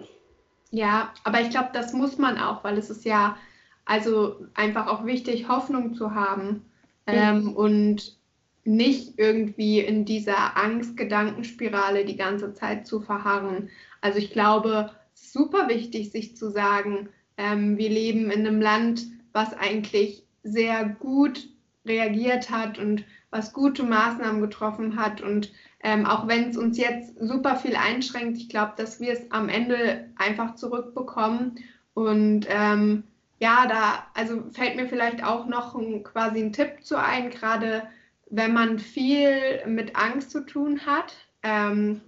Ja, 0.71 1.13
aber 1.23 1.41
ich 1.41 1.49
glaube, 1.49 1.69
das 1.73 1.93
muss 1.93 2.17
man 2.17 2.37
auch, 2.37 2.63
weil 2.63 2.77
es 2.77 2.89
ist 2.89 3.05
ja 3.05 3.37
also 3.85 4.35
einfach 4.53 4.87
auch 4.87 5.05
wichtig, 5.05 5.47
Hoffnung 5.47 5.95
zu 5.95 6.13
haben 6.13 6.47
mhm. 6.47 6.61
ähm, 7.07 7.53
und 7.55 8.17
nicht 8.65 9.13
irgendwie 9.17 9.79
in 9.79 10.03
dieser 10.03 10.57
Angst-Gedankenspirale 10.57 12.03
die 12.03 12.17
ganze 12.17 12.53
Zeit 12.53 12.85
zu 12.85 12.99
verharren. 12.99 13.69
Also 14.01 14.19
ich 14.19 14.31
glaube, 14.31 14.91
super 15.13 15.69
wichtig, 15.69 16.11
sich 16.11 16.35
zu 16.35 16.51
sagen, 16.51 17.07
ähm, 17.37 17.77
wir 17.77 17.89
leben 17.89 18.29
in 18.29 18.45
einem 18.45 18.59
Land, 18.59 19.03
was 19.31 19.53
eigentlich 19.53 20.23
sehr 20.43 20.85
gut 20.85 21.47
reagiert 21.87 22.49
hat 22.49 22.77
und 22.77 23.05
was 23.29 23.53
gute 23.53 23.83
Maßnahmen 23.83 24.41
getroffen 24.41 24.95
hat. 24.95 25.21
Und 25.21 25.51
ähm, 25.83 26.05
auch 26.05 26.27
wenn 26.27 26.49
es 26.49 26.57
uns 26.57 26.77
jetzt 26.77 27.15
super 27.19 27.55
viel 27.55 27.75
einschränkt, 27.75 28.37
ich 28.37 28.49
glaube, 28.49 28.73
dass 28.77 28.99
wir 28.99 29.13
es 29.13 29.31
am 29.31 29.49
Ende 29.49 30.09
einfach 30.17 30.55
zurückbekommen. 30.55 31.59
Und 31.93 32.45
ähm, 32.49 33.03
ja, 33.39 33.67
da 33.67 34.07
also 34.13 34.43
fällt 34.51 34.75
mir 34.75 34.87
vielleicht 34.87 35.23
auch 35.23 35.45
noch 35.45 35.75
ein, 35.75 36.03
quasi 36.03 36.39
ein 36.39 36.53
Tipp 36.53 36.83
zu 36.83 36.99
ein, 36.99 37.29
gerade 37.29 37.83
wenn 38.29 38.53
man 38.53 38.79
viel 38.79 39.65
mit 39.67 39.95
Angst 39.95 40.31
zu 40.31 40.45
tun 40.45 40.85
hat. 40.85 41.13
Ähm, 41.43 42.01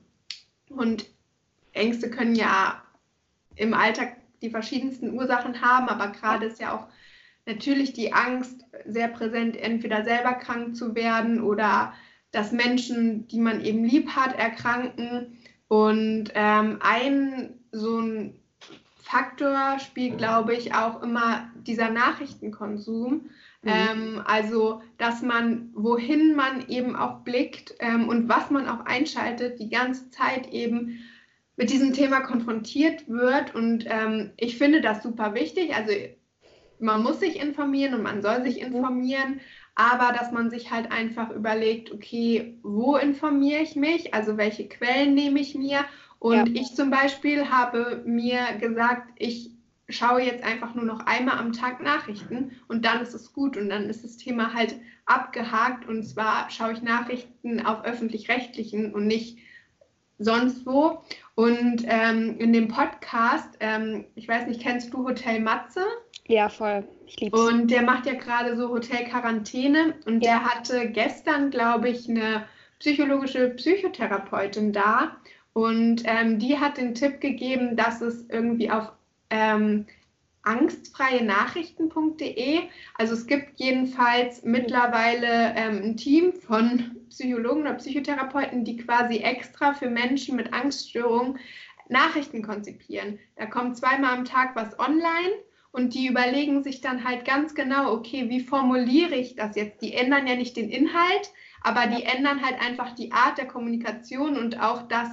und 0.69 1.05
Ängste 1.73 2.09
können 2.09 2.35
ja 2.35 2.81
im 3.55 3.73
Alltag 3.73 4.17
die 4.41 4.49
verschiedensten 4.49 5.13
Ursachen 5.13 5.61
haben, 5.61 5.89
aber 5.89 6.09
gerade 6.09 6.45
ist 6.45 6.59
ja 6.59 6.73
auch 6.73 6.87
natürlich 7.49 7.93
die 7.93 8.13
Angst 8.13 8.65
sehr 8.85 9.07
präsent, 9.07 9.57
entweder 9.57 10.03
selber 10.03 10.33
krank 10.33 10.75
zu 10.75 10.95
werden 10.95 11.41
oder 11.41 11.93
dass 12.31 12.51
Menschen, 12.51 13.27
die 13.27 13.39
man 13.39 13.63
eben 13.65 13.83
lieb 13.83 14.09
hat, 14.11 14.37
erkranken. 14.37 15.37
Und 15.67 16.31
ähm, 16.35 16.77
ein 16.81 17.55
so 17.71 17.99
ein 17.99 18.39
Faktor 19.01 19.79
spielt, 19.79 20.19
glaube 20.19 20.53
ich, 20.53 20.75
auch 20.75 21.01
immer 21.01 21.49
dieser 21.65 21.89
Nachrichtenkonsum. 21.89 23.29
Mhm. 23.61 23.69
Ähm, 23.69 24.21
also, 24.25 24.81
dass 24.97 25.21
man, 25.21 25.71
wohin 25.73 26.35
man 26.35 26.67
eben 26.67 26.95
auch 26.95 27.21
blickt 27.21 27.73
ähm, 27.79 28.07
und 28.07 28.29
was 28.29 28.51
man 28.51 28.67
auch 28.67 28.85
einschaltet, 28.85 29.59
die 29.59 29.69
ganze 29.69 30.09
Zeit 30.11 30.51
eben 30.53 30.99
mit 31.57 31.71
diesem 31.71 31.93
Thema 31.93 32.21
konfrontiert 32.21 33.09
wird. 33.09 33.53
Und 33.53 33.85
ähm, 33.87 34.31
ich 34.37 34.57
finde 34.57 34.81
das 34.81 35.03
super 35.03 35.33
wichtig. 35.33 35.75
Also 35.75 35.91
man 36.79 37.03
muss 37.03 37.19
sich 37.19 37.39
informieren 37.39 37.93
und 37.93 38.03
man 38.03 38.21
soll 38.21 38.43
sich 38.43 38.59
mhm. 38.59 38.73
informieren, 38.75 39.41
aber 39.75 40.17
dass 40.17 40.31
man 40.31 40.49
sich 40.49 40.71
halt 40.71 40.91
einfach 40.91 41.29
überlegt, 41.29 41.91
okay, 41.91 42.57
wo 42.63 42.97
informiere 42.97 43.61
ich 43.61 43.75
mich, 43.75 44.13
also 44.13 44.37
welche 44.37 44.67
Quellen 44.67 45.13
nehme 45.13 45.39
ich 45.39 45.55
mir. 45.55 45.85
Und 46.19 46.55
ja. 46.55 46.61
ich 46.61 46.75
zum 46.75 46.89
Beispiel 46.89 47.49
habe 47.49 48.03
mir 48.05 48.41
gesagt, 48.59 49.09
ich 49.17 49.51
schaue 49.87 50.21
jetzt 50.21 50.43
einfach 50.43 50.75
nur 50.75 50.85
noch 50.85 51.05
einmal 51.05 51.37
am 51.39 51.53
Tag 51.53 51.81
Nachrichten 51.81 52.51
und 52.67 52.85
dann 52.85 53.01
ist 53.01 53.13
es 53.13 53.33
gut 53.33 53.57
und 53.57 53.69
dann 53.69 53.85
ist 53.85 54.03
das 54.03 54.17
Thema 54.17 54.53
halt 54.53 54.75
abgehakt 55.05 55.87
und 55.87 56.03
zwar 56.03 56.49
schaue 56.49 56.73
ich 56.73 56.81
Nachrichten 56.81 57.65
auf 57.65 57.83
öffentlich-rechtlichen 57.83 58.93
und 58.93 59.07
nicht 59.07 59.39
sonst 60.19 60.65
wo. 60.65 61.01
Und 61.35 61.85
ähm, 61.85 62.37
in 62.37 62.53
dem 62.53 62.67
Podcast, 62.67 63.55
ähm, 63.61 64.05
ich 64.15 64.27
weiß 64.27 64.47
nicht, 64.47 64.61
kennst 64.61 64.93
du 64.93 65.07
Hotel 65.07 65.39
Matze? 65.39 65.81
Ja, 66.29 66.47
voll. 66.47 66.87
Ich 67.07 67.19
liebe 67.19 67.35
es. 67.35 67.43
Und 67.43 67.71
der 67.71 67.81
macht 67.81 68.05
ja 68.05 68.13
gerade 68.13 68.55
so 68.55 68.69
Hotel-Quarantäne 68.69 69.95
und 70.05 70.23
ja. 70.23 70.33
der 70.33 70.45
hatte 70.45 70.89
gestern, 70.91 71.49
glaube 71.49 71.89
ich, 71.89 72.07
eine 72.07 72.45
psychologische 72.77 73.49
Psychotherapeutin 73.49 74.71
da 74.71 75.17
und 75.53 76.03
ähm, 76.05 76.37
die 76.37 76.59
hat 76.59 76.77
den 76.77 76.93
Tipp 76.93 77.19
gegeben, 77.19 77.75
dass 77.75 78.01
es 78.01 78.29
irgendwie 78.29 78.69
auf 78.69 78.91
ähm, 79.31 79.87
angstfreie 80.43 81.23
Nachrichten.de, 81.23 82.59
also 82.99 83.13
es 83.15 83.25
gibt 83.25 83.59
jedenfalls 83.59 84.43
mittlerweile 84.43 85.55
ähm, 85.55 85.81
ein 85.83 85.97
Team 85.97 86.33
von 86.33 86.95
Psychologen 87.09 87.61
oder 87.61 87.73
Psychotherapeuten, 87.73 88.63
die 88.65 88.77
quasi 88.77 89.17
extra 89.17 89.73
für 89.73 89.89
Menschen 89.89 90.35
mit 90.35 90.53
Angststörungen 90.53 91.39
Nachrichten 91.89 92.43
konzipieren. 92.43 93.17
Da 93.35 93.47
kommt 93.47 93.77
zweimal 93.77 94.13
am 94.13 94.25
Tag 94.25 94.55
was 94.55 94.77
online 94.77 95.33
und 95.71 95.93
die 95.93 96.07
überlegen 96.07 96.63
sich 96.63 96.81
dann 96.81 97.03
halt 97.03 97.25
ganz 97.25 97.53
genau, 97.53 97.93
okay, 97.93 98.29
wie 98.29 98.39
formuliere 98.39 99.15
ich 99.15 99.35
das 99.35 99.55
jetzt? 99.55 99.81
Die 99.81 99.93
ändern 99.93 100.27
ja 100.27 100.35
nicht 100.35 100.57
den 100.57 100.69
Inhalt, 100.69 101.31
aber 101.61 101.87
die 101.87 102.03
ändern 102.03 102.43
halt 102.43 102.59
einfach 102.59 102.95
die 102.95 103.11
Art 103.11 103.37
der 103.37 103.47
Kommunikation 103.47 104.37
und 104.37 104.59
auch, 104.59 104.87
dass 104.87 105.09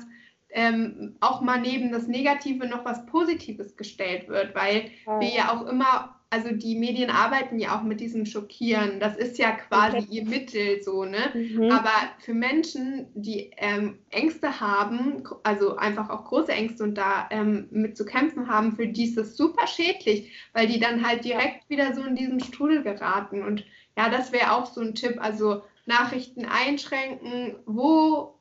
ähm, 0.51 1.17
auch 1.21 1.43
mal 1.43 1.61
neben 1.61 1.93
das 1.93 2.07
Negative 2.07 2.67
noch 2.67 2.85
was 2.85 3.05
Positives 3.07 3.77
gestellt 3.77 4.29
wird, 4.29 4.55
weil 4.55 4.91
ja. 5.05 5.21
wir 5.21 5.29
ja 5.29 5.53
auch 5.53 5.67
immer, 5.67 6.16
also 6.37 6.55
die 6.55 6.77
Medien 6.77 7.09
arbeiten 7.09 7.59
ja 7.59 7.79
auch 7.79 7.83
mit 7.83 7.99
diesem 7.99 8.27
Schockieren. 8.27 9.01
Das 9.01 9.17
ist 9.17 9.39
ja 9.39 9.53
quasi 9.53 9.99
okay. 9.99 10.07
ihr 10.11 10.25
Mittel 10.27 10.83
so, 10.83 11.05
ne? 11.05 11.31
Mhm. 11.33 11.71
Aber 11.71 11.93
für 12.19 12.35
Menschen, 12.35 13.07
die 13.15 13.53
ähm, 13.57 13.99
Ängste 14.11 14.61
haben, 14.61 15.23
also 15.45 15.77
einfach 15.77 16.11
auch 16.11 16.25
große 16.25 16.53
Ängste 16.53 16.85
und 16.85 16.97
da 16.97 17.27
ähm, 17.31 17.69
mit 17.71 17.97
zu 17.97 18.05
kämpfen 18.05 18.49
haben, 18.49 18.77
für 18.77 18.87
die 18.87 19.05
ist 19.05 19.17
das 19.17 19.37
super 19.37 19.67
schädlich, 19.67 20.31
weil 20.53 20.67
die 20.67 20.79
dann 20.79 21.07
halt 21.07 21.25
direkt 21.25 21.71
wieder 21.71 21.95
so 21.95 22.03
in 22.03 22.17
diesen 22.17 22.41
Strudel 22.41 22.83
geraten. 22.83 23.43
Und 23.43 23.65
ja, 23.97 24.11
das 24.11 24.31
wäre 24.31 24.53
auch 24.53 24.67
so 24.67 24.83
ein 24.83 24.95
Tipp. 24.95 25.17
Also 25.19 25.63
Nachrichten 25.87 26.45
einschränken, 26.45 27.57
wo 27.65 28.35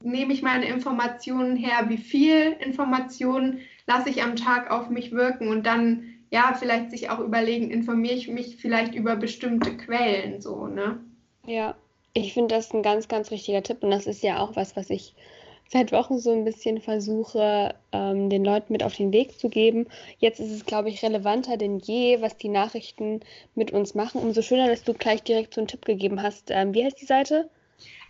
nehme 0.00 0.32
ich 0.32 0.42
meine 0.42 0.66
Informationen 0.66 1.56
her, 1.56 1.88
wie 1.88 1.98
viel 1.98 2.56
Informationen 2.60 3.60
lasse 3.86 4.08
ich 4.08 4.22
am 4.22 4.36
Tag 4.36 4.70
auf 4.70 4.88
mich 4.88 5.12
wirken 5.12 5.48
und 5.48 5.66
dann 5.66 6.15
ja, 6.30 6.54
vielleicht 6.58 6.90
sich 6.90 7.10
auch 7.10 7.20
überlegen, 7.20 7.70
informiere 7.70 8.14
ich 8.14 8.28
mich 8.28 8.56
vielleicht 8.56 8.94
über 8.94 9.16
bestimmte 9.16 9.76
Quellen 9.76 10.40
so, 10.40 10.66
ne? 10.66 11.00
Ja, 11.46 11.76
ich 12.14 12.32
finde 12.32 12.54
das 12.54 12.72
ein 12.72 12.82
ganz, 12.82 13.08
ganz 13.08 13.30
richtiger 13.30 13.62
Tipp 13.62 13.82
und 13.82 13.90
das 13.90 14.06
ist 14.06 14.22
ja 14.22 14.40
auch 14.40 14.56
was, 14.56 14.76
was 14.76 14.90
ich 14.90 15.14
seit 15.68 15.92
Wochen 15.92 16.18
so 16.18 16.32
ein 16.32 16.44
bisschen 16.44 16.80
versuche, 16.80 17.74
ähm, 17.92 18.30
den 18.30 18.44
Leuten 18.44 18.72
mit 18.72 18.82
auf 18.82 18.94
den 18.94 19.12
Weg 19.12 19.38
zu 19.38 19.48
geben. 19.48 19.86
Jetzt 20.18 20.40
ist 20.40 20.50
es, 20.50 20.64
glaube 20.64 20.88
ich, 20.88 21.02
relevanter 21.02 21.56
denn 21.56 21.78
je, 21.78 22.20
was 22.20 22.36
die 22.36 22.48
Nachrichten 22.48 23.20
mit 23.54 23.72
uns 23.72 23.94
machen. 23.94 24.20
Umso 24.20 24.42
schöner, 24.42 24.68
dass 24.68 24.84
du 24.84 24.94
gleich 24.94 25.22
direkt 25.22 25.54
so 25.54 25.60
einen 25.60 25.68
Tipp 25.68 25.84
gegeben 25.84 26.22
hast. 26.22 26.50
Ähm, 26.50 26.72
wie 26.72 26.84
heißt 26.84 27.00
die 27.00 27.06
Seite? 27.06 27.50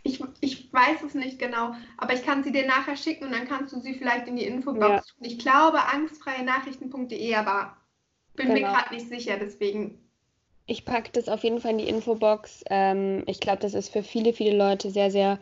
Ich, 0.03 0.23
ich 0.41 0.73
weiß 0.73 1.03
es 1.05 1.15
nicht 1.15 1.39
genau, 1.39 1.73
aber 1.97 2.15
ich 2.15 2.25
kann 2.25 2.45
sie 2.45 2.53
dir 2.53 2.67
nachher 2.67 2.97
schicken 2.97 3.25
und 3.25 3.33
dann 3.33 3.49
kannst 3.49 3.73
du 3.73 3.81
sie 3.81 3.95
vielleicht 3.95 4.29
in 4.29 4.37
die 4.37 4.45
Infobox 4.45 4.89
ja. 4.89 5.01
tun. 5.01 5.25
Ich 5.25 5.39
glaube 5.39 5.79
angstfreie 5.85 6.45
Nachrichten.de, 6.45 7.35
aber 7.35 7.77
bin 8.37 8.49
genau. 8.49 8.61
mir 8.61 8.67
gerade 8.67 8.95
nicht 8.95 9.09
sicher, 9.09 9.37
deswegen. 9.41 9.99
Ich 10.67 10.85
packe 10.85 11.11
das 11.13 11.29
auf 11.29 11.45
jeden 11.45 11.61
Fall 11.61 11.73
in 11.73 11.79
die 11.79 11.89
Infobox. 11.89 12.65
Ähm, 12.71 13.23
ich 13.27 13.41
glaube, 13.41 13.61
das 13.61 13.75
ist 13.75 13.91
für 13.91 14.03
viele, 14.03 14.33
viele 14.33 14.57
Leute 14.57 14.91
sehr, 14.91 15.11
sehr 15.11 15.39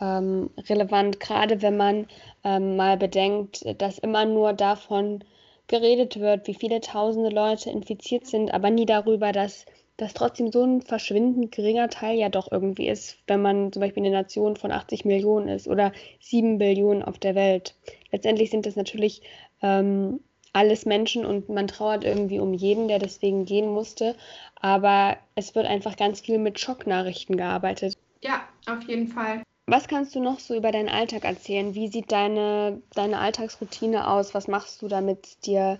ähm, 0.00 0.50
relevant, 0.68 1.20
gerade 1.20 1.62
wenn 1.62 1.76
man 1.76 2.06
ähm, 2.42 2.76
mal 2.76 2.96
bedenkt, 2.96 3.64
dass 3.80 3.98
immer 3.98 4.24
nur 4.24 4.52
davon 4.52 5.22
geredet 5.68 6.18
wird, 6.18 6.46
wie 6.46 6.54
viele 6.54 6.80
tausende 6.80 7.30
Leute 7.30 7.70
infiziert 7.70 8.26
sind, 8.26 8.52
aber 8.52 8.70
nie 8.70 8.86
darüber, 8.86 9.32
dass 9.32 9.64
das 9.96 10.12
trotzdem 10.12 10.50
so 10.50 10.64
ein 10.64 10.82
verschwindend 10.82 11.52
geringer 11.52 11.88
Teil 11.88 12.18
ja 12.18 12.28
doch 12.28 12.50
irgendwie 12.50 12.88
ist, 12.88 13.18
wenn 13.28 13.40
man 13.40 13.72
zum 13.72 13.80
Beispiel 13.80 14.02
eine 14.02 14.12
Nation 14.12 14.56
von 14.56 14.72
80 14.72 15.04
Millionen 15.04 15.48
ist 15.48 15.68
oder 15.68 15.92
7 16.20 16.58
Billionen 16.58 17.04
auf 17.04 17.18
der 17.18 17.36
Welt. 17.36 17.76
Letztendlich 18.10 18.50
sind 18.50 18.66
das 18.66 18.74
natürlich 18.74 19.22
ähm, 19.62 20.20
alles 20.54 20.86
Menschen 20.86 21.26
und 21.26 21.50
man 21.50 21.68
trauert 21.68 22.04
irgendwie 22.04 22.38
um 22.38 22.54
jeden, 22.54 22.88
der 22.88 22.98
deswegen 22.98 23.44
gehen 23.44 23.68
musste. 23.68 24.16
Aber 24.60 25.18
es 25.34 25.54
wird 25.54 25.66
einfach 25.66 25.96
ganz 25.96 26.20
viel 26.20 26.38
mit 26.38 26.58
Schocknachrichten 26.58 27.36
gearbeitet. 27.36 27.98
Ja, 28.22 28.48
auf 28.66 28.82
jeden 28.84 29.08
Fall. 29.08 29.42
Was 29.66 29.88
kannst 29.88 30.14
du 30.14 30.20
noch 30.20 30.40
so 30.40 30.54
über 30.54 30.72
deinen 30.72 30.88
Alltag 30.88 31.24
erzählen? 31.24 31.74
Wie 31.74 31.88
sieht 31.88 32.12
deine, 32.12 32.82
deine 32.94 33.18
Alltagsroutine 33.18 34.08
aus? 34.08 34.34
Was 34.34 34.46
machst 34.46 34.80
du, 34.80 34.88
damit 34.88 35.44
dir 35.46 35.78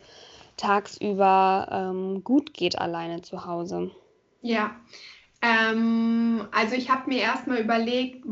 tagsüber 0.57 1.69
ähm, 1.71 2.25
gut 2.25 2.55
geht 2.55 2.79
alleine 2.79 3.23
zu 3.23 3.47
Hause? 3.47 3.91
Ja, 4.41 4.75
ähm, 5.43 6.47
also 6.51 6.75
ich 6.75 6.91
habe 6.91 7.11
mir 7.11 7.21
erstmal 7.21 7.59
überlegt, 7.59 8.25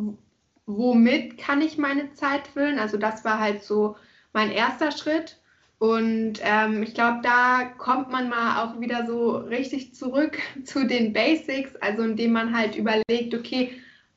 womit 0.66 1.38
kann 1.38 1.60
ich 1.60 1.78
meine 1.78 2.12
Zeit 2.14 2.48
füllen? 2.48 2.78
Also 2.78 2.96
das 2.96 3.24
war 3.24 3.38
halt 3.38 3.62
so 3.62 3.96
mein 4.32 4.50
erster 4.50 4.90
Schritt. 4.90 5.38
Und 5.82 6.34
ähm, 6.44 6.84
ich 6.84 6.94
glaube, 6.94 7.22
da 7.24 7.64
kommt 7.76 8.08
man 8.08 8.28
mal 8.28 8.62
auch 8.62 8.78
wieder 8.78 9.04
so 9.04 9.38
richtig 9.38 9.96
zurück 9.96 10.38
zu 10.64 10.86
den 10.86 11.12
Basics, 11.12 11.74
also 11.80 12.04
indem 12.04 12.30
man 12.30 12.56
halt 12.56 12.76
überlegt, 12.76 13.34
okay, 13.34 13.72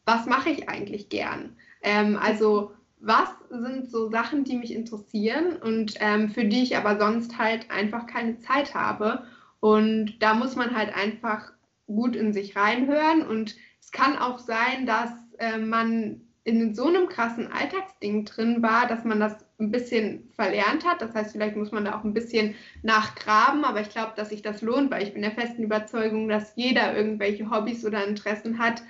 was 0.05 0.27
mache 0.27 0.51
ich 0.51 0.69
eigentlich 0.69 1.09
gern? 1.09 1.55
Ähm, 1.81 2.19
also 2.21 2.73
was 2.99 3.29
sind 3.49 3.89
so 3.89 4.11
Sachen, 4.11 4.43
die 4.43 4.57
mich 4.57 4.75
interessieren 4.75 5.55
und 5.55 5.95
ähm, 6.01 6.29
für 6.29 6.45
die 6.45 6.61
ich 6.61 6.77
aber 6.77 6.99
sonst 6.99 7.39
halt 7.39 7.71
einfach 7.71 8.05
keine 8.05 8.37
Zeit 8.37 8.75
habe. 8.75 9.23
Und 9.59 10.19
da 10.19 10.35
muss 10.35 10.55
man 10.55 10.77
halt 10.77 10.95
einfach 10.95 11.51
gut 11.87 12.15
in 12.15 12.31
sich 12.31 12.55
reinhören. 12.55 13.23
Und 13.23 13.55
es 13.81 13.91
kann 13.91 14.19
auch 14.19 14.37
sein, 14.37 14.85
dass 14.85 15.09
äh, 15.39 15.57
man 15.57 16.21
in 16.43 16.75
so 16.75 16.85
einem 16.89 17.09
krassen 17.09 17.51
Alltagsding 17.51 18.25
drin 18.25 18.61
war, 18.61 18.85
dass 18.85 19.03
man 19.03 19.19
das 19.19 19.44
ein 19.59 19.71
bisschen 19.71 20.29
verlernt 20.35 20.85
hat. 20.85 21.01
Das 21.01 21.13
heißt, 21.13 21.31
vielleicht 21.31 21.55
muss 21.55 21.71
man 21.71 21.85
da 21.85 21.97
auch 21.97 22.03
ein 22.03 22.13
bisschen 22.13 22.55
nachgraben, 22.83 23.63
aber 23.63 23.81
ich 23.81 23.89
glaube, 23.89 24.13
dass 24.15 24.29
sich 24.29 24.41
das 24.41 24.61
lohnt, 24.61 24.91
weil 24.91 25.03
ich 25.03 25.13
bin 25.13 25.21
der 25.21 25.31
festen 25.31 25.63
Überzeugung, 25.63 26.27
dass 26.27 26.53
jeder 26.55 26.95
irgendwelche 26.95 27.49
Hobbys 27.49 27.85
oder 27.85 28.05
Interessen 28.05 28.59
hat, 28.59 28.81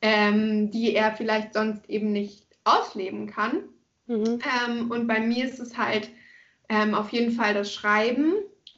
ähm, 0.00 0.70
die 0.70 0.94
er 0.94 1.12
vielleicht 1.16 1.54
sonst 1.54 1.88
eben 1.90 2.12
nicht 2.12 2.46
ausleben 2.64 3.26
kann. 3.26 3.64
Mhm. 4.06 4.38
Ähm, 4.68 4.90
und 4.90 5.06
bei 5.06 5.20
mir 5.20 5.44
ist 5.44 5.58
es 5.58 5.76
halt 5.76 6.10
ähm, 6.68 6.94
auf 6.94 7.10
jeden 7.10 7.32
Fall 7.32 7.54
das 7.54 7.72
Schreiben. 7.72 8.34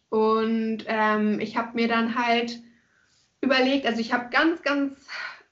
Und 0.08 0.84
ähm, 0.86 1.40
ich 1.40 1.56
habe 1.56 1.74
mir 1.74 1.88
dann 1.88 2.14
halt 2.14 2.60
überlegt, 3.40 3.86
also 3.86 4.00
ich 4.00 4.12
habe 4.12 4.30
ganz, 4.30 4.62
ganz 4.62 5.06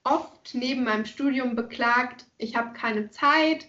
oft 0.05 0.55
neben 0.55 0.85
meinem 0.85 1.05
Studium 1.05 1.55
beklagt, 1.55 2.26
ich 2.38 2.57
habe 2.57 2.72
keine 2.72 3.11
Zeit 3.11 3.66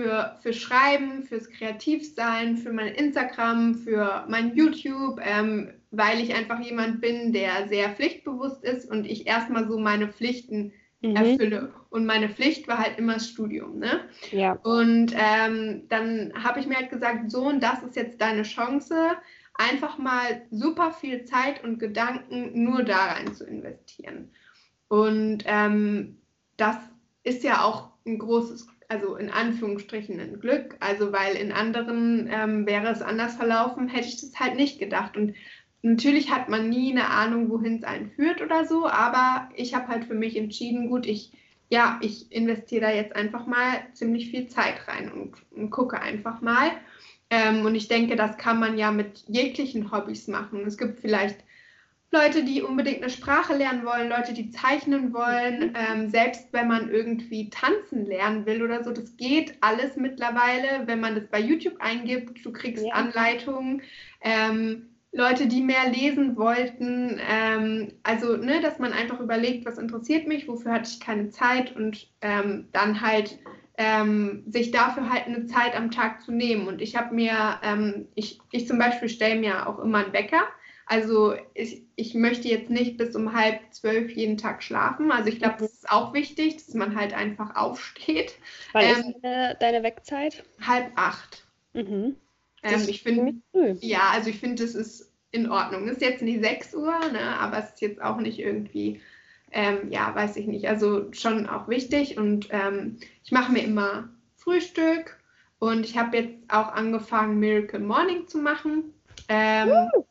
für, 0.00 0.36
für 0.40 0.54
Schreiben, 0.54 1.24
fürs 1.24 1.50
Kreativsein, 1.50 2.56
für 2.56 2.72
mein 2.72 2.94
Instagram, 2.94 3.74
für 3.74 4.24
mein 4.28 4.56
YouTube, 4.56 5.20
ähm, 5.22 5.74
weil 5.90 6.20
ich 6.20 6.34
einfach 6.34 6.58
jemand 6.60 7.02
bin, 7.02 7.34
der 7.34 7.68
sehr 7.68 7.90
pflichtbewusst 7.90 8.64
ist 8.64 8.90
und 8.90 9.04
ich 9.04 9.26
erstmal 9.26 9.68
so 9.68 9.78
meine 9.78 10.08
Pflichten 10.08 10.72
mhm. 11.02 11.16
erfülle. 11.16 11.74
Und 11.90 12.06
meine 12.06 12.30
Pflicht 12.30 12.66
war 12.66 12.78
halt 12.78 12.98
immer 12.98 13.14
das 13.14 13.28
Studium. 13.28 13.78
Ne? 13.78 14.00
Ja. 14.30 14.52
Und 14.62 15.14
ähm, 15.14 15.82
dann 15.88 16.32
habe 16.42 16.60
ich 16.60 16.66
mir 16.66 16.76
halt 16.76 16.90
gesagt, 16.90 17.30
so 17.30 17.48
und 17.48 17.62
das 17.62 17.82
ist 17.82 17.96
jetzt 17.96 18.22
deine 18.22 18.44
Chance, 18.44 18.94
einfach 19.54 19.98
mal 19.98 20.46
super 20.50 20.92
viel 20.92 21.26
Zeit 21.26 21.62
und 21.62 21.78
Gedanken 21.78 22.64
nur 22.64 22.84
da 22.84 23.06
rein 23.06 23.34
zu 23.34 23.44
investieren. 23.44 24.30
Und 24.88 25.44
ähm, 25.44 26.16
das 26.56 26.76
ist 27.22 27.44
ja 27.44 27.62
auch 27.62 27.90
ein 28.06 28.18
großes, 28.18 28.66
also 28.90 29.14
in 29.14 29.30
Anführungsstrichen 29.30 30.18
ein 30.18 30.40
Glück. 30.40 30.76
Also 30.80 31.12
weil 31.12 31.36
in 31.36 31.52
anderen 31.52 32.28
ähm, 32.30 32.66
wäre 32.66 32.88
es 32.88 33.02
anders 33.02 33.36
verlaufen, 33.36 33.88
hätte 33.88 34.08
ich 34.08 34.20
das 34.20 34.38
halt 34.38 34.56
nicht 34.56 34.80
gedacht. 34.80 35.16
Und 35.16 35.34
natürlich 35.82 36.30
hat 36.30 36.48
man 36.48 36.68
nie 36.68 36.90
eine 36.90 37.08
Ahnung, 37.08 37.48
wohin 37.50 37.76
es 37.76 37.84
einen 37.84 38.10
führt 38.10 38.42
oder 38.42 38.64
so, 38.64 38.88
aber 38.88 39.48
ich 39.54 39.74
habe 39.74 39.88
halt 39.88 40.04
für 40.04 40.14
mich 40.14 40.36
entschieden, 40.36 40.88
gut, 40.90 41.06
ich, 41.06 41.32
ja, 41.68 42.00
ich 42.02 42.32
investiere 42.32 42.80
da 42.80 42.90
jetzt 42.90 43.14
einfach 43.14 43.46
mal 43.46 43.80
ziemlich 43.94 44.28
viel 44.30 44.48
Zeit 44.48 44.88
rein 44.88 45.12
und, 45.12 45.34
und 45.52 45.70
gucke 45.70 46.00
einfach 46.00 46.40
mal. 46.40 46.72
Ähm, 47.30 47.64
und 47.64 47.76
ich 47.76 47.86
denke, 47.86 48.16
das 48.16 48.38
kann 48.38 48.58
man 48.58 48.76
ja 48.76 48.90
mit 48.90 49.22
jeglichen 49.28 49.92
Hobbys 49.92 50.26
machen. 50.26 50.66
Es 50.66 50.76
gibt 50.76 50.98
vielleicht 50.98 51.38
Leute, 52.12 52.42
die 52.42 52.62
unbedingt 52.62 53.02
eine 53.02 53.10
Sprache 53.10 53.54
lernen 53.54 53.84
wollen, 53.84 54.08
Leute, 54.08 54.32
die 54.32 54.50
zeichnen 54.50 55.14
wollen, 55.14 55.68
mhm. 55.68 55.72
ähm, 55.76 56.08
selbst 56.10 56.52
wenn 56.52 56.66
man 56.66 56.90
irgendwie 56.90 57.50
tanzen 57.50 58.04
lernen 58.04 58.46
will 58.46 58.62
oder 58.64 58.82
so, 58.82 58.90
das 58.90 59.16
geht 59.16 59.54
alles 59.60 59.96
mittlerweile, 59.96 60.86
wenn 60.86 61.00
man 61.00 61.14
das 61.14 61.28
bei 61.28 61.38
YouTube 61.38 61.76
eingibt, 61.78 62.44
du 62.44 62.52
kriegst 62.52 62.84
ja. 62.84 62.94
Anleitungen. 62.94 63.82
Ähm, 64.22 64.86
Leute, 65.12 65.48
die 65.48 65.60
mehr 65.60 65.90
lesen 65.90 66.36
wollten, 66.36 67.20
ähm, 67.28 67.92
also 68.04 68.36
ne, 68.36 68.60
dass 68.60 68.78
man 68.78 68.92
einfach 68.92 69.18
überlegt, 69.18 69.66
was 69.66 69.78
interessiert 69.78 70.28
mich, 70.28 70.46
wofür 70.46 70.72
hatte 70.72 70.90
ich 70.92 71.00
keine 71.00 71.30
Zeit 71.30 71.74
und 71.74 72.08
ähm, 72.20 72.68
dann 72.72 73.00
halt 73.00 73.38
ähm, 73.76 74.44
sich 74.46 74.70
dafür 74.70 75.10
halt 75.10 75.26
eine 75.26 75.46
Zeit 75.46 75.76
am 75.76 75.90
Tag 75.90 76.22
zu 76.22 76.30
nehmen. 76.30 76.68
Und 76.68 76.80
ich 76.80 76.96
habe 76.96 77.14
mir, 77.14 77.58
ähm, 77.64 78.06
ich, 78.14 78.38
ich 78.52 78.68
zum 78.68 78.78
Beispiel 78.78 79.08
stelle 79.08 79.40
mir 79.40 79.68
auch 79.68 79.78
immer 79.80 79.98
einen 80.04 80.12
Wecker 80.12 80.42
also 80.86 81.34
ich, 81.54 81.84
ich 81.96 82.14
möchte 82.14 82.48
jetzt 82.48 82.70
nicht 82.70 82.96
bis 82.96 83.14
um 83.14 83.32
halb 83.32 83.60
zwölf 83.70 84.10
jeden 84.10 84.36
Tag 84.36 84.62
schlafen. 84.62 85.12
Also 85.12 85.28
ich 85.28 85.38
glaube, 85.38 85.56
das 85.58 85.72
ist 85.72 85.90
auch 85.90 86.12
wichtig, 86.12 86.56
dass 86.56 86.74
man 86.74 86.96
halt 86.96 87.14
einfach 87.14 87.54
aufsteht. 87.54 88.34
Wann 88.72 88.84
ähm, 88.84 88.90
ist 88.90 89.22
deine, 89.22 89.56
deine 89.60 89.82
Wegzeit? 89.82 90.42
Halb 90.60 90.90
acht. 90.96 91.46
Mhm. 91.74 92.16
Ähm, 92.62 92.84
ich 92.88 93.02
finde, 93.02 93.34
ja, 93.80 94.10
also 94.12 94.30
ich 94.30 94.40
finde, 94.40 94.62
das 94.62 94.74
ist 94.74 95.12
in 95.30 95.50
Ordnung. 95.50 95.88
Ist 95.88 96.00
jetzt 96.00 96.22
nicht 96.22 96.42
sechs 96.42 96.74
Uhr, 96.74 96.98
ne, 97.12 97.38
aber 97.38 97.58
es 97.58 97.70
ist 97.70 97.80
jetzt 97.80 98.02
auch 98.02 98.18
nicht 98.18 98.38
irgendwie, 98.38 99.00
ähm, 99.52 99.90
ja, 99.90 100.14
weiß 100.14 100.36
ich 100.36 100.46
nicht. 100.46 100.68
Also 100.68 101.12
schon 101.12 101.48
auch 101.48 101.68
wichtig. 101.68 102.18
Und 102.18 102.48
ähm, 102.50 102.98
ich 103.22 103.32
mache 103.32 103.52
mir 103.52 103.62
immer 103.62 104.08
Frühstück 104.36 105.18
und 105.58 105.84
ich 105.84 105.96
habe 105.96 106.16
jetzt 106.16 106.34
auch 106.48 106.72
angefangen, 106.72 107.38
Miracle 107.38 107.80
Morning 107.80 108.26
zu 108.26 108.38
machen. 108.38 108.92
Ähm, 109.28 109.70
uh. 109.70 110.04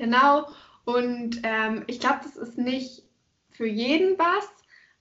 Genau. 0.00 0.48
Und 0.84 1.40
ähm, 1.42 1.84
ich 1.86 2.00
glaube, 2.00 2.20
das 2.22 2.36
ist 2.36 2.58
nicht 2.58 3.02
für 3.50 3.66
jeden 3.66 4.18
was. 4.18 4.48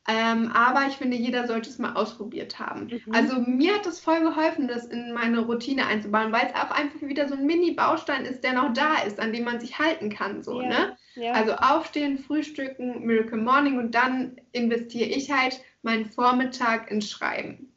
Ähm, 0.08 0.52
aber 0.54 0.88
ich 0.88 0.96
finde, 0.96 1.18
jeder 1.18 1.46
sollte 1.46 1.70
es 1.70 1.78
mal 1.78 1.94
ausprobiert 1.94 2.58
haben. 2.58 2.90
Mhm. 3.06 3.14
Also 3.14 3.40
mir 3.42 3.76
hat 3.76 3.86
es 3.86 4.00
voll 4.00 4.22
geholfen, 4.22 4.68
das 4.68 4.86
in 4.86 5.14
meine 5.14 5.42
Routine 5.42 5.86
einzubauen, 5.86 6.32
weil 6.32 6.48
es 6.48 6.56
auch 6.56 6.72
einfach 6.72 7.02
wieder 7.02 7.28
so 7.28 7.36
ein 7.36 7.46
Mini-Baustein 7.46 8.26
ist, 8.26 8.44
der 8.44 8.54
noch 8.54 8.74
da 8.74 9.04
ist, 9.06 9.20
an 9.20 9.34
dem 9.34 9.44
man 9.44 9.60
sich 9.60 9.78
halten 9.78 10.10
kann. 10.10 10.42
So, 10.42 10.62
ja. 10.62 10.68
ne? 10.68 10.98
Ja. 11.16 11.34
Also 11.34 11.54
aufstehen, 11.54 12.18
frühstücken, 12.18 13.06
Miracle 13.06 13.38
Morning 13.38 13.78
und 13.78 13.94
dann 13.94 14.38
investiere 14.52 15.10
ich 15.10 15.32
halt 15.32 15.62
meinen 15.84 16.06
Vormittag 16.06 16.90
ins 16.90 17.12
Schreiben. 17.12 17.72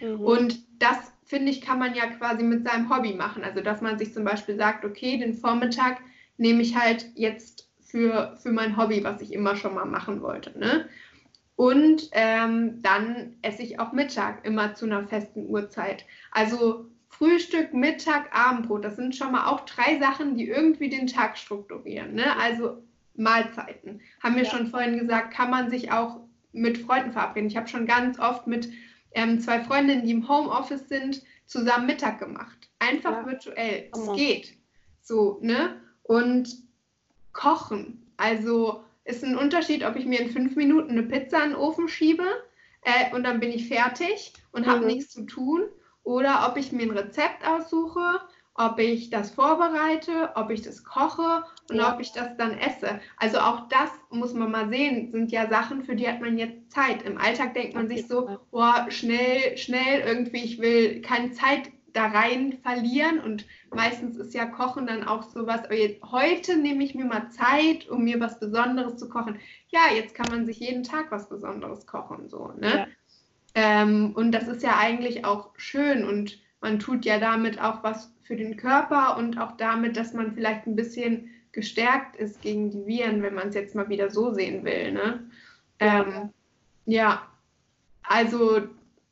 Mhm. 0.00 0.20
Und 0.20 0.82
das, 0.82 1.12
finde 1.24 1.52
ich, 1.52 1.60
kann 1.60 1.78
man 1.78 1.94
ja 1.94 2.06
quasi 2.06 2.42
mit 2.42 2.66
seinem 2.66 2.90
Hobby 2.90 3.12
machen. 3.12 3.44
Also 3.44 3.60
dass 3.60 3.80
man 3.80 3.96
sich 3.96 4.12
zum 4.12 4.24
Beispiel 4.24 4.56
sagt, 4.56 4.84
okay, 4.84 5.18
den 5.18 5.34
Vormittag 5.34 5.98
nehme 6.38 6.62
ich 6.62 6.76
halt 6.76 7.06
jetzt 7.14 7.68
für, 7.80 8.36
für 8.42 8.52
mein 8.52 8.76
Hobby, 8.76 9.02
was 9.04 9.20
ich 9.22 9.32
immer 9.32 9.56
schon 9.56 9.74
mal 9.74 9.84
machen 9.84 10.20
wollte. 10.22 10.58
Ne? 10.58 10.88
Und 11.56 12.10
ähm, 12.12 12.82
dann 12.82 13.36
esse 13.42 13.62
ich 13.62 13.80
auch 13.80 13.92
Mittag 13.92 14.44
immer 14.44 14.74
zu 14.74 14.84
einer 14.84 15.06
festen 15.06 15.48
Uhrzeit. 15.48 16.04
Also 16.30 16.90
Frühstück, 17.08 17.72
Mittag, 17.72 18.28
Abendbrot, 18.36 18.84
das 18.84 18.96
sind 18.96 19.16
schon 19.16 19.32
mal 19.32 19.46
auch 19.46 19.60
drei 19.60 19.98
Sachen, 19.98 20.36
die 20.36 20.48
irgendwie 20.48 20.90
den 20.90 21.06
Tag 21.06 21.38
strukturieren. 21.38 22.14
Ne? 22.14 22.36
Also 22.38 22.82
Mahlzeiten. 23.14 24.02
Haben 24.22 24.36
wir 24.36 24.44
ja. 24.44 24.50
schon 24.50 24.66
vorhin 24.66 24.98
gesagt, 24.98 25.32
kann 25.32 25.50
man 25.50 25.70
sich 25.70 25.90
auch 25.90 26.20
mit 26.52 26.78
Freunden 26.78 27.12
verabreden. 27.12 27.48
Ich 27.48 27.56
habe 27.56 27.68
schon 27.68 27.86
ganz 27.86 28.18
oft 28.18 28.46
mit 28.46 28.68
ähm, 29.12 29.40
zwei 29.40 29.60
Freundinnen, 29.60 30.04
die 30.04 30.10
im 30.10 30.28
Homeoffice 30.28 30.88
sind, 30.88 31.22
zusammen 31.46 31.86
Mittag 31.86 32.18
gemacht. 32.18 32.68
Einfach 32.78 33.12
ja. 33.12 33.26
virtuell. 33.26 33.88
Es 33.92 34.12
geht. 34.14 34.54
So, 35.00 35.38
ne? 35.40 35.80
Und 36.06 36.48
kochen. 37.32 38.10
Also 38.16 38.84
ist 39.04 39.24
ein 39.24 39.36
Unterschied, 39.36 39.84
ob 39.84 39.96
ich 39.96 40.06
mir 40.06 40.20
in 40.20 40.30
fünf 40.30 40.56
Minuten 40.56 40.90
eine 40.90 41.02
Pizza 41.04 41.42
in 41.44 41.50
den 41.50 41.58
Ofen 41.58 41.88
schiebe 41.88 42.24
äh, 42.82 43.14
und 43.14 43.24
dann 43.24 43.40
bin 43.40 43.50
ich 43.50 43.68
fertig 43.68 44.32
und 44.52 44.66
habe 44.66 44.80
mhm. 44.80 44.86
nichts 44.86 45.12
zu 45.12 45.24
tun. 45.24 45.62
Oder 46.02 46.48
ob 46.48 46.56
ich 46.56 46.72
mir 46.72 46.84
ein 46.84 46.96
Rezept 46.96 47.46
aussuche, 47.46 48.20
ob 48.54 48.78
ich 48.78 49.10
das 49.10 49.30
vorbereite, 49.32 50.30
ob 50.34 50.50
ich 50.50 50.62
das 50.62 50.82
koche 50.84 51.44
und 51.68 51.76
ja. 51.76 51.92
ob 51.92 52.00
ich 52.00 52.12
das 52.12 52.36
dann 52.36 52.56
esse. 52.58 53.00
Also 53.18 53.38
auch 53.38 53.68
das 53.68 53.90
muss 54.10 54.32
man 54.32 54.50
mal 54.50 54.68
sehen, 54.68 55.10
sind 55.12 55.30
ja 55.30 55.48
Sachen, 55.48 55.84
für 55.84 55.94
die 55.94 56.08
hat 56.08 56.20
man 56.20 56.38
jetzt 56.38 56.70
Zeit. 56.70 57.02
Im 57.02 57.18
Alltag 57.18 57.54
denkt 57.54 57.74
man 57.74 57.88
sich 57.88 58.06
so, 58.06 58.38
boah, 58.50 58.86
schnell, 58.88 59.56
schnell 59.58 60.00
irgendwie, 60.06 60.42
ich 60.42 60.58
will 60.60 61.02
keine 61.02 61.32
Zeit 61.32 61.70
da 61.96 62.06
rein 62.06 62.58
verlieren 62.62 63.20
und 63.20 63.46
meistens 63.74 64.16
ist 64.16 64.34
ja 64.34 64.46
Kochen 64.46 64.86
dann 64.86 65.04
auch 65.04 65.22
sowas, 65.22 65.62
heute 66.10 66.56
nehme 66.56 66.84
ich 66.84 66.94
mir 66.94 67.06
mal 67.06 67.30
Zeit, 67.30 67.88
um 67.88 68.04
mir 68.04 68.20
was 68.20 68.38
Besonderes 68.38 68.96
zu 68.96 69.08
kochen. 69.08 69.38
Ja, 69.68 69.94
jetzt 69.94 70.14
kann 70.14 70.26
man 70.30 70.46
sich 70.46 70.60
jeden 70.60 70.82
Tag 70.82 71.10
was 71.10 71.28
Besonderes 71.28 71.86
kochen, 71.86 72.28
so, 72.28 72.52
ne? 72.58 72.68
Ja. 72.68 72.86
Ähm, 73.54 74.12
und 74.14 74.32
das 74.32 74.48
ist 74.48 74.62
ja 74.62 74.76
eigentlich 74.78 75.24
auch 75.24 75.50
schön 75.56 76.04
und 76.04 76.38
man 76.60 76.78
tut 76.78 77.06
ja 77.06 77.18
damit 77.18 77.60
auch 77.60 77.82
was 77.82 78.12
für 78.22 78.36
den 78.36 78.56
Körper 78.56 79.16
und 79.16 79.38
auch 79.38 79.56
damit, 79.56 79.96
dass 79.96 80.12
man 80.12 80.34
vielleicht 80.34 80.66
ein 80.66 80.76
bisschen 80.76 81.30
gestärkt 81.52 82.16
ist 82.16 82.42
gegen 82.42 82.70
die 82.70 82.86
Viren, 82.86 83.22
wenn 83.22 83.34
man 83.34 83.48
es 83.48 83.54
jetzt 83.54 83.74
mal 83.74 83.88
wieder 83.88 84.10
so 84.10 84.34
sehen 84.34 84.64
will, 84.64 84.92
ne? 84.92 85.30
Ähm, 85.78 86.30
ja, 86.84 87.26
also 88.02 88.62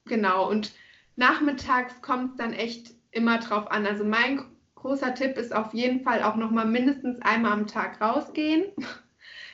genau 0.05 0.51
und 0.51 0.75
nachmittags 1.16 2.00
kommt 2.03 2.33
es 2.33 2.37
dann 2.37 2.53
echt 2.53 2.94
immer 3.11 3.38
drauf 3.38 3.70
an. 3.70 3.87
Also 3.87 4.05
mein 4.05 4.44
großer 4.74 5.14
Tipp 5.14 5.38
ist 5.38 5.55
auf 5.55 5.72
jeden 5.72 6.03
Fall 6.03 6.22
auch 6.22 6.37
noch 6.37 6.50
mal 6.50 6.66
mindestens 6.66 7.20
einmal 7.22 7.53
am 7.53 7.66
Tag 7.66 8.00
rausgehen 8.00 8.64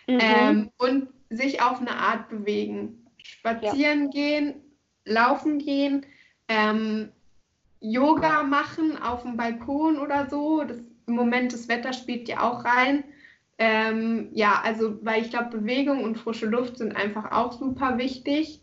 mhm. 0.08 0.18
ähm, 0.20 0.70
und 0.78 1.08
sich 1.28 1.62
auf 1.62 1.80
eine 1.80 1.96
Art 1.96 2.28
bewegen. 2.28 3.06
Spazieren 3.22 4.04
ja. 4.04 4.10
gehen, 4.10 4.54
laufen 5.04 5.58
gehen, 5.58 6.04
ähm, 6.48 7.10
Yoga 7.80 8.42
machen 8.42 9.00
auf 9.00 9.22
dem 9.22 9.36
Balkon 9.36 9.98
oder 9.98 10.28
so. 10.28 10.64
Das, 10.64 10.78
Im 11.06 11.14
Moment 11.14 11.52
das 11.52 11.68
Wetter 11.68 11.92
spielt 11.92 12.28
ja 12.28 12.42
auch 12.42 12.64
rein. 12.64 13.04
Ähm, 13.58 14.30
ja, 14.32 14.60
also 14.64 14.98
weil 15.04 15.22
ich 15.22 15.30
glaube, 15.30 15.58
Bewegung 15.58 16.02
und 16.04 16.18
frische 16.18 16.46
Luft 16.46 16.78
sind 16.78 16.96
einfach 16.96 17.30
auch 17.30 17.52
super 17.52 17.98
wichtig. 17.98 18.59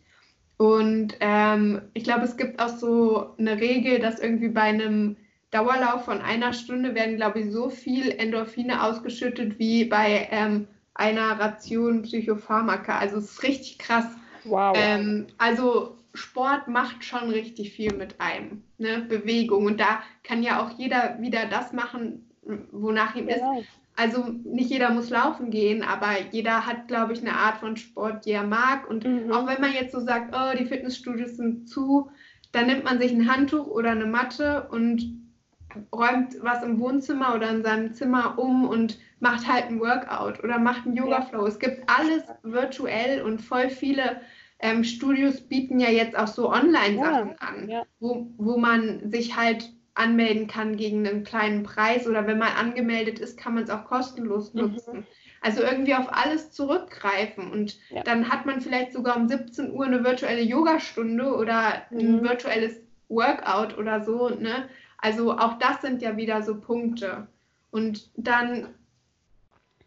Und 0.58 1.16
ähm, 1.20 1.82
ich 1.94 2.04
glaube, 2.04 2.26
es 2.26 2.36
gibt 2.36 2.60
auch 2.60 2.70
so 2.78 3.36
eine 3.38 3.60
Regel, 3.60 4.00
dass 4.00 4.20
irgendwie 4.20 4.50
bei 4.50 4.64
einem 4.64 5.16
Dauerlauf 5.52 6.06
von 6.06 6.22
einer 6.22 6.52
Stunde 6.52 6.96
werden, 6.96 7.16
glaube 7.16 7.40
ich, 7.40 7.52
so 7.52 7.70
viel 7.70 8.12
Endorphine 8.12 8.84
ausgeschüttet 8.84 9.60
wie 9.60 9.86
bei 9.86 10.28
ähm, 10.32 10.68
einer 10.96 11.40
Ration 11.40 12.02
Psychopharmaka. 12.02 12.98
Also 12.98 13.18
es 13.18 13.32
ist 13.32 13.44
richtig 13.44 13.78
krass. 13.78 14.08
Wow. 14.44 14.76
Ähm, 14.78 15.28
also 15.38 15.98
Sport 16.16 16.68
macht 16.68 17.04
schon 17.04 17.30
richtig 17.30 17.74
viel 17.74 17.94
mit 17.94 18.20
einem, 18.20 18.64
ne? 18.80 19.06
Bewegung. 19.08 19.66
Und 19.66 19.80
da 19.80 20.02
kann 20.24 20.42
ja 20.42 20.62
auch 20.62 20.72
jeder 20.78 21.18
wieder 21.22 21.46
das 21.46 21.72
machen, 21.72 22.32
wonach 22.72 23.16
ihm 23.16 23.28
genau. 23.28 23.60
ist. 23.60 23.68
Also 24.00 24.26
nicht 24.44 24.70
jeder 24.70 24.92
muss 24.92 25.10
laufen 25.10 25.50
gehen, 25.50 25.82
aber 25.82 26.12
jeder 26.32 26.68
hat, 26.68 26.88
glaube 26.88 27.14
ich, 27.14 27.22
eine 27.22 27.34
Art 27.34 27.58
von 27.58 27.76
Sport, 27.76 28.26
die 28.26 28.32
er 28.32 28.46
mag. 28.46 28.88
Und 28.88 29.04
mhm. 29.06 29.32
auch 29.32 29.48
wenn 29.48 29.60
man 29.60 29.74
jetzt 29.74 29.92
so 29.92 30.00
sagt, 30.00 30.36
oh, 30.36 30.56
die 30.56 30.68
Fitnessstudios 30.68 31.36
sind 31.36 31.68
zu, 31.68 32.12
dann 32.52 32.68
nimmt 32.68 32.84
man 32.84 33.00
sich 33.00 33.12
ein 33.12 33.30
Handtuch 33.30 33.66
oder 33.66 33.92
eine 33.92 34.06
Matte 34.06 34.68
und 34.70 35.18
räumt 35.92 36.36
was 36.42 36.64
im 36.64 36.80
Wohnzimmer 36.80 37.36
oder 37.36 37.50
in 37.50 37.64
seinem 37.64 37.94
Zimmer 37.94 38.38
um 38.38 38.70
und 38.70 39.00
macht 39.20 39.52
halt 39.52 39.66
ein 39.66 39.80
Workout 39.80 40.44
oder 40.44 40.60
macht 40.60 40.86
einen 40.86 40.96
Yoga-Flow. 40.96 41.42
Ja. 41.42 41.48
Es 41.48 41.60
gibt 41.60 41.90
alles 41.90 42.24
virtuell 42.44 43.24
und 43.24 43.42
voll 43.42 43.70
viele 43.70 44.22
ähm, 44.60 44.84
Studios 44.84 45.42
bieten 45.42 45.80
ja 45.80 45.90
jetzt 45.90 46.18
auch 46.18 46.28
so 46.28 46.52
Online-Sachen 46.52 47.30
ja. 47.30 47.36
an, 47.40 47.70
ja. 47.70 47.84
Wo, 48.00 48.32
wo 48.38 48.58
man 48.58 49.10
sich 49.10 49.36
halt 49.36 49.72
anmelden 49.98 50.48
kann 50.48 50.78
gegen 50.78 51.08
einen 51.08 51.24
kleinen 51.24 51.64
Preis 51.64 52.08
oder 52.08 52.28
wenn 52.28 52.38
man 52.38 52.54
angemeldet 52.54 53.20
ist, 53.20 53.38
kann 53.38 53.56
man 53.56 53.64
es 53.64 53.70
auch 53.70 53.86
kostenlos 53.86 54.54
mhm. 54.54 54.62
nutzen. 54.62 54.98
Mhm. 55.00 55.06
Also 55.42 55.62
irgendwie 55.62 55.96
auf 55.96 56.12
alles 56.12 56.52
zurückgreifen 56.52 57.52
und 57.52 57.78
ja. 57.90 58.04
dann 58.04 58.30
hat 58.30 58.46
man 58.46 58.60
vielleicht 58.60 58.92
sogar 58.92 59.18
um 59.18 59.28
17 59.28 59.72
Uhr 59.72 59.86
eine 59.86 60.04
virtuelle 60.04 60.42
Yogastunde 60.42 61.36
oder 61.36 61.84
mhm. 61.92 62.00
ein 62.00 62.24
virtuelles 62.24 62.76
Workout 63.08 63.78
oder 63.78 64.04
so. 64.04 64.30
Ne? 64.30 64.68
Also 64.98 65.38
auch 65.38 65.60
das 65.60 65.82
sind 65.82 66.02
ja 66.02 66.18
wieder 66.18 66.42
so 66.42 66.60
Punkte. 66.60 67.28
Und 67.70 68.10
dann 68.16 68.74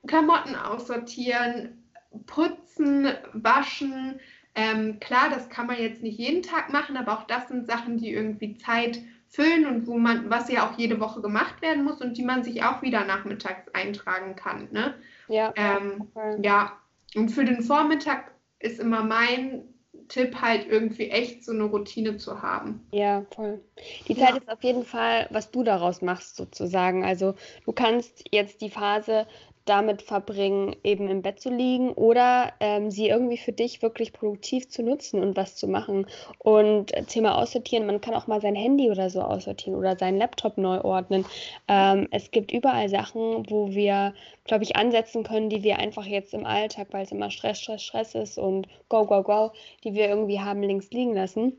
Klamotten 0.06 0.54
aussortieren, 0.54 1.84
putzen, 2.26 3.08
waschen. 3.32 4.20
Ähm, 4.54 4.98
klar, 5.00 5.30
das 5.30 5.48
kann 5.48 5.66
man 5.66 5.78
jetzt 5.78 6.02
nicht 6.02 6.18
jeden 6.18 6.42
Tag 6.42 6.72
machen, 6.72 6.96
aber 6.96 7.18
auch 7.18 7.26
das 7.26 7.48
sind 7.48 7.66
Sachen, 7.66 7.98
die 7.98 8.10
irgendwie 8.10 8.56
Zeit 8.56 9.00
füllen 9.30 9.64
und 9.66 9.86
wo 9.86 9.96
man, 9.96 10.28
was 10.28 10.50
ja 10.50 10.68
auch 10.68 10.76
jede 10.76 11.00
Woche 11.00 11.22
gemacht 11.22 11.62
werden 11.62 11.84
muss 11.84 12.00
und 12.00 12.18
die 12.18 12.24
man 12.24 12.42
sich 12.42 12.62
auch 12.64 12.82
wieder 12.82 13.04
nachmittags 13.04 13.68
eintragen 13.72 14.34
kann. 14.36 14.68
Ne? 14.72 14.94
Ja. 15.28 15.54
Ähm, 15.56 16.08
okay. 16.14 16.38
Ja. 16.42 16.72
Und 17.14 17.30
für 17.30 17.44
den 17.44 17.62
Vormittag 17.62 18.32
ist 18.58 18.80
immer 18.80 19.02
mein 19.02 19.62
Tipp 20.08 20.40
halt 20.40 20.66
irgendwie 20.68 21.10
echt 21.10 21.44
so 21.44 21.52
eine 21.52 21.64
Routine 21.64 22.16
zu 22.16 22.42
haben. 22.42 22.84
Ja, 22.92 23.24
voll. 23.32 23.60
Die 24.08 24.16
Zeit 24.16 24.30
ja. 24.30 24.36
ist 24.36 24.48
auf 24.48 24.62
jeden 24.64 24.84
Fall, 24.84 25.28
was 25.30 25.52
du 25.52 25.62
daraus 25.62 26.02
machst 26.02 26.34
sozusagen. 26.34 27.04
Also 27.04 27.34
du 27.64 27.72
kannst 27.72 28.24
jetzt 28.32 28.60
die 28.60 28.70
Phase 28.70 29.28
damit 29.70 30.02
verbringen, 30.02 30.74
eben 30.82 31.08
im 31.08 31.22
Bett 31.22 31.38
zu 31.38 31.48
liegen 31.48 31.92
oder 31.92 32.52
ähm, 32.58 32.90
sie 32.90 33.08
irgendwie 33.08 33.36
für 33.36 33.52
dich 33.52 33.82
wirklich 33.82 34.12
produktiv 34.12 34.68
zu 34.68 34.82
nutzen 34.82 35.22
und 35.22 35.36
was 35.36 35.54
zu 35.54 35.68
machen. 35.68 36.06
Und 36.38 36.92
Thema 37.06 37.38
aussortieren, 37.38 37.86
man 37.86 38.00
kann 38.00 38.14
auch 38.14 38.26
mal 38.26 38.40
sein 38.40 38.56
Handy 38.56 38.90
oder 38.90 39.08
so 39.10 39.20
aussortieren 39.22 39.78
oder 39.78 39.96
seinen 39.96 40.18
Laptop 40.18 40.58
neu 40.58 40.80
ordnen. 40.80 41.24
Ähm, 41.68 42.08
es 42.10 42.32
gibt 42.32 42.50
überall 42.50 42.88
Sachen, 42.88 43.48
wo 43.48 43.70
wir, 43.70 44.12
glaube 44.44 44.64
ich, 44.64 44.74
ansetzen 44.74 45.22
können, 45.22 45.48
die 45.50 45.62
wir 45.62 45.78
einfach 45.78 46.04
jetzt 46.04 46.34
im 46.34 46.46
Alltag, 46.46 46.88
weil 46.90 47.04
es 47.04 47.12
immer 47.12 47.30
Stress, 47.30 47.60
Stress, 47.60 47.82
Stress 47.82 48.14
ist 48.16 48.38
und 48.38 48.66
go, 48.88 49.06
go, 49.06 49.22
go, 49.22 49.52
die 49.84 49.94
wir 49.94 50.08
irgendwie 50.08 50.40
haben 50.40 50.62
links 50.62 50.90
liegen 50.90 51.14
lassen 51.14 51.52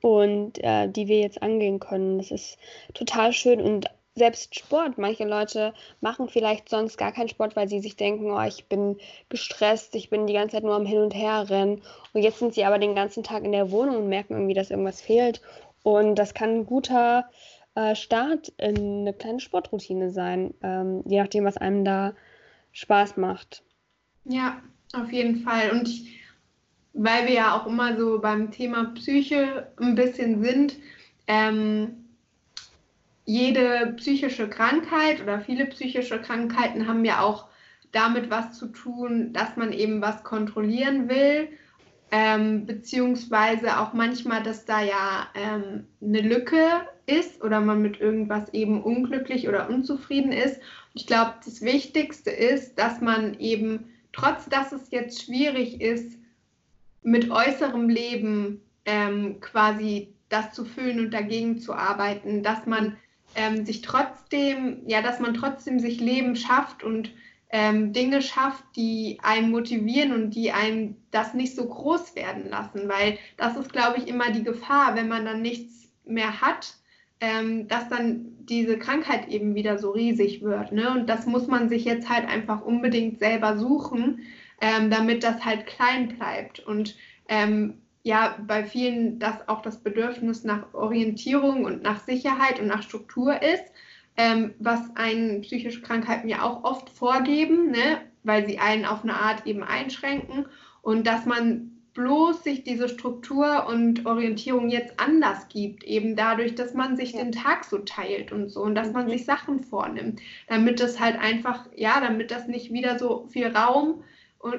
und 0.00 0.64
äh, 0.64 0.88
die 0.88 1.08
wir 1.08 1.20
jetzt 1.20 1.42
angehen 1.42 1.78
können. 1.78 2.16
Das 2.16 2.30
ist 2.30 2.58
total 2.94 3.34
schön 3.34 3.60
und 3.60 3.90
selbst 4.18 4.58
Sport. 4.58 4.98
Manche 4.98 5.24
Leute 5.24 5.72
machen 6.00 6.28
vielleicht 6.28 6.68
sonst 6.68 6.98
gar 6.98 7.12
keinen 7.12 7.28
Sport, 7.28 7.56
weil 7.56 7.68
sie 7.68 7.80
sich 7.80 7.96
denken, 7.96 8.30
oh, 8.30 8.42
ich 8.42 8.66
bin 8.66 8.98
gestresst, 9.28 9.94
ich 9.94 10.10
bin 10.10 10.26
die 10.26 10.34
ganze 10.34 10.56
Zeit 10.56 10.64
nur 10.64 10.74
am 10.74 10.86
Hin 10.86 11.00
und 11.00 11.14
Her 11.14 11.48
rennen. 11.48 11.82
Und 12.12 12.22
jetzt 12.22 12.38
sind 12.40 12.54
sie 12.54 12.64
aber 12.64 12.78
den 12.78 12.94
ganzen 12.94 13.22
Tag 13.22 13.44
in 13.44 13.52
der 13.52 13.70
Wohnung 13.70 13.96
und 13.96 14.08
merken 14.08 14.34
irgendwie, 14.34 14.54
dass 14.54 14.70
irgendwas 14.70 15.00
fehlt. 15.00 15.40
Und 15.82 16.16
das 16.16 16.34
kann 16.34 16.50
ein 16.50 16.66
guter 16.66 17.24
äh, 17.74 17.94
Start 17.94 18.48
in 18.58 19.00
eine 19.00 19.12
kleine 19.12 19.40
Sportroutine 19.40 20.10
sein, 20.10 20.52
ähm, 20.62 21.02
je 21.06 21.20
nachdem, 21.20 21.44
was 21.44 21.56
einem 21.56 21.84
da 21.84 22.12
Spaß 22.72 23.16
macht. 23.16 23.62
Ja, 24.24 24.60
auf 24.92 25.12
jeden 25.12 25.36
Fall. 25.42 25.70
Und 25.70 25.88
ich, 25.88 26.20
weil 26.92 27.26
wir 27.26 27.34
ja 27.34 27.56
auch 27.56 27.66
immer 27.66 27.96
so 27.96 28.20
beim 28.20 28.50
Thema 28.50 28.92
Psyche 28.94 29.72
ein 29.78 29.94
bisschen 29.94 30.42
sind, 30.42 30.76
ähm, 31.26 32.07
jede 33.28 33.92
psychische 33.98 34.48
Krankheit 34.48 35.20
oder 35.22 35.40
viele 35.40 35.66
psychische 35.66 36.18
Krankheiten 36.18 36.88
haben 36.88 37.04
ja 37.04 37.20
auch 37.20 37.48
damit 37.92 38.30
was 38.30 38.58
zu 38.58 38.68
tun, 38.68 39.34
dass 39.34 39.54
man 39.54 39.74
eben 39.74 40.00
was 40.00 40.24
kontrollieren 40.24 41.10
will. 41.10 41.48
ähm, 42.10 42.64
beziehungsweise 42.64 43.80
auch 43.80 43.92
manchmal, 43.92 44.42
dass 44.42 44.64
da 44.64 44.80
ja 44.82 45.28
ähm, 45.34 45.86
eine 46.00 46.22
Lücke 46.22 46.56
ist 47.04 47.44
oder 47.44 47.60
man 47.60 47.82
mit 47.82 48.00
irgendwas 48.00 48.48
eben 48.54 48.82
unglücklich 48.82 49.46
oder 49.46 49.68
unzufrieden 49.68 50.32
ist. 50.32 50.58
ich 50.94 51.06
glaube, 51.06 51.34
das 51.44 51.60
Wichtigste 51.60 52.30
ist, 52.30 52.78
dass 52.78 53.02
man 53.02 53.38
eben, 53.38 53.90
trotz 54.14 54.48
dass 54.48 54.72
es 54.72 54.90
jetzt 54.90 55.22
schwierig 55.22 55.82
ist, 55.82 56.18
mit 57.02 57.30
äußerem 57.30 57.90
Leben 57.90 58.62
ähm, 58.86 59.38
quasi 59.40 60.14
das 60.30 60.54
zu 60.54 60.64
füllen 60.64 61.00
und 61.00 61.12
dagegen 61.12 61.58
zu 61.58 61.74
arbeiten, 61.74 62.42
dass 62.42 62.64
man 62.64 62.96
ähm, 63.34 63.64
sich 63.64 63.82
trotzdem, 63.82 64.82
ja, 64.86 65.02
dass 65.02 65.20
man 65.20 65.34
trotzdem 65.34 65.78
sich 65.78 66.00
Leben 66.00 66.36
schafft 66.36 66.82
und 66.82 67.12
ähm, 67.50 67.92
Dinge 67.92 68.20
schafft, 68.20 68.64
die 68.76 69.18
einen 69.22 69.50
motivieren 69.50 70.12
und 70.12 70.30
die 70.30 70.52
einem 70.52 70.96
das 71.10 71.34
nicht 71.34 71.54
so 71.54 71.66
groß 71.66 72.14
werden 72.14 72.48
lassen, 72.50 72.88
weil 72.88 73.18
das 73.36 73.56
ist, 73.56 73.72
glaube 73.72 73.98
ich, 73.98 74.06
immer 74.06 74.30
die 74.30 74.44
Gefahr, 74.44 74.96
wenn 74.96 75.08
man 75.08 75.24
dann 75.24 75.40
nichts 75.40 75.88
mehr 76.04 76.40
hat, 76.40 76.74
ähm, 77.20 77.66
dass 77.68 77.88
dann 77.88 78.26
diese 78.40 78.78
Krankheit 78.78 79.28
eben 79.28 79.54
wieder 79.54 79.78
so 79.78 79.90
riesig 79.90 80.42
wird. 80.42 80.72
Ne? 80.72 80.90
Und 80.90 81.08
das 81.08 81.26
muss 81.26 81.46
man 81.46 81.68
sich 81.68 81.84
jetzt 81.84 82.08
halt 82.08 82.28
einfach 82.28 82.62
unbedingt 82.62 83.18
selber 83.18 83.56
suchen, 83.58 84.20
ähm, 84.60 84.90
damit 84.90 85.22
das 85.24 85.44
halt 85.44 85.66
klein 85.66 86.08
bleibt. 86.08 86.60
Und 86.60 86.96
ähm, 87.28 87.80
ja, 88.02 88.36
bei 88.46 88.64
vielen 88.64 89.18
das 89.18 89.48
auch 89.48 89.62
das 89.62 89.82
Bedürfnis 89.82 90.44
nach 90.44 90.72
Orientierung 90.72 91.64
und 91.64 91.82
nach 91.82 92.00
Sicherheit 92.00 92.60
und 92.60 92.66
nach 92.68 92.82
Struktur 92.82 93.42
ist 93.42 93.64
ähm, 94.18 94.52
was 94.58 94.80
einen 94.96 95.40
psychische 95.42 95.80
Krankheiten 95.80 96.28
ja 96.28 96.42
auch 96.42 96.64
oft 96.64 96.90
vorgeben, 96.90 97.70
ne? 97.70 98.02
weil 98.24 98.46
sie 98.46 98.58
einen 98.58 98.84
auf 98.84 99.04
eine 99.04 99.14
Art 99.14 99.46
eben 99.46 99.62
einschränken 99.62 100.46
und 100.82 101.06
dass 101.06 101.24
man 101.24 101.70
bloß 101.94 102.44
sich 102.44 102.64
diese 102.64 102.88
Struktur 102.88 103.66
und 103.66 104.06
Orientierung 104.06 104.68
jetzt 104.68 105.00
anders 105.00 105.48
gibt, 105.48 105.84
eben 105.84 106.16
dadurch, 106.16 106.54
dass 106.54 106.74
man 106.74 106.96
sich 106.96 107.12
ja. 107.12 107.22
den 107.22 107.32
Tag 107.32 107.64
so 107.64 107.78
teilt 107.78 108.32
und 108.32 108.50
so 108.50 108.62
und 108.62 108.74
dass 108.74 108.92
man 108.92 109.06
mhm. 109.06 109.10
sich 109.10 109.24
Sachen 109.24 109.60
vornimmt, 109.60 110.20
damit 110.48 110.80
das 110.80 111.00
halt 111.00 111.18
einfach, 111.18 111.66
ja, 111.76 112.00
damit 112.00 112.30
das 112.32 112.48
nicht 112.48 112.72
wieder 112.72 112.98
so 112.98 113.26
viel 113.30 113.46
Raum 113.46 114.02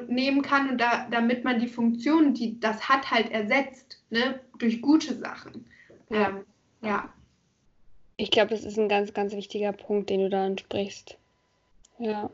nehmen 0.08 0.42
kann 0.42 0.70
und 0.70 0.78
da, 0.78 1.08
damit 1.10 1.44
man 1.44 1.60
die 1.60 1.68
Funktion, 1.68 2.34
die 2.34 2.60
das 2.60 2.90
hat, 2.90 3.10
halt 3.10 3.32
ersetzt, 3.32 4.02
ne, 4.10 4.40
durch 4.58 4.82
gute 4.82 5.16
Sachen. 5.16 5.66
Ja. 6.10 6.30
Ähm, 6.30 6.46
ja. 6.82 7.10
Ich 8.18 8.32
glaube, 8.32 8.50
das 8.50 8.64
ist 8.64 8.78
ein 8.78 8.90
ganz, 8.90 9.14
ganz 9.14 9.34
wichtiger 9.34 9.72
Punkt, 9.72 10.10
den 10.10 10.22
du 10.22 10.30
da 10.30 10.46
ansprichst. 10.46 11.18
Ja. 11.98 12.30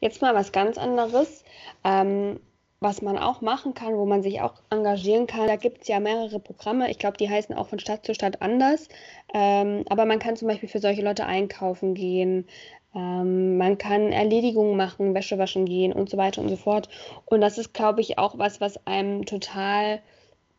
Jetzt 0.00 0.22
mal 0.22 0.34
was 0.34 0.52
ganz 0.52 0.78
anderes, 0.78 1.44
ähm, 1.84 2.40
was 2.80 3.02
man 3.02 3.18
auch 3.18 3.40
machen 3.40 3.74
kann, 3.74 3.96
wo 3.96 4.04
man 4.04 4.22
sich 4.22 4.40
auch 4.40 4.54
engagieren 4.70 5.26
kann. 5.26 5.46
Da 5.46 5.56
gibt 5.56 5.82
es 5.82 5.88
ja 5.88 6.00
mehrere 6.00 6.40
Programme. 6.40 6.90
Ich 6.90 6.98
glaube, 6.98 7.16
die 7.16 7.28
heißen 7.28 7.54
auch 7.54 7.68
von 7.68 7.78
Stadt 7.78 8.04
zu 8.04 8.14
Stadt 8.14 8.42
anders. 8.42 8.88
Ähm, 9.32 9.84
aber 9.88 10.04
man 10.04 10.18
kann 10.18 10.36
zum 10.36 10.48
Beispiel 10.48 10.68
für 10.68 10.78
solche 10.78 11.02
Leute 11.02 11.26
einkaufen 11.26 11.94
gehen. 11.94 12.46
Ähm, 12.96 13.58
man 13.58 13.76
kann 13.78 14.10
Erledigungen 14.10 14.76
machen, 14.76 15.14
Wäsche 15.14 15.38
waschen 15.38 15.66
gehen 15.66 15.92
und 15.92 16.08
so 16.08 16.16
weiter 16.16 16.40
und 16.40 16.48
so 16.48 16.56
fort. 16.56 16.88
Und 17.26 17.42
das 17.42 17.58
ist, 17.58 17.74
glaube 17.74 18.00
ich, 18.00 18.18
auch 18.18 18.38
was, 18.38 18.60
was 18.60 18.84
einem 18.86 19.26
total 19.26 20.00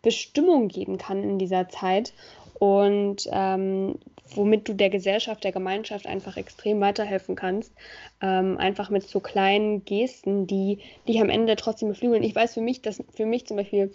Bestimmung 0.03 0.67
geben 0.67 0.97
kann 0.97 1.23
in 1.23 1.39
dieser 1.39 1.67
Zeit 1.67 2.13
und 2.59 3.27
ähm, 3.31 3.95
womit 4.35 4.67
du 4.67 4.73
der 4.73 4.89
Gesellschaft, 4.89 5.43
der 5.43 5.51
Gemeinschaft 5.51 6.05
einfach 6.05 6.37
extrem 6.37 6.79
weiterhelfen 6.79 7.35
kannst. 7.35 7.73
Ähm, 8.21 8.57
einfach 8.57 8.89
mit 8.89 9.03
so 9.03 9.19
kleinen 9.19 9.85
Gesten, 9.85 10.47
die 10.47 10.79
dich 11.07 11.19
am 11.19 11.29
Ende 11.29 11.55
trotzdem 11.55 11.89
beflügeln. 11.89 12.23
Ich 12.23 12.35
weiß 12.35 12.53
für 12.53 12.61
mich, 12.61 12.81
dass 12.81 13.03
für 13.13 13.25
mich 13.25 13.47
zum 13.47 13.57
Beispiel 13.57 13.91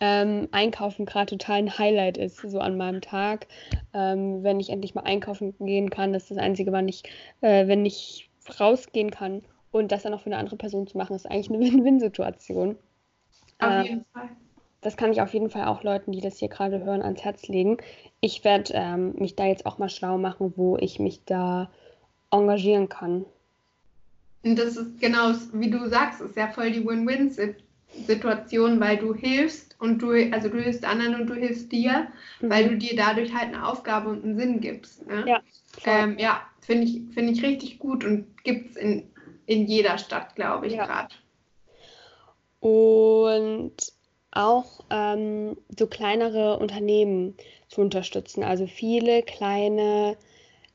ähm, 0.00 0.48
Einkaufen 0.52 1.06
gerade 1.06 1.36
total 1.36 1.58
ein 1.58 1.78
Highlight 1.78 2.18
ist, 2.18 2.36
so 2.38 2.58
an 2.58 2.76
meinem 2.76 3.00
Tag. 3.00 3.46
Ähm, 3.92 4.42
wenn 4.42 4.60
ich 4.60 4.70
endlich 4.70 4.94
mal 4.94 5.02
einkaufen 5.02 5.54
gehen 5.58 5.90
kann, 5.90 6.12
das 6.12 6.24
ist 6.24 6.32
das 6.32 6.38
Einzige, 6.38 6.72
wann 6.72 6.88
ich, 6.88 7.04
äh, 7.40 7.66
wenn 7.66 7.84
ich 7.86 8.30
rausgehen 8.60 9.10
kann. 9.10 9.42
Und 9.70 9.90
das 9.90 10.02
dann 10.02 10.14
auch 10.14 10.20
für 10.20 10.26
eine 10.26 10.38
andere 10.38 10.56
Person 10.56 10.86
zu 10.86 10.96
machen, 10.96 11.16
ist 11.16 11.26
eigentlich 11.26 11.50
eine 11.50 11.60
Win-Win-Situation. 11.60 12.76
Auf 13.58 13.70
ähm, 13.70 13.82
jeden 13.84 14.04
Fall 14.12 14.28
das 14.84 14.98
kann 14.98 15.10
ich 15.10 15.22
auf 15.22 15.32
jeden 15.32 15.48
Fall 15.48 15.64
auch 15.64 15.82
Leuten, 15.82 16.12
die 16.12 16.20
das 16.20 16.38
hier 16.38 16.48
gerade 16.48 16.84
hören, 16.84 17.02
ans 17.02 17.24
Herz 17.24 17.48
legen. 17.48 17.78
Ich 18.20 18.44
werde 18.44 18.74
ähm, 18.74 19.14
mich 19.16 19.34
da 19.34 19.46
jetzt 19.46 19.64
auch 19.64 19.78
mal 19.78 19.88
schlau 19.88 20.18
machen, 20.18 20.52
wo 20.56 20.76
ich 20.76 21.00
mich 21.00 21.24
da 21.24 21.70
engagieren 22.30 22.90
kann. 22.90 23.24
Und 24.42 24.58
das 24.58 24.76
ist 24.76 25.00
genau, 25.00 25.32
wie 25.54 25.70
du 25.70 25.88
sagst, 25.88 26.20
ist 26.20 26.36
ja 26.36 26.48
voll 26.48 26.70
die 26.70 26.86
Win-Win-Situation, 26.86 27.63
weil 28.80 28.96
du 28.96 29.14
hilfst 29.14 29.76
und 29.80 30.00
du, 30.00 30.10
also 30.32 30.48
du 30.48 30.58
hilfst 30.60 30.84
anderen 30.84 31.20
und 31.20 31.26
du 31.26 31.34
hilfst 31.34 31.70
dir, 31.72 32.08
mhm. 32.40 32.50
weil 32.50 32.68
du 32.68 32.76
dir 32.76 32.96
dadurch 32.96 33.34
halt 33.34 33.54
eine 33.54 33.66
Aufgabe 33.66 34.10
und 34.10 34.24
einen 34.24 34.38
Sinn 34.38 34.60
gibst. 34.60 35.06
Ne? 35.06 35.24
Ja, 35.26 35.40
ähm, 35.84 36.18
ja 36.18 36.42
finde 36.60 36.84
ich, 36.84 37.02
find 37.12 37.30
ich 37.30 37.42
richtig 37.42 37.78
gut 37.78 38.04
und 38.04 38.42
gibt 38.44 38.70
es 38.70 38.76
in, 38.76 39.10
in 39.46 39.66
jeder 39.66 39.98
Stadt, 39.98 40.34
glaube 40.34 40.66
ich, 40.66 40.74
ja. 40.74 40.86
gerade. 40.86 41.14
Und 42.60 43.74
auch 44.30 44.80
ähm, 44.90 45.56
so 45.78 45.86
kleinere 45.86 46.58
Unternehmen 46.58 47.36
zu 47.68 47.80
unterstützen. 47.80 48.42
Also 48.42 48.66
viele 48.66 49.22
kleine 49.22 50.16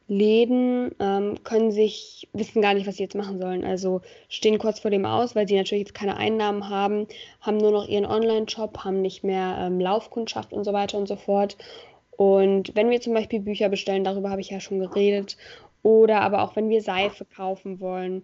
Läden 0.10 0.92
ähm, 1.00 1.36
können 1.44 1.72
sich, 1.72 2.28
wissen 2.34 2.62
gar 2.62 2.74
nicht, 2.74 2.88
was 2.88 2.98
sie 2.98 3.04
jetzt 3.04 3.16
machen 3.16 3.40
sollen. 3.40 3.64
Also 3.64 4.02
stehen 4.28 4.58
kurz 4.58 4.80
vor 4.80 4.92
dem 4.92 5.06
aus, 5.06 5.36
weil 5.36 5.48
sie 5.48 5.56
natürlich 5.56 5.84
jetzt 5.86 5.94
keine 5.94 6.18
Einnahmen 6.18 6.68
haben, 6.68 7.08
haben 7.42 7.58
nur 7.58 7.72
noch 7.72 7.88
ihren 7.88 8.06
Online-Shop, 8.06 8.80
haben 8.84 9.02
nicht 9.02 9.24
mehr 9.24 9.58
ähm, 9.60 9.80
Laufkundschaft 9.80 10.52
und 10.52 10.64
so 10.64 10.74
weiter 10.74 10.98
und 10.98 11.08
so 11.08 11.16
fort. 11.16 11.58
Und 12.18 12.76
wenn 12.76 12.90
wir 12.90 13.00
zum 13.00 13.14
Beispiel 13.14 13.40
Bücher 13.40 13.70
bestellen, 13.70 14.04
darüber 14.04 14.32
habe 14.32 14.42
ich 14.42 14.50
ja 14.50 14.60
schon 14.60 14.80
geredet, 14.80 15.38
oder 15.84 16.22
aber 16.22 16.44
auch 16.44 16.56
wenn 16.56 16.70
wir 16.70 16.82
Seife 16.82 17.24
kaufen 17.24 17.80
wollen, 17.80 18.24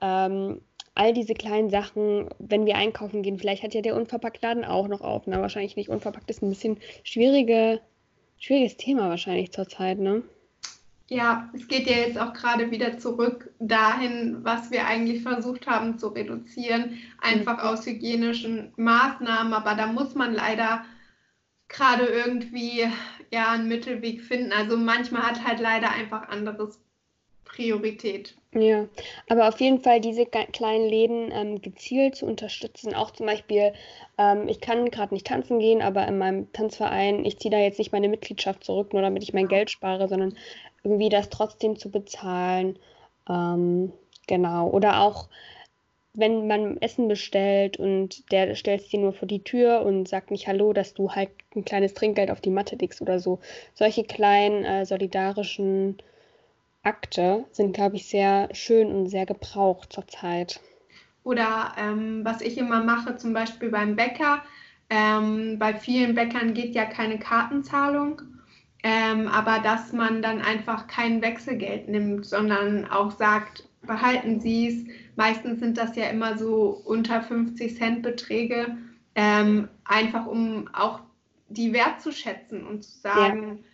ähm, 0.00 0.60
all 0.94 1.12
diese 1.12 1.34
kleinen 1.34 1.70
Sachen, 1.70 2.28
wenn 2.38 2.66
wir 2.66 2.76
einkaufen 2.76 3.22
gehen, 3.22 3.38
vielleicht 3.38 3.62
hat 3.62 3.74
ja 3.74 3.82
der 3.82 3.96
Unverpacktladen 3.96 4.64
auch 4.64 4.88
noch 4.88 5.02
auf. 5.02 5.24
Na, 5.26 5.40
wahrscheinlich 5.40 5.76
nicht 5.76 5.90
unverpackt 5.90 6.30
ist 6.30 6.42
ein 6.42 6.48
bisschen 6.48 6.78
schwierige, 7.02 7.80
schwieriges 8.38 8.76
Thema 8.76 9.10
wahrscheinlich 9.10 9.52
zurzeit, 9.52 9.98
ne? 9.98 10.22
Ja, 11.08 11.48
es 11.54 11.68
geht 11.68 11.86
ja 11.86 11.98
jetzt 11.98 12.18
auch 12.18 12.32
gerade 12.32 12.70
wieder 12.72 12.98
zurück 12.98 13.52
dahin, 13.60 14.38
was 14.42 14.72
wir 14.72 14.86
eigentlich 14.86 15.22
versucht 15.22 15.68
haben 15.68 15.98
zu 15.98 16.08
reduzieren, 16.08 16.98
einfach 17.20 17.62
mhm. 17.62 17.68
aus 17.68 17.86
hygienischen 17.86 18.72
Maßnahmen. 18.76 19.52
Aber 19.52 19.74
da 19.74 19.86
muss 19.86 20.14
man 20.16 20.34
leider 20.34 20.84
gerade 21.68 22.06
irgendwie 22.06 22.86
ja 23.30 23.52
einen 23.52 23.68
Mittelweg 23.68 24.20
finden. 24.22 24.52
Also 24.52 24.76
manchmal 24.76 25.22
hat 25.22 25.44
halt 25.44 25.60
leider 25.60 25.90
einfach 25.90 26.28
anderes 26.28 26.80
Priorität. 27.44 28.34
Ja, 28.52 28.88
aber 29.28 29.48
auf 29.48 29.60
jeden 29.60 29.80
Fall 29.80 30.00
diese 30.00 30.26
kleinen 30.26 30.88
Läden 30.88 31.30
ähm, 31.32 31.60
gezielt 31.60 32.16
zu 32.16 32.26
unterstützen. 32.26 32.94
Auch 32.94 33.10
zum 33.10 33.26
Beispiel, 33.26 33.72
ähm, 34.18 34.48
ich 34.48 34.60
kann 34.60 34.90
gerade 34.90 35.14
nicht 35.14 35.26
tanzen 35.26 35.58
gehen, 35.58 35.82
aber 35.82 36.06
in 36.06 36.18
meinem 36.18 36.52
Tanzverein, 36.52 37.24
ich 37.24 37.38
ziehe 37.38 37.50
da 37.50 37.58
jetzt 37.58 37.78
nicht 37.78 37.92
meine 37.92 38.08
Mitgliedschaft 38.08 38.64
zurück, 38.64 38.92
nur 38.92 39.02
damit 39.02 39.22
ich 39.22 39.34
mein 39.34 39.48
Geld 39.48 39.70
spare, 39.70 40.08
sondern 40.08 40.36
irgendwie 40.86 41.08
das 41.08 41.28
trotzdem 41.28 41.76
zu 41.76 41.90
bezahlen. 41.90 42.78
Ähm, 43.28 43.92
genau. 44.26 44.68
Oder 44.68 45.00
auch, 45.00 45.28
wenn 46.14 46.46
man 46.46 46.78
Essen 46.78 47.08
bestellt 47.08 47.76
und 47.76 48.30
der 48.32 48.54
stellt 48.54 48.82
es 48.82 48.88
dir 48.88 49.00
nur 49.00 49.12
vor 49.12 49.28
die 49.28 49.44
Tür 49.44 49.82
und 49.82 50.08
sagt 50.08 50.30
nicht 50.30 50.46
Hallo, 50.46 50.72
dass 50.72 50.94
du 50.94 51.10
halt 51.10 51.30
ein 51.54 51.64
kleines 51.64 51.94
Trinkgeld 51.94 52.30
auf 52.30 52.40
die 52.40 52.50
Matte 52.50 52.76
legst 52.76 53.02
oder 53.02 53.18
so. 53.18 53.40
Solche 53.74 54.04
kleinen 54.04 54.64
äh, 54.64 54.86
solidarischen 54.86 55.98
Akte 56.82 57.44
sind, 57.50 57.74
glaube 57.74 57.96
ich, 57.96 58.06
sehr 58.06 58.48
schön 58.52 58.92
und 58.92 59.08
sehr 59.08 59.26
gebraucht 59.26 59.92
zurzeit. 59.92 60.60
Oder 61.24 61.72
ähm, 61.76 62.24
was 62.24 62.40
ich 62.40 62.56
immer 62.56 62.84
mache, 62.84 63.16
zum 63.16 63.32
Beispiel 63.32 63.70
beim 63.70 63.96
Bäcker. 63.96 64.42
Ähm, 64.88 65.58
bei 65.58 65.74
vielen 65.74 66.14
Bäckern 66.14 66.54
geht 66.54 66.76
ja 66.76 66.84
keine 66.84 67.18
Kartenzahlung, 67.18 68.22
ähm, 68.88 69.26
aber 69.28 69.58
dass 69.58 69.92
man 69.92 70.22
dann 70.22 70.40
einfach 70.40 70.86
kein 70.86 71.22
Wechselgeld 71.22 71.88
nimmt, 71.88 72.26
sondern 72.26 72.84
auch 72.84 73.10
sagt, 73.10 73.68
behalten 73.82 74.40
Sie 74.40 74.68
es. 74.68 74.84
Meistens 75.16 75.60
sind 75.60 75.78
das 75.78 75.96
ja 75.96 76.04
immer 76.04 76.38
so 76.38 76.82
unter 76.84 77.22
50 77.22 77.76
Cent 77.76 78.02
Beträge, 78.02 78.76
ähm, 79.14 79.68
einfach 79.84 80.26
um 80.26 80.68
auch 80.72 81.00
die 81.48 81.72
wertzuschätzen 81.72 82.66
und 82.66 82.84
zu 82.84 82.98
sagen, 82.98 83.58
ja 83.58 83.64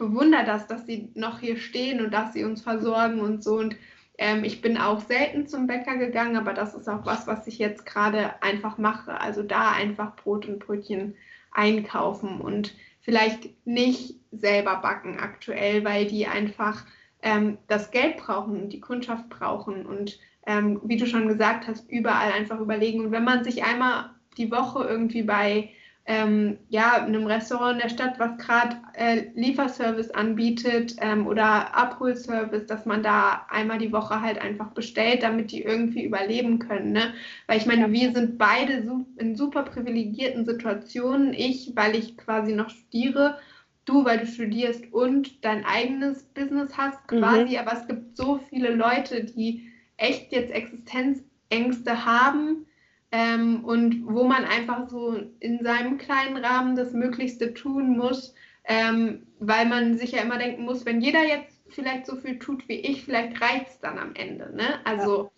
bewundere 0.00 0.44
das, 0.44 0.66
dass 0.66 0.86
sie 0.86 1.10
noch 1.14 1.38
hier 1.40 1.58
stehen 1.58 2.02
und 2.02 2.12
dass 2.12 2.32
sie 2.32 2.42
uns 2.42 2.62
versorgen 2.62 3.20
und 3.20 3.44
so. 3.44 3.58
Und 3.58 3.76
ähm, 4.18 4.42
ich 4.44 4.62
bin 4.62 4.78
auch 4.78 5.00
selten 5.00 5.46
zum 5.46 5.66
Bäcker 5.66 5.96
gegangen, 5.98 6.36
aber 6.36 6.54
das 6.54 6.74
ist 6.74 6.88
auch 6.88 7.04
was, 7.04 7.26
was 7.26 7.46
ich 7.46 7.58
jetzt 7.58 7.84
gerade 7.84 8.42
einfach 8.42 8.78
mache. 8.78 9.20
Also 9.20 9.42
da 9.42 9.72
einfach 9.72 10.16
Brot 10.16 10.48
und 10.48 10.58
Brötchen 10.58 11.14
einkaufen 11.52 12.40
und 12.40 12.74
vielleicht 13.10 13.66
nicht 13.66 14.14
selber 14.30 14.76
backen 14.76 15.18
aktuell, 15.18 15.84
weil 15.84 16.06
die 16.06 16.28
einfach 16.28 16.86
ähm, 17.22 17.58
das 17.66 17.90
Geld 17.90 18.18
brauchen 18.18 18.62
und 18.62 18.72
die 18.72 18.78
Kundschaft 18.78 19.28
brauchen 19.28 19.84
und 19.84 20.20
ähm, 20.46 20.80
wie 20.84 20.96
du 20.96 21.06
schon 21.06 21.26
gesagt 21.26 21.66
hast, 21.66 21.90
überall 21.90 22.30
einfach 22.30 22.60
überlegen. 22.60 23.04
Und 23.04 23.10
wenn 23.10 23.24
man 23.24 23.42
sich 23.42 23.64
einmal 23.64 24.10
die 24.36 24.52
Woche 24.52 24.84
irgendwie 24.84 25.24
bei 25.24 25.70
ähm, 26.06 26.58
ja, 26.68 27.04
einem 27.04 27.26
Restaurant 27.26 27.74
in 27.74 27.82
der 27.82 27.88
Stadt, 27.88 28.18
was 28.18 28.36
gerade 28.38 28.76
äh, 28.94 29.26
Lieferservice 29.34 30.10
anbietet 30.10 30.96
ähm, 30.98 31.26
oder 31.26 31.76
Abholservice, 31.76 32.66
dass 32.66 32.86
man 32.86 33.02
da 33.02 33.46
einmal 33.48 33.78
die 33.78 33.92
Woche 33.92 34.20
halt 34.20 34.40
einfach 34.40 34.70
bestellt, 34.72 35.22
damit 35.22 35.52
die 35.52 35.62
irgendwie 35.62 36.04
überleben 36.04 36.58
können. 36.58 36.92
Ne? 36.92 37.14
Weil 37.46 37.58
ich 37.58 37.66
meine, 37.66 37.92
wir 37.92 38.12
sind 38.12 38.38
beide 38.38 38.84
in 39.18 39.36
super 39.36 39.62
privilegierten 39.62 40.44
Situationen. 40.44 41.34
Ich, 41.34 41.72
weil 41.76 41.94
ich 41.94 42.16
quasi 42.16 42.52
noch 42.54 42.70
studiere, 42.70 43.38
du, 43.84 44.04
weil 44.04 44.18
du 44.18 44.26
studierst 44.26 44.92
und 44.92 45.44
dein 45.44 45.64
eigenes 45.64 46.24
Business 46.24 46.76
hast 46.76 47.06
quasi. 47.08 47.52
Mhm. 47.52 47.58
Aber 47.58 47.74
es 47.74 47.86
gibt 47.86 48.16
so 48.16 48.40
viele 48.48 48.74
Leute, 48.74 49.24
die 49.24 49.70
echt 49.96 50.32
jetzt 50.32 50.50
Existenzängste 50.50 52.04
haben 52.06 52.66
ähm, 53.12 53.64
und 53.64 54.06
wo 54.06 54.24
man 54.24 54.44
einfach 54.44 54.88
so 54.88 55.20
in 55.40 55.62
seinem 55.62 55.98
kleinen 55.98 56.36
Rahmen 56.36 56.76
das 56.76 56.92
Möglichste 56.92 57.54
tun 57.54 57.96
muss, 57.96 58.34
ähm, 58.64 59.26
weil 59.40 59.66
man 59.66 59.98
sich 59.98 60.12
ja 60.12 60.22
immer 60.22 60.38
denken 60.38 60.64
muss, 60.64 60.86
wenn 60.86 61.00
jeder 61.00 61.24
jetzt 61.24 61.60
vielleicht 61.68 62.06
so 62.06 62.16
viel 62.16 62.38
tut 62.38 62.68
wie 62.68 62.76
ich, 62.76 63.04
vielleicht 63.04 63.40
reicht 63.40 63.68
es 63.68 63.80
dann 63.80 63.98
am 63.98 64.14
Ende. 64.14 64.54
Ne? 64.54 64.84
Also, 64.84 65.30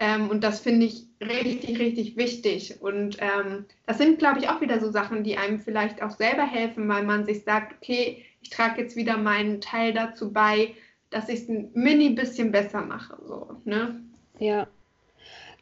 ja. 0.00 0.14
ähm, 0.14 0.30
und 0.30 0.42
das 0.42 0.60
finde 0.60 0.86
ich 0.86 1.06
richtig, 1.20 1.78
richtig 1.78 2.16
wichtig. 2.16 2.80
Und 2.80 3.18
ähm, 3.20 3.66
das 3.86 3.98
sind, 3.98 4.18
glaube 4.18 4.38
ich, 4.38 4.48
auch 4.48 4.60
wieder 4.60 4.80
so 4.80 4.90
Sachen, 4.90 5.22
die 5.22 5.36
einem 5.36 5.58
vielleicht 5.58 6.02
auch 6.02 6.10
selber 6.10 6.46
helfen, 6.46 6.88
weil 6.88 7.04
man 7.04 7.26
sich 7.26 7.44
sagt, 7.44 7.74
okay, 7.76 8.24
ich 8.40 8.50
trage 8.50 8.80
jetzt 8.80 8.96
wieder 8.96 9.18
meinen 9.18 9.60
Teil 9.60 9.92
dazu 9.92 10.32
bei, 10.32 10.74
dass 11.10 11.28
ich 11.28 11.40
es 11.40 11.48
ein 11.48 11.70
mini 11.74 12.10
bisschen 12.10 12.52
besser 12.52 12.82
mache. 12.82 13.18
So, 13.26 13.60
ne? 13.64 14.02
Ja, 14.38 14.68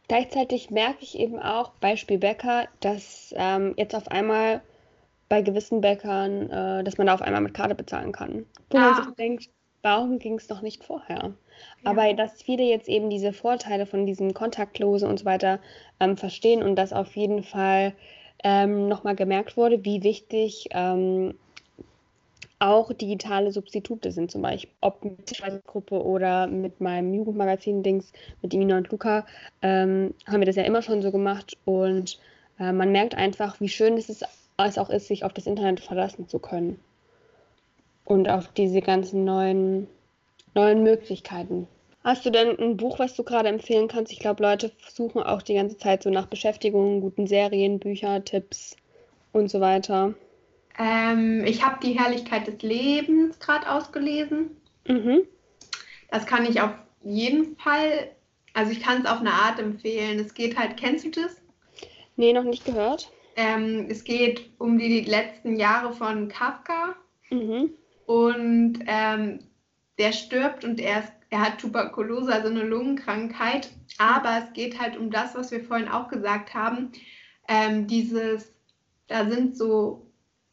Gleichzeitig 0.08 0.70
merke 0.70 0.98
ich 1.02 1.18
eben 1.18 1.38
auch, 1.38 1.70
Beispiel 1.80 2.18
Bäcker, 2.18 2.68
dass 2.80 3.34
ähm, 3.36 3.74
jetzt 3.76 3.94
auf 3.94 4.08
einmal 4.08 4.62
bei 5.28 5.42
gewissen 5.42 5.80
Bäckern, 5.80 6.48
äh, 6.50 6.84
dass 6.84 6.98
man 6.98 7.08
da 7.08 7.14
auf 7.14 7.22
einmal 7.22 7.40
mit 7.40 7.54
Karte 7.54 7.74
bezahlen 7.74 8.12
kann. 8.12 8.46
Wo 8.70 8.78
ja. 8.78 8.90
man 8.90 9.04
sich 9.04 9.14
denkt, 9.14 9.50
warum 9.82 10.18
ging 10.18 10.34
es 10.34 10.48
noch 10.48 10.62
nicht 10.62 10.84
vorher? 10.84 11.34
Ja. 11.82 11.90
Aber 11.90 12.12
dass 12.14 12.42
viele 12.42 12.62
jetzt 12.62 12.88
eben 12.88 13.10
diese 13.10 13.32
Vorteile 13.32 13.86
von 13.86 14.06
diesen 14.06 14.34
Kontaktlose 14.34 15.08
und 15.08 15.18
so 15.18 15.24
weiter 15.24 15.58
ähm, 15.98 16.16
verstehen 16.16 16.62
und 16.62 16.76
dass 16.76 16.92
auf 16.92 17.16
jeden 17.16 17.42
Fall 17.42 17.94
ähm, 18.44 18.88
nochmal 18.88 19.16
gemerkt 19.16 19.56
wurde, 19.56 19.84
wie 19.84 20.02
wichtig 20.02 20.68
ähm, 20.72 21.34
auch 22.58 22.92
digitale 22.92 23.52
Substitute 23.52 24.10
sind, 24.12 24.30
zum 24.30 24.42
Beispiel, 24.42 24.70
ob 24.80 25.04
mit 25.04 25.38
der 25.38 25.60
Gruppe 25.66 26.02
oder 26.02 26.46
mit 26.46 26.80
meinem 26.80 27.12
Jugendmagazin-Dings, 27.12 28.12
mit 28.42 28.54
Imina 28.54 28.78
und 28.78 28.90
Luca, 28.90 29.26
ähm, 29.62 30.14
haben 30.26 30.40
wir 30.40 30.46
das 30.46 30.56
ja 30.56 30.62
immer 30.62 30.82
schon 30.82 31.02
so 31.02 31.12
gemacht 31.12 31.56
und 31.64 32.18
äh, 32.58 32.72
man 32.72 32.92
merkt 32.92 33.14
einfach, 33.14 33.60
wie 33.60 33.68
schön 33.68 33.98
es, 33.98 34.08
ist, 34.08 34.24
es 34.56 34.78
auch 34.78 34.88
ist, 34.88 35.08
sich 35.08 35.24
auf 35.24 35.34
das 35.34 35.46
Internet 35.46 35.80
verlassen 35.80 36.28
zu 36.28 36.38
können 36.38 36.80
und 38.06 38.28
auf 38.28 38.48
diese 38.48 38.80
ganzen 38.80 39.24
neuen, 39.24 39.86
neuen 40.54 40.82
Möglichkeiten. 40.82 41.68
Hast 42.02 42.24
du 42.24 42.30
denn 42.30 42.56
ein 42.58 42.76
Buch, 42.76 43.00
was 43.00 43.14
du 43.14 43.24
gerade 43.24 43.48
empfehlen 43.48 43.88
kannst? 43.88 44.12
Ich 44.12 44.20
glaube, 44.20 44.42
Leute 44.42 44.70
suchen 44.88 45.22
auch 45.22 45.42
die 45.42 45.54
ganze 45.54 45.76
Zeit 45.76 46.04
so 46.04 46.10
nach 46.10 46.26
Beschäftigungen, 46.26 47.00
guten 47.00 47.26
Serien, 47.26 47.80
Bücher, 47.80 48.24
Tipps 48.24 48.76
und 49.32 49.50
so 49.50 49.60
weiter. 49.60 50.14
Ähm, 50.78 51.44
ich 51.44 51.64
habe 51.64 51.78
die 51.82 51.98
Herrlichkeit 51.98 52.46
des 52.46 52.62
Lebens 52.62 53.38
gerade 53.38 53.70
ausgelesen. 53.70 54.50
Mhm. 54.86 55.22
Das 56.10 56.26
kann 56.26 56.44
ich 56.44 56.60
auf 56.60 56.72
jeden 57.02 57.56
Fall, 57.56 58.10
also 58.52 58.72
ich 58.72 58.80
kann 58.80 59.02
es 59.02 59.06
auf 59.06 59.20
eine 59.20 59.32
Art 59.32 59.58
empfehlen. 59.58 60.18
Es 60.18 60.34
geht 60.34 60.58
halt, 60.58 60.76
kennst 60.76 61.04
du 61.04 61.10
das? 61.10 61.36
Nee, 62.16 62.32
noch 62.32 62.44
nicht 62.44 62.64
gehört. 62.64 63.10
Ähm, 63.36 63.86
es 63.90 64.04
geht 64.04 64.50
um 64.58 64.78
die 64.78 65.02
letzten 65.02 65.56
Jahre 65.56 65.92
von 65.92 66.28
Kafka. 66.28 66.96
Mhm. 67.30 67.70
Und 68.06 68.78
ähm, 68.86 69.40
der 69.98 70.12
stirbt 70.12 70.64
und 70.64 70.80
er, 70.80 71.00
ist, 71.00 71.12
er 71.30 71.40
hat 71.40 71.58
Tuberkulose, 71.58 72.32
also 72.32 72.48
eine 72.48 72.62
Lungenkrankheit. 72.62 73.70
Aber 73.98 74.42
es 74.44 74.52
geht 74.52 74.80
halt 74.80 74.96
um 74.96 75.10
das, 75.10 75.34
was 75.34 75.50
wir 75.50 75.62
vorhin 75.62 75.88
auch 75.88 76.08
gesagt 76.08 76.54
haben. 76.54 76.92
Ähm, 77.48 77.86
dieses, 77.86 78.54
da 79.08 79.28
sind 79.28 79.56
so 79.56 80.05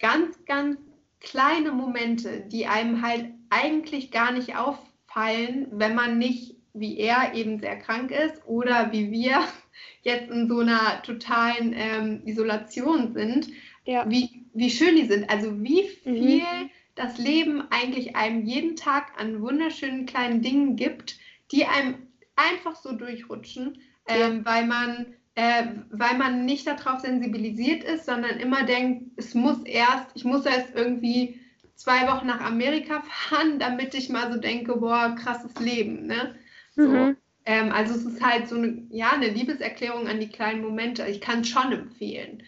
ganz, 0.03 0.45
ganz 0.45 0.77
kleine 1.21 1.71
Momente, 1.71 2.41
die 2.41 2.67
einem 2.67 3.01
halt 3.01 3.27
eigentlich 3.49 4.11
gar 4.11 4.33
nicht 4.33 4.55
auffallen, 4.57 5.67
wenn 5.71 5.95
man 5.95 6.17
nicht 6.19 6.57
wie 6.73 6.97
er 6.97 7.35
eben 7.35 7.59
sehr 7.59 7.77
krank 7.77 8.11
ist 8.11 8.45
oder 8.45 8.91
wie 8.91 9.11
wir 9.11 9.43
jetzt 10.01 10.29
in 10.29 10.47
so 10.47 10.59
einer 10.59 11.01
totalen 11.03 11.73
ähm, 11.75 12.21
Isolation 12.25 13.13
sind, 13.13 13.47
ja. 13.85 14.09
wie, 14.09 14.45
wie 14.53 14.69
schön 14.69 14.95
die 14.95 15.05
sind. 15.05 15.29
Also 15.29 15.63
wie 15.63 15.83
mhm. 16.03 16.15
viel 16.17 16.39
mhm. 16.39 16.69
das 16.95 17.17
Leben 17.17 17.63
eigentlich 17.69 18.15
einem 18.15 18.45
jeden 18.45 18.75
Tag 18.75 19.13
an 19.17 19.41
wunderschönen 19.41 20.05
kleinen 20.05 20.41
Dingen 20.41 20.75
gibt, 20.75 21.17
die 21.51 21.65
einem 21.65 22.07
einfach 22.35 22.75
so 22.75 22.93
durchrutschen, 22.93 23.79
ähm, 24.07 24.37
ja. 24.37 24.45
weil 24.45 24.65
man 24.65 25.13
äh, 25.35 25.65
weil 25.89 26.17
man 26.17 26.45
nicht 26.45 26.67
darauf 26.67 26.99
sensibilisiert 26.99 27.83
ist, 27.83 28.05
sondern 28.05 28.39
immer 28.39 28.63
denkt, 28.63 29.11
es 29.17 29.33
muss 29.33 29.63
erst, 29.63 30.07
ich 30.13 30.23
muss 30.25 30.45
erst 30.45 30.75
irgendwie 30.75 31.39
zwei 31.75 32.07
Wochen 32.07 32.27
nach 32.27 32.41
Amerika 32.41 33.01
fahren, 33.01 33.59
damit 33.59 33.95
ich 33.95 34.09
mal 34.09 34.31
so 34.31 34.39
denke, 34.39 34.77
boah, 34.77 35.15
krasses 35.19 35.55
Leben. 35.59 36.07
Ne? 36.07 36.35
So. 36.75 36.87
Mhm. 36.87 37.17
Ähm, 37.45 37.71
also 37.71 37.95
es 37.95 38.05
ist 38.05 38.23
halt 38.23 38.47
so 38.47 38.55
eine, 38.55 38.83
ja, 38.89 39.11
eine 39.11 39.27
Liebeserklärung 39.27 40.07
an 40.07 40.19
die 40.19 40.29
kleinen 40.29 40.61
Momente. 40.61 41.05
Ich 41.07 41.19
kann 41.19 41.41
es 41.41 41.49
schon 41.49 41.73
empfehlen. 41.73 42.43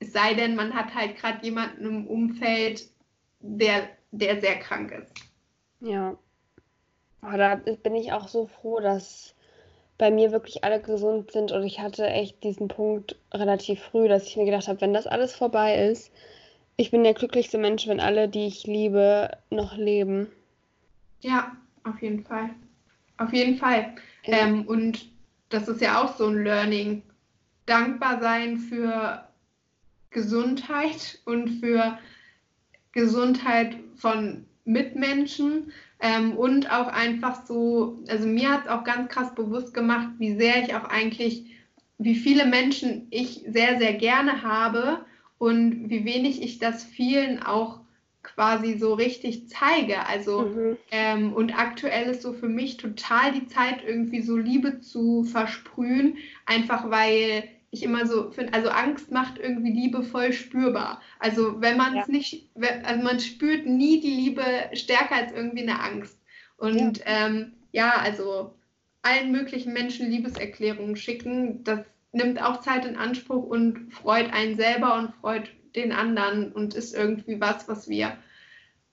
Es 0.00 0.12
sei 0.12 0.34
denn, 0.34 0.56
man 0.56 0.74
hat 0.74 0.94
halt 0.94 1.16
gerade 1.16 1.44
jemanden 1.44 1.86
im 1.86 2.06
Umfeld, 2.06 2.88
der, 3.40 3.88
der 4.10 4.40
sehr 4.40 4.58
krank 4.58 4.90
ist. 4.90 5.12
Ja. 5.80 6.18
Aber 7.20 7.38
da 7.38 7.54
bin 7.54 7.94
ich 7.94 8.12
auch 8.12 8.28
so 8.28 8.46
froh, 8.46 8.80
dass 8.80 9.35
bei 9.98 10.10
mir 10.10 10.32
wirklich 10.32 10.64
alle 10.64 10.80
gesund 10.80 11.30
sind 11.30 11.52
und 11.52 11.64
ich 11.64 11.80
hatte 11.80 12.06
echt 12.06 12.42
diesen 12.44 12.68
Punkt 12.68 13.16
relativ 13.32 13.80
früh, 13.80 14.08
dass 14.08 14.26
ich 14.26 14.36
mir 14.36 14.44
gedacht 14.44 14.68
habe, 14.68 14.80
wenn 14.80 14.92
das 14.92 15.06
alles 15.06 15.34
vorbei 15.34 15.88
ist, 15.88 16.12
ich 16.76 16.90
bin 16.90 17.04
der 17.04 17.14
glücklichste 17.14 17.56
Mensch, 17.56 17.86
wenn 17.88 18.00
alle, 18.00 18.28
die 18.28 18.46
ich 18.46 18.66
liebe, 18.66 19.30
noch 19.50 19.76
leben. 19.76 20.28
Ja, 21.22 21.56
auf 21.84 22.00
jeden 22.02 22.24
Fall. 22.24 22.50
Auf 23.16 23.32
jeden 23.32 23.56
Fall. 23.56 23.94
Ja. 24.26 24.38
Ähm, 24.38 24.66
und 24.66 25.08
das 25.48 25.68
ist 25.68 25.80
ja 25.80 26.02
auch 26.02 26.16
so 26.16 26.26
ein 26.26 26.44
Learning. 26.44 27.02
Dankbar 27.64 28.20
sein 28.20 28.58
für 28.58 29.26
Gesundheit 30.10 31.18
und 31.24 31.48
für 31.60 31.98
Gesundheit 32.92 33.76
von 33.96 34.45
Mitmenschen 34.66 35.72
ähm, 36.00 36.36
und 36.36 36.70
auch 36.70 36.88
einfach 36.88 37.46
so, 37.46 37.98
also 38.08 38.26
mir 38.26 38.50
hat 38.50 38.64
es 38.64 38.70
auch 38.70 38.84
ganz 38.84 39.08
krass 39.08 39.34
bewusst 39.34 39.72
gemacht, 39.72 40.08
wie 40.18 40.36
sehr 40.36 40.62
ich 40.62 40.74
auch 40.74 40.84
eigentlich, 40.84 41.46
wie 41.98 42.16
viele 42.16 42.44
Menschen 42.44 43.06
ich 43.10 43.44
sehr, 43.46 43.78
sehr 43.78 43.94
gerne 43.94 44.42
habe 44.42 45.06
und 45.38 45.88
wie 45.88 46.04
wenig 46.04 46.42
ich 46.42 46.58
das 46.58 46.84
vielen 46.84 47.42
auch 47.42 47.80
quasi 48.22 48.76
so 48.76 48.94
richtig 48.94 49.48
zeige. 49.48 50.06
Also 50.06 50.42
mhm. 50.42 50.76
ähm, 50.90 51.32
und 51.32 51.56
aktuell 51.56 52.10
ist 52.10 52.22
so 52.22 52.32
für 52.32 52.48
mich 52.48 52.76
total 52.76 53.32
die 53.32 53.46
Zeit, 53.46 53.78
irgendwie 53.86 54.20
so 54.20 54.36
Liebe 54.36 54.80
zu 54.80 55.24
versprühen, 55.24 56.18
einfach 56.44 56.90
weil 56.90 57.44
ich 57.76 57.82
immer 57.82 58.06
so 58.06 58.30
finde, 58.30 58.52
also 58.52 58.68
Angst 58.68 59.10
macht 59.12 59.38
irgendwie 59.38 59.72
Liebe 59.72 60.02
voll 60.02 60.32
spürbar. 60.32 61.00
Also 61.18 61.60
wenn 61.60 61.76
man 61.76 61.96
es 61.96 62.06
ja. 62.06 62.12
nicht, 62.12 62.48
also 62.84 63.02
man 63.02 63.20
spürt 63.20 63.66
nie 63.66 64.00
die 64.00 64.14
Liebe 64.14 64.42
stärker 64.72 65.16
als 65.16 65.32
irgendwie 65.32 65.62
eine 65.62 65.80
Angst. 65.80 66.18
Und 66.56 66.98
ja, 66.98 67.04
ähm, 67.06 67.52
ja 67.72 67.92
also 67.96 68.54
allen 69.02 69.30
möglichen 69.30 69.72
Menschen 69.72 70.10
Liebeserklärungen 70.10 70.96
schicken, 70.96 71.62
das 71.64 71.80
nimmt 72.12 72.42
auch 72.42 72.60
Zeit 72.60 72.84
in 72.84 72.96
Anspruch 72.96 73.44
und 73.44 73.92
freut 73.92 74.32
einen 74.32 74.56
selber 74.56 74.96
und 74.96 75.14
freut 75.16 75.50
den 75.76 75.92
anderen 75.92 76.52
und 76.52 76.74
ist 76.74 76.94
irgendwie 76.94 77.40
was, 77.40 77.68
was 77.68 77.88
wir 77.88 78.16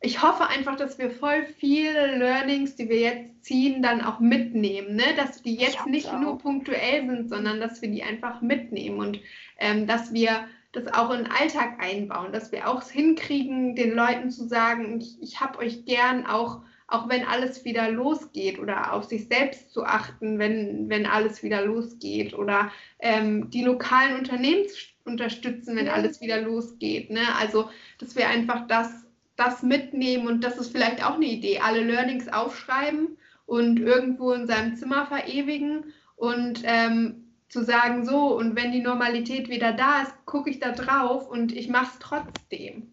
ich 0.06 0.22
hoffe 0.22 0.48
einfach, 0.48 0.76
dass 0.76 1.00
wir 1.00 1.10
voll 1.10 1.46
viele 1.58 2.18
Learnings, 2.18 2.76
die 2.76 2.90
wir 2.90 3.00
jetzt 3.00 3.46
ziehen, 3.46 3.82
dann 3.82 4.02
auch 4.02 4.20
mitnehmen. 4.20 4.98
Ne? 4.98 5.16
Dass 5.16 5.42
die 5.42 5.56
jetzt 5.56 5.86
nicht 5.88 6.10
auch. 6.10 6.20
nur 6.20 6.38
punktuell 6.38 7.08
sind, 7.08 7.30
sondern 7.30 7.62
dass 7.62 7.82
wir 7.82 7.90
die 7.90 8.04
einfach 8.04 8.42
mitnehmen 8.42 9.00
und 9.00 9.20
ähm, 9.60 9.88
dass 9.88 10.14
wir 10.14 10.46
das 10.74 10.94
auch 10.94 11.10
in 11.12 11.24
den 11.24 11.32
Alltag 11.32 11.78
einbauen, 11.80 12.34
dass 12.34 12.52
wir 12.52 12.68
auch 12.68 12.84
hinkriegen, 12.84 13.76
den 13.76 13.96
Leuten 13.96 14.30
zu 14.30 14.46
sagen, 14.46 15.00
ich, 15.00 15.22
ich 15.22 15.40
habe 15.40 15.60
euch 15.60 15.86
gern, 15.86 16.26
auch, 16.26 16.62
auch 16.88 17.08
wenn 17.08 17.26
alles 17.26 17.64
wieder 17.64 17.90
losgeht 17.90 18.60
oder 18.60 18.92
auf 18.92 19.06
sich 19.06 19.28
selbst 19.28 19.72
zu 19.72 19.86
achten, 19.86 20.38
wenn, 20.38 20.90
wenn 20.90 21.06
alles 21.06 21.44
wieder 21.44 21.64
losgeht 21.64 22.34
oder 22.34 22.72
ähm, 23.00 23.50
die 23.52 23.64
lokalen 23.64 24.18
Unternehmen 24.18 24.66
unterstützen, 25.06 25.78
wenn 25.78 25.86
ja. 25.86 25.94
alles 25.94 26.20
wieder 26.20 26.42
losgeht. 26.42 27.10
Ne? 27.10 27.22
Also, 27.40 27.70
dass 28.00 28.18
wir 28.18 28.28
einfach 28.28 28.68
das 28.68 29.03
das 29.36 29.64
mitnehmen 29.64 30.28
und 30.28 30.44
das 30.44 30.58
ist 30.58 30.72
vielleicht 30.72 31.04
auch 31.04 31.16
eine 31.16 31.26
Idee, 31.26 31.60
alle 31.60 31.84
Learnings 31.84 32.28
aufschreiben 32.28 33.18
und 33.46 33.80
irgendwo 33.80 34.32
in 34.32 34.48
seinem 34.48 34.76
Zimmer 34.76 35.06
verewigen 35.06 35.94
und 36.16 36.62
ähm, 36.64 37.24
zu 37.50 37.64
sagen, 37.64 38.06
so, 38.06 38.36
und 38.36 38.56
wenn 38.56 38.72
die 38.72 38.82
Normalität 38.82 39.50
wieder 39.50 39.74
da 39.74 40.02
ist, 40.02 40.14
gucke 40.26 40.50
ich 40.50 40.60
da 40.60 40.72
drauf 40.72 41.30
und 41.30 41.56
ich 41.56 41.70
mache 41.70 41.92
es 41.94 42.00
trotzdem. 42.00 42.92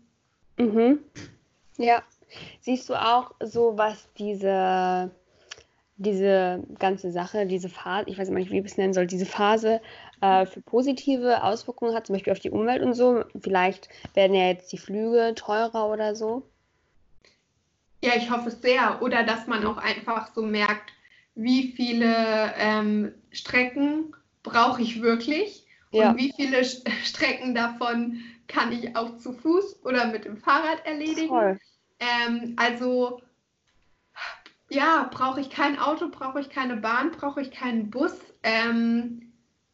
Mhm. 0.58 0.98
Ja. 1.78 2.02
Siehst 2.60 2.88
du 2.88 2.94
auch 2.94 3.32
so, 3.40 3.76
was 3.76 4.08
diese, 4.18 5.10
diese 5.96 6.62
ganze 6.78 7.10
Sache, 7.10 7.46
diese 7.46 7.68
Phase, 7.68 8.08
ich 8.08 8.18
weiß 8.18 8.28
nicht, 8.30 8.50
wie 8.50 8.58
ich 8.58 8.66
es 8.66 8.76
nennen 8.76 8.92
soll, 8.92 9.06
diese 9.06 9.26
Phase 9.26 9.80
äh, 10.20 10.46
für 10.46 10.60
positive 10.60 11.42
Auswirkungen 11.42 11.94
hat, 11.94 12.06
zum 12.06 12.14
Beispiel 12.14 12.32
auf 12.32 12.40
die 12.40 12.50
Umwelt 12.50 12.82
und 12.82 12.94
so? 12.94 13.24
Vielleicht 13.40 13.88
werden 14.14 14.34
ja 14.34 14.46
jetzt 14.46 14.72
die 14.72 14.78
Flüge 14.78 15.34
teurer 15.34 15.88
oder 15.88 16.14
so. 16.14 16.42
Ja, 18.02 18.12
ich 18.16 18.30
hoffe 18.30 18.48
es 18.48 18.60
sehr. 18.62 19.02
Oder 19.02 19.24
dass 19.24 19.46
man 19.46 19.66
auch 19.66 19.76
einfach 19.76 20.32
so 20.34 20.42
merkt, 20.42 20.92
wie 21.34 21.72
viele 21.72 22.52
ähm, 22.56 23.14
Strecken 23.30 24.14
brauche 24.42 24.82
ich 24.82 25.02
wirklich 25.02 25.66
ja. 25.90 26.10
und 26.10 26.18
wie 26.18 26.32
viele 26.34 26.64
Strecken 27.04 27.54
davon 27.54 28.20
kann 28.48 28.72
ich 28.72 28.96
auch 28.96 29.16
zu 29.18 29.32
Fuß 29.32 29.84
oder 29.84 30.06
mit 30.06 30.24
dem 30.24 30.36
Fahrrad 30.36 30.84
erledigen. 30.84 31.58
Ähm, 32.00 32.54
also 32.56 33.20
ja, 34.70 35.08
brauche 35.12 35.40
ich 35.40 35.50
kein 35.50 35.78
Auto, 35.78 36.08
brauche 36.08 36.40
ich 36.40 36.48
keine 36.48 36.76
Bahn, 36.76 37.10
brauche 37.10 37.40
ich 37.40 37.50
keinen 37.50 37.90
Bus. 37.90 38.14
Ähm, 38.42 39.29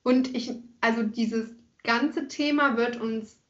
und 0.06 0.36
ich, 0.36 0.52
also 0.80 1.02
dieses 1.02 1.52
ganze 1.82 2.28
Thema 2.28 2.76
wird 2.76 3.00
uns 3.00 3.42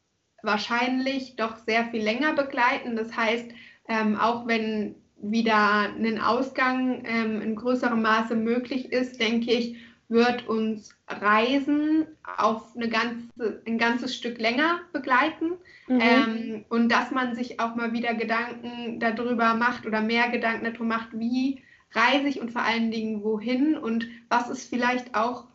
wahrscheinlich 0.42 1.36
doch 1.36 1.58
sehr 1.58 1.84
viel 1.88 2.02
länger 2.02 2.32
begleiten. 2.32 2.96
Das 2.96 3.14
heißt, 3.14 3.50
ähm, 3.88 4.16
auch 4.16 4.46
wenn 4.46 4.94
wieder 5.20 5.80
ein 5.82 6.18
Ausgang 6.18 7.04
ähm, 7.04 7.42
in 7.42 7.56
größerem 7.56 8.00
Maße 8.00 8.34
möglich 8.36 8.90
ist, 8.90 9.20
denke 9.20 9.52
ich, 9.52 9.76
wird 10.08 10.48
uns 10.48 10.96
Reisen 11.06 12.06
auf 12.38 12.74
eine 12.74 12.88
ganze, 12.88 13.60
ein 13.66 13.76
ganzes 13.76 14.16
Stück 14.16 14.38
länger 14.38 14.80
begleiten 14.94 15.58
mhm. 15.88 16.00
ähm, 16.00 16.64
und 16.70 16.90
dass 16.90 17.10
man 17.10 17.34
sich 17.34 17.60
auch 17.60 17.74
mal 17.74 17.92
wieder 17.92 18.14
Gedanken 18.14 18.98
darüber 18.98 19.52
macht 19.52 19.84
oder 19.84 20.00
mehr 20.00 20.30
Gedanken 20.30 20.64
darüber 20.64 20.84
macht, 20.84 21.08
wie 21.12 21.60
reise 21.92 22.28
ich 22.28 22.40
und 22.40 22.50
vor 22.50 22.62
allen 22.62 22.90
Dingen 22.90 23.22
wohin 23.22 23.76
und 23.76 24.08
was 24.30 24.48
ist 24.48 24.70
vielleicht 24.70 25.14
auch 25.14 25.48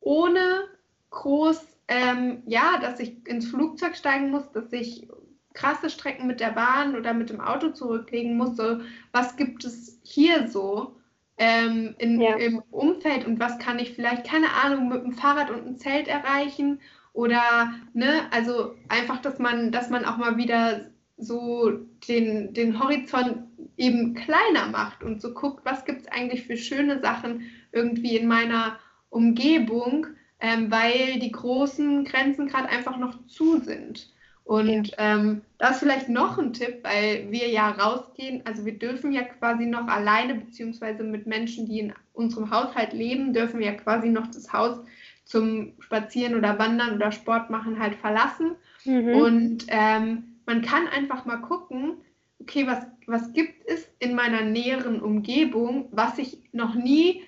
ohne 0.00 0.64
groß, 1.10 1.64
ähm, 1.88 2.42
ja, 2.46 2.78
dass 2.80 3.00
ich 3.00 3.26
ins 3.26 3.48
Flugzeug 3.48 3.96
steigen 3.96 4.30
muss, 4.30 4.50
dass 4.52 4.72
ich 4.72 5.08
krasse 5.54 5.90
Strecken 5.90 6.26
mit 6.26 6.40
der 6.40 6.50
Bahn 6.50 6.96
oder 6.96 7.14
mit 7.14 7.30
dem 7.30 7.40
Auto 7.40 7.70
zurücklegen 7.70 8.36
muss. 8.36 8.56
So, 8.56 8.80
was 9.12 9.36
gibt 9.36 9.64
es 9.64 9.98
hier 10.04 10.48
so 10.48 10.96
ähm, 11.36 11.94
in, 11.98 12.20
ja. 12.20 12.36
im 12.36 12.62
Umfeld 12.70 13.26
und 13.26 13.40
was 13.40 13.58
kann 13.58 13.78
ich 13.78 13.92
vielleicht, 13.92 14.24
keine 14.24 14.52
Ahnung, 14.64 14.88
mit 14.88 15.02
dem 15.02 15.12
Fahrrad 15.12 15.50
und 15.50 15.66
einem 15.66 15.78
Zelt 15.78 16.08
erreichen? 16.08 16.80
Oder, 17.12 17.72
ne, 17.94 18.30
also 18.30 18.76
einfach, 18.88 19.20
dass 19.20 19.38
man, 19.38 19.72
dass 19.72 19.90
man 19.90 20.04
auch 20.04 20.18
mal 20.18 20.36
wieder 20.36 20.90
so 21.16 21.72
den, 22.06 22.54
den 22.54 22.78
Horizont 22.78 23.48
eben 23.76 24.14
kleiner 24.14 24.68
macht 24.70 25.02
und 25.02 25.20
so 25.20 25.34
guckt, 25.34 25.64
was 25.64 25.84
gibt 25.84 26.02
es 26.02 26.08
eigentlich 26.08 26.46
für 26.46 26.56
schöne 26.56 27.00
Sachen 27.00 27.50
irgendwie 27.72 28.16
in 28.16 28.28
meiner 28.28 28.78
Umgebung, 29.10 30.06
ähm, 30.40 30.70
weil 30.70 31.18
die 31.18 31.32
großen 31.32 32.04
Grenzen 32.04 32.48
gerade 32.48 32.68
einfach 32.68 32.96
noch 32.96 33.26
zu 33.26 33.58
sind. 33.58 34.12
Und 34.44 34.92
ähm, 34.96 35.42
das 35.58 35.72
ist 35.72 35.78
vielleicht 35.80 36.08
noch 36.08 36.38
ein 36.38 36.54
Tipp, 36.54 36.78
weil 36.82 37.30
wir 37.30 37.48
ja 37.48 37.68
rausgehen, 37.68 38.40
also 38.46 38.64
wir 38.64 38.78
dürfen 38.78 39.12
ja 39.12 39.22
quasi 39.22 39.66
noch 39.66 39.86
alleine, 39.88 40.36
beziehungsweise 40.36 41.04
mit 41.04 41.26
Menschen, 41.26 41.66
die 41.66 41.80
in 41.80 41.92
unserem 42.14 42.50
Haushalt 42.50 42.94
leben, 42.94 43.34
dürfen 43.34 43.60
wir 43.60 43.66
ja 43.66 43.74
quasi 43.74 44.08
noch 44.08 44.26
das 44.28 44.50
Haus 44.50 44.78
zum 45.26 45.74
Spazieren 45.80 46.34
oder 46.34 46.58
Wandern 46.58 46.94
oder 46.94 47.12
Sport 47.12 47.50
machen 47.50 47.78
halt 47.78 47.96
verlassen. 47.96 48.52
Mhm. 48.86 49.14
Und 49.14 49.66
ähm, 49.68 50.24
man 50.46 50.62
kann 50.62 50.88
einfach 50.88 51.26
mal 51.26 51.42
gucken, 51.42 51.98
okay, 52.40 52.66
was, 52.66 52.86
was 53.06 53.34
gibt 53.34 53.66
es 53.66 53.86
in 53.98 54.14
meiner 54.14 54.40
näheren 54.40 55.02
Umgebung, 55.02 55.88
was 55.90 56.16
ich 56.16 56.38
noch 56.52 56.74
nie 56.74 57.27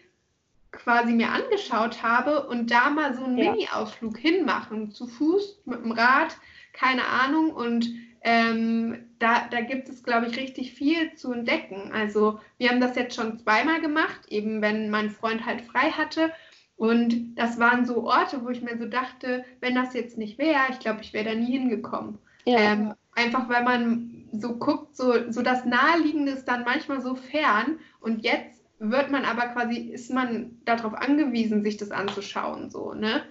quasi 0.72 1.12
mir 1.12 1.30
angeschaut 1.30 2.02
habe 2.02 2.46
und 2.46 2.70
da 2.70 2.90
mal 2.90 3.14
so 3.14 3.24
einen 3.24 3.38
ja. 3.38 3.52
Mini-Ausflug 3.52 4.16
hinmachen, 4.16 4.92
zu 4.92 5.06
Fuß, 5.06 5.62
mit 5.64 5.84
dem 5.84 5.92
Rad, 5.92 6.36
keine 6.72 7.04
Ahnung. 7.06 7.50
Und 7.50 7.90
ähm, 8.22 9.06
da, 9.18 9.48
da 9.50 9.60
gibt 9.60 9.88
es, 9.88 10.02
glaube 10.02 10.26
ich, 10.26 10.36
richtig 10.36 10.72
viel 10.72 11.14
zu 11.14 11.32
entdecken. 11.32 11.90
Also 11.92 12.40
wir 12.58 12.68
haben 12.68 12.80
das 12.80 12.96
jetzt 12.96 13.16
schon 13.16 13.38
zweimal 13.38 13.80
gemacht, 13.80 14.20
eben 14.28 14.62
wenn 14.62 14.90
mein 14.90 15.10
Freund 15.10 15.44
halt 15.44 15.62
frei 15.62 15.90
hatte. 15.90 16.32
Und 16.76 17.34
das 17.34 17.58
waren 17.58 17.84
so 17.84 18.04
Orte, 18.04 18.42
wo 18.42 18.48
ich 18.48 18.62
mir 18.62 18.78
so 18.78 18.86
dachte, 18.86 19.44
wenn 19.60 19.74
das 19.74 19.92
jetzt 19.92 20.16
nicht 20.16 20.38
wäre, 20.38 20.62
ich 20.70 20.78
glaube, 20.78 21.02
ich 21.02 21.12
wäre 21.12 21.26
da 21.30 21.34
nie 21.34 21.52
hingekommen. 21.52 22.18
Ja. 22.46 22.58
Ähm, 22.58 22.94
einfach 23.14 23.48
weil 23.48 23.64
man 23.64 24.28
so 24.32 24.56
guckt, 24.56 24.96
so, 24.96 25.30
so 25.30 25.42
das 25.42 25.64
Naheliegende 25.64 26.32
ist 26.32 26.46
dann 26.46 26.64
manchmal 26.64 27.02
so 27.02 27.14
fern. 27.14 27.80
Und 28.00 28.22
jetzt 28.22 28.59
wird 28.80 29.10
man 29.10 29.24
aber 29.24 29.48
quasi, 29.48 29.76
ist 29.76 30.10
man 30.10 30.58
darauf 30.64 30.94
angewiesen, 30.94 31.62
sich 31.62 31.76
das 31.76 31.90
anzuschauen. 31.90 32.70
So, 32.70 32.94
ne? 32.94 33.22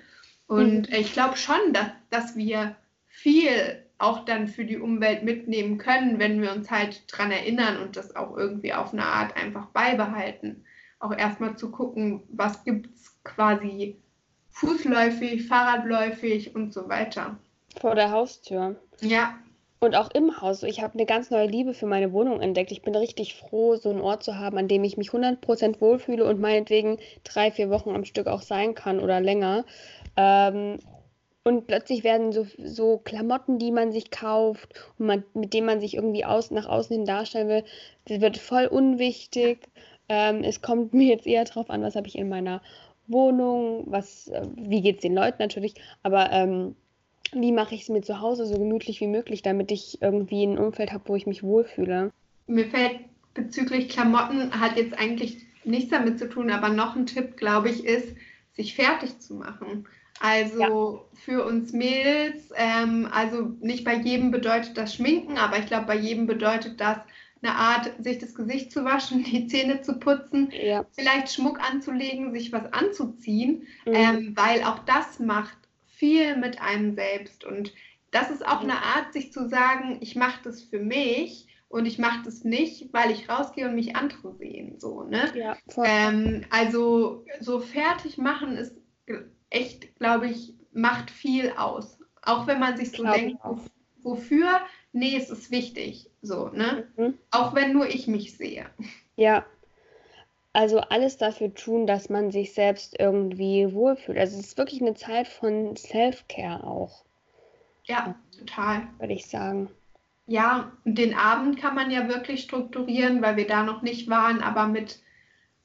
Und 0.48 0.90
mhm. 0.90 0.96
ich 0.96 1.12
glaube 1.12 1.38
schon, 1.38 1.74
dass, 1.74 1.88
dass 2.10 2.36
wir 2.36 2.76
viel 3.08 3.84
auch 3.98 4.24
dann 4.24 4.48
für 4.48 4.64
die 4.64 4.78
Umwelt 4.78 5.24
mitnehmen 5.24 5.78
können, 5.78 6.20
wenn 6.20 6.42
wir 6.42 6.54
uns 6.54 6.72
halt 6.72 7.04
dran 7.08 7.32
erinnern 7.32 7.82
und 7.82 7.98
das 7.98 8.16
auch 8.16 8.38
irgendwie 8.38 8.74
auf 8.74 8.94
eine 8.94 9.06
Art 9.06 9.36
einfach 9.36 9.66
beibehalten. 9.68 10.64
Auch 11.00 11.16
erstmal 11.16 11.58
zu 11.58 11.72
gucken, 11.72 12.24
was 12.30 12.64
gibt 12.64 12.94
es 12.96 13.22
quasi 13.24 13.98
fußläufig, 14.52 15.48
fahrradläufig 15.48 16.56
und 16.56 16.74
so 16.74 16.88
weiter. 16.88 17.38
Vor 17.80 17.96
der 17.96 18.12
Haustür. 18.12 18.80
Ja. 19.02 19.38
Und 19.82 19.96
auch 19.96 20.12
im 20.12 20.42
Haus. 20.42 20.64
Ich 20.64 20.82
habe 20.82 20.96
eine 20.96 21.06
ganz 21.06 21.32
neue 21.32 21.48
Liebe 21.48 21.74
für 21.74 21.86
meine 21.86 22.12
Wohnung 22.12 22.42
entdeckt. 22.42 22.72
Ich 22.72 22.82
bin 22.82 22.96
richtig 22.96 23.36
froh, 23.36 23.78
so 23.78 23.90
einen 23.90 24.02
Ort 24.02 24.24
zu 24.24 24.38
haben, 24.38 24.58
an 24.58 24.68
dem 24.68 24.84
ich 24.84 24.98
mich 24.98 25.12
100% 25.12 25.80
wohlfühle 25.80 26.26
und 26.26 26.42
meinetwegen 26.42 26.98
drei, 27.24 27.50
vier 27.50 27.70
Wochen 27.70 27.92
am 27.92 28.04
Stück 28.04 28.28
auch 28.28 28.42
sein 28.42 28.76
kann 28.76 29.00
oder 29.00 29.22
länger. 29.22 29.64
Ähm, 30.18 30.80
und 31.44 31.66
plötzlich 31.68 32.04
werden 32.04 32.34
so, 32.34 32.46
so 32.58 32.98
Klamotten, 32.98 33.58
die 33.58 33.72
man 33.72 33.94
sich 33.94 34.12
kauft 34.12 34.74
und 34.98 35.06
man, 35.06 35.24
mit 35.34 35.54
denen 35.54 35.66
man 35.66 35.80
sich 35.80 35.96
irgendwie 35.96 36.26
aus, 36.26 36.52
nach 36.52 36.68
außen 36.68 36.96
hin 36.96 37.06
darstellen 37.06 37.48
will, 37.48 37.64
das 38.06 38.20
wird 38.20 38.38
voll 38.38 38.66
unwichtig. 38.68 39.70
Ähm, 40.10 40.44
es 40.44 40.62
kommt 40.62 40.94
mir 40.94 41.08
jetzt 41.08 41.26
eher 41.26 41.46
drauf 41.46 41.70
an, 41.70 41.84
was 41.84 41.96
habe 41.96 42.08
ich 42.08 42.18
in 42.18 42.28
meiner 42.28 42.62
Wohnung, 43.08 43.86
was, 43.88 44.28
äh, 44.28 44.46
wie 44.56 44.82
geht 44.82 44.98
es 44.98 45.02
den 45.04 45.16
Leuten 45.16 45.38
natürlich, 45.40 45.76
aber 46.04 46.32
ähm, 46.32 46.76
wie 47.34 47.52
mache 47.52 47.76
ich 47.76 47.84
es 47.84 47.90
mir 47.90 48.02
zu 48.02 48.22
Hause 48.22 48.46
so 48.46 48.58
gemütlich 48.58 49.02
wie 49.02 49.08
möglich, 49.08 49.42
damit 49.42 49.72
ich 49.72 50.02
irgendwie 50.02 50.44
ein 50.44 50.58
Umfeld 50.58 50.92
habe, 50.92 51.04
wo 51.08 51.16
ich 51.16 51.28
mich 51.28 51.44
wohlfühle. 51.44 52.12
Mir 52.48 52.66
fällt 52.66 53.00
bezüglich 53.34 53.90
Klamotten, 53.90 54.60
hat 54.60 54.78
jetzt 54.78 54.98
eigentlich 54.98 55.38
nichts 55.64 55.92
damit 55.92 56.20
zu 56.20 56.30
tun, 56.30 56.52
aber 56.52 56.70
noch 56.70 56.96
ein 56.96 57.06
Tipp, 57.06 57.38
glaube 57.38 57.70
ich, 57.70 57.86
ist, 57.86 58.16
sich 58.54 58.76
fertig 58.76 59.20
zu 59.20 59.36
machen. 59.36 59.88
Also 60.20 60.60
ja. 60.60 60.70
für 61.14 61.46
uns 61.46 61.72
Mädels, 61.72 62.50
ähm, 62.56 63.08
also 63.12 63.54
nicht 63.62 63.86
bei 63.86 63.96
jedem 63.96 64.32
bedeutet 64.32 64.78
das 64.78 64.96
Schminken, 64.96 65.38
aber 65.38 65.60
ich 65.60 65.68
glaube, 65.68 65.86
bei 65.86 65.96
jedem 65.96 66.28
bedeutet 66.28 66.82
das 66.82 66.98
eine 67.42 67.56
Art, 67.56 67.92
sich 68.00 68.18
das 68.18 68.36
Gesicht 68.36 68.72
zu 68.72 68.84
waschen, 68.84 69.24
die 69.32 69.48
Zähne 69.48 69.82
zu 69.82 69.98
putzen, 69.98 70.52
ja. 70.52 70.86
vielleicht 70.92 71.34
Schmuck 71.34 71.60
anzulegen, 71.62 72.34
sich 72.34 72.52
was 72.52 72.72
anzuziehen, 72.74 73.68
mhm. 73.86 73.94
ähm, 73.94 74.34
weil 74.36 74.64
auch 74.64 74.80
das 74.80 75.20
macht 75.20 75.58
viel 76.00 76.38
mit 76.38 76.62
einem 76.62 76.96
selbst. 76.96 77.44
Und 77.44 77.74
das 78.12 78.32
ist 78.32 78.46
auch 78.46 78.62
eine 78.62 78.82
Art, 78.82 79.14
sich 79.14 79.32
zu 79.32 79.48
sagen, 79.48 79.98
ich 80.02 80.16
mache 80.16 80.40
das 80.44 80.64
für 80.64 80.80
mich 80.80 81.48
und 81.68 81.86
ich 81.86 82.00
mache 82.00 82.24
das 82.24 82.44
nicht, 82.44 82.92
weil 82.94 83.12
ich 83.12 83.30
rausgehe 83.30 83.68
und 83.68 83.76
mich 83.76 83.96
andere 83.96 84.34
sehen. 84.36 84.80
So, 84.80 85.04
ne? 85.04 85.32
Ja, 85.36 85.58
ähm, 85.84 86.46
also 86.50 87.26
so 87.42 87.60
fertig 87.60 88.18
machen 88.18 88.58
ist 88.58 88.76
echt, 89.50 89.96
glaube 89.98 90.30
ich, 90.30 90.56
macht 90.72 91.12
viel 91.12 91.52
aus. 91.58 92.00
Auch 92.24 92.48
wenn 92.48 92.60
man 92.60 92.78
sich 92.78 92.92
so 92.92 93.04
denkt, 93.04 93.38
wofür? 94.02 94.62
Nee, 94.92 95.16
es 95.16 95.30
ist 95.30 95.52
wichtig. 95.52 96.10
So, 96.22 96.48
ne? 96.50 96.88
Mhm. 96.98 97.18
Auch 97.32 97.54
wenn 97.54 97.74
nur 97.74 97.88
ich 97.88 98.08
mich 98.08 98.36
sehe. 98.36 98.66
Ja. 99.16 99.46
Also 100.54 100.80
alles 100.80 101.18
dafür 101.18 101.54
tun, 101.54 101.86
dass 101.86 102.10
man 102.10 102.32
sich 102.32 102.54
selbst 102.54 103.00
irgendwie 103.00 103.72
wohlfühlt. 103.74 104.18
Also 104.18 104.40
es 104.40 104.48
ist 104.48 104.58
wirklich 104.58 104.82
eine 104.82 104.96
Zeit 104.96 105.28
von 105.28 105.76
Self-Care 105.76 106.64
auch. 106.64 107.04
Ja, 107.86 108.16
total. 108.38 108.88
Würde 108.98 109.14
ich 109.14 109.28
sagen. 109.28 109.70
Ja, 110.26 110.72
den 110.86 111.16
Abend 111.16 111.60
kann 111.60 111.76
man 111.76 111.90
ja 111.90 112.08
wirklich 112.08 112.44
strukturieren, 112.44 113.22
weil 113.22 113.36
wir 113.36 113.48
da 113.48 113.64
noch 113.64 113.82
nicht 113.82 114.10
waren, 114.10 114.42
aber 114.42 114.68
mit 114.68 115.02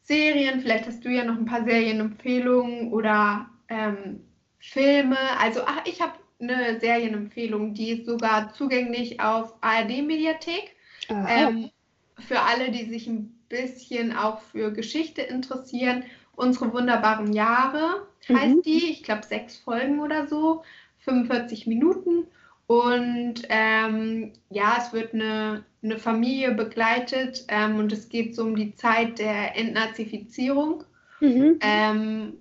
Serien, 0.03 0.61
vielleicht 0.61 0.87
hast 0.87 1.05
du 1.05 1.11
ja 1.11 1.25
noch 1.25 1.37
ein 1.37 1.45
paar 1.47 1.65
Serienempfehlungen 1.65 2.93
oder 2.93 3.49
ähm, 3.69 4.21
Filme. 4.59 5.19
Also, 5.39 5.61
ach, 5.67 5.83
ich 5.87 6.01
habe 6.01 6.13
eine 6.41 6.79
Serienempfehlung, 6.81 7.75
die 7.75 7.91
ist 7.91 8.07
sogar 8.07 8.53
zugänglich 8.53 9.21
auf 9.21 9.55
ARD-Mediathek. 9.61 10.75
Ähm, 11.09 11.71
für 12.19 12.41
alle, 12.41 12.71
die 12.71 12.85
sich 12.85 13.07
ein 13.07 13.44
bisschen 13.55 14.17
auch 14.17 14.41
für 14.41 14.73
Geschichte 14.73 15.23
interessieren. 15.23 16.05
Unsere 16.37 16.73
wunderbaren 16.73 17.33
Jahre 17.33 18.07
heißt 18.29 18.57
mhm. 18.57 18.63
die. 18.63 18.91
Ich 18.91 19.03
glaube, 19.03 19.25
sechs 19.25 19.57
Folgen 19.57 20.01
oder 20.01 20.27
so, 20.27 20.63
45 20.99 21.67
Minuten. 21.67 22.27
Und 22.67 23.43
ähm, 23.51 24.33
ja, 24.51 24.77
es 24.79 24.93
wird 24.93 25.13
eine, 25.15 25.65
eine 25.83 25.99
Familie 25.99 26.53
begleitet 26.53 27.45
ähm, 27.49 27.77
und 27.77 27.93
es 27.93 28.09
geht 28.09 28.35
so 28.35 28.43
um 28.43 28.57
die 28.57 28.75
Zeit 28.75 29.19
der 29.19 29.57
Entnazifizierung. 29.57 30.85
Mhm. 31.21 31.59
Ähm, 31.61 32.33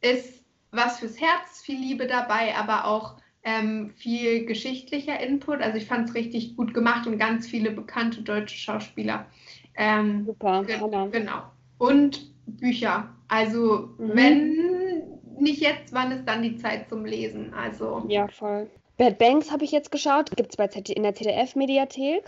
ist 0.00 0.44
was 0.70 1.00
fürs 1.00 1.20
Herz, 1.20 1.62
viel 1.62 1.78
Liebe 1.78 2.06
dabei, 2.06 2.54
aber 2.56 2.84
auch 2.86 3.16
ähm, 3.42 3.90
viel 3.96 4.46
geschichtlicher 4.46 5.18
Input. 5.20 5.60
Also 5.60 5.78
ich 5.78 5.86
fand 5.86 6.08
es 6.08 6.14
richtig 6.14 6.56
gut 6.56 6.74
gemacht 6.74 7.06
und 7.06 7.18
ganz 7.18 7.46
viele 7.46 7.70
bekannte 7.70 8.22
deutsche 8.22 8.56
Schauspieler. 8.56 9.26
Ähm, 9.74 10.24
Super, 10.26 10.64
ge 10.64 10.76
genau. 11.10 11.42
Und 11.78 12.30
Bücher. 12.46 13.08
Also 13.28 13.90
mhm. 13.98 14.10
wenn 14.14 15.02
nicht 15.38 15.60
jetzt, 15.60 15.92
wann 15.92 16.12
ist 16.12 16.26
dann 16.26 16.42
die 16.42 16.56
Zeit 16.56 16.88
zum 16.88 17.04
Lesen? 17.04 17.54
Also 17.54 18.04
ja, 18.08 18.28
voll. 18.28 18.68
Bad 19.00 19.16
Banks 19.16 19.50
habe 19.50 19.64
ich 19.64 19.72
jetzt 19.72 19.90
geschaut. 19.90 20.30
Gibt 20.36 20.54
es 20.58 20.90
in 20.90 21.02
der 21.02 21.14
ZDF-Mediathek. 21.14 22.22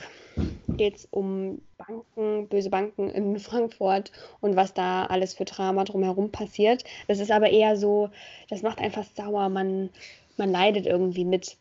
Geht 0.68 0.96
es 0.96 1.08
um 1.10 1.60
Banken, 1.76 2.48
böse 2.48 2.70
Banken 2.70 3.10
in 3.10 3.38
Frankfurt 3.40 4.10
und 4.40 4.56
was 4.56 4.72
da 4.72 5.04
alles 5.04 5.34
für 5.34 5.44
Drama 5.44 5.84
drumherum 5.84 6.30
passiert. 6.30 6.84
Das 7.08 7.20
ist 7.20 7.30
aber 7.30 7.50
eher 7.50 7.76
so, 7.76 8.08
das 8.48 8.62
macht 8.62 8.78
einfach 8.78 9.04
sauer. 9.04 9.50
Man, 9.50 9.90
man 10.38 10.50
leidet 10.50 10.86
irgendwie 10.86 11.26
mit. 11.26 11.58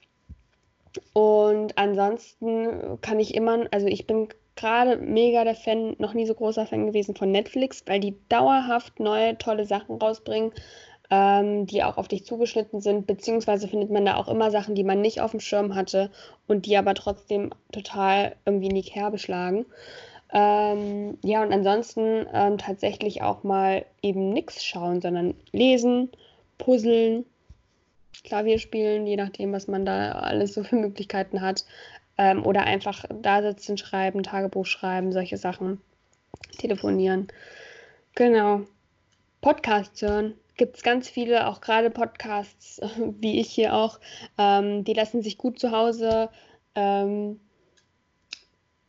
Und 1.11 1.77
ansonsten 1.77 3.01
kann 3.01 3.19
ich 3.19 3.35
immer, 3.35 3.65
also 3.71 3.87
ich 3.87 4.07
bin 4.07 4.29
gerade 4.55 4.97
mega 4.97 5.43
der 5.43 5.55
Fan, 5.55 5.95
noch 5.99 6.13
nie 6.13 6.25
so 6.25 6.33
großer 6.33 6.65
Fan 6.65 6.87
gewesen 6.87 7.15
von 7.15 7.31
Netflix, 7.31 7.83
weil 7.87 7.99
die 7.99 8.15
dauerhaft 8.29 8.99
neue, 8.99 9.37
tolle 9.37 9.65
Sachen 9.65 9.97
rausbringen, 9.97 10.51
ähm, 11.09 11.65
die 11.67 11.83
auch 11.83 11.97
auf 11.97 12.07
dich 12.07 12.25
zugeschnitten 12.25 12.81
sind, 12.81 13.07
beziehungsweise 13.07 13.67
findet 13.67 13.91
man 13.91 14.05
da 14.05 14.15
auch 14.15 14.27
immer 14.27 14.51
Sachen, 14.51 14.75
die 14.75 14.83
man 14.83 15.01
nicht 15.01 15.21
auf 15.21 15.31
dem 15.31 15.39
Schirm 15.39 15.75
hatte 15.75 16.09
und 16.47 16.65
die 16.65 16.77
aber 16.77 16.93
trotzdem 16.93 17.51
total 17.71 18.35
irgendwie 18.45 18.67
in 18.67 18.75
die 18.75 18.81
Kerbe 18.81 19.17
schlagen. 19.17 19.65
Ähm, 20.33 21.17
ja, 21.23 21.43
und 21.43 21.51
ansonsten 21.51 22.25
ähm, 22.33 22.57
tatsächlich 22.57 23.21
auch 23.21 23.43
mal 23.43 23.85
eben 24.01 24.29
nichts 24.29 24.63
schauen, 24.63 25.01
sondern 25.01 25.33
lesen, 25.51 26.09
puzzeln, 26.57 27.25
Klavier 28.23 28.59
spielen, 28.59 29.07
je 29.07 29.17
nachdem, 29.17 29.51
was 29.51 29.67
man 29.67 29.85
da 29.85 30.11
alles 30.13 30.53
so 30.53 30.63
für 30.63 30.75
Möglichkeiten 30.75 31.41
hat. 31.41 31.65
Ähm, 32.21 32.45
oder 32.45 32.65
einfach 32.65 33.03
da 33.09 33.41
sitzen, 33.41 33.79
schreiben, 33.79 34.21
Tagebuch 34.21 34.67
schreiben, 34.67 35.11
solche 35.11 35.37
Sachen. 35.37 35.81
Telefonieren. 36.59 37.29
Genau. 38.13 38.61
Podcasts 39.41 39.99
hören. 40.03 40.35
Gibt 40.55 40.77
es 40.77 40.83
ganz 40.83 41.09
viele, 41.09 41.47
auch 41.47 41.61
gerade 41.61 41.89
Podcasts, 41.89 42.79
wie 43.19 43.39
ich 43.39 43.49
hier 43.49 43.73
auch, 43.73 43.99
ähm, 44.37 44.83
die 44.83 44.93
lassen 44.93 45.23
sich 45.23 45.39
gut 45.39 45.57
zu 45.57 45.71
Hause 45.71 46.29
ähm, 46.75 47.39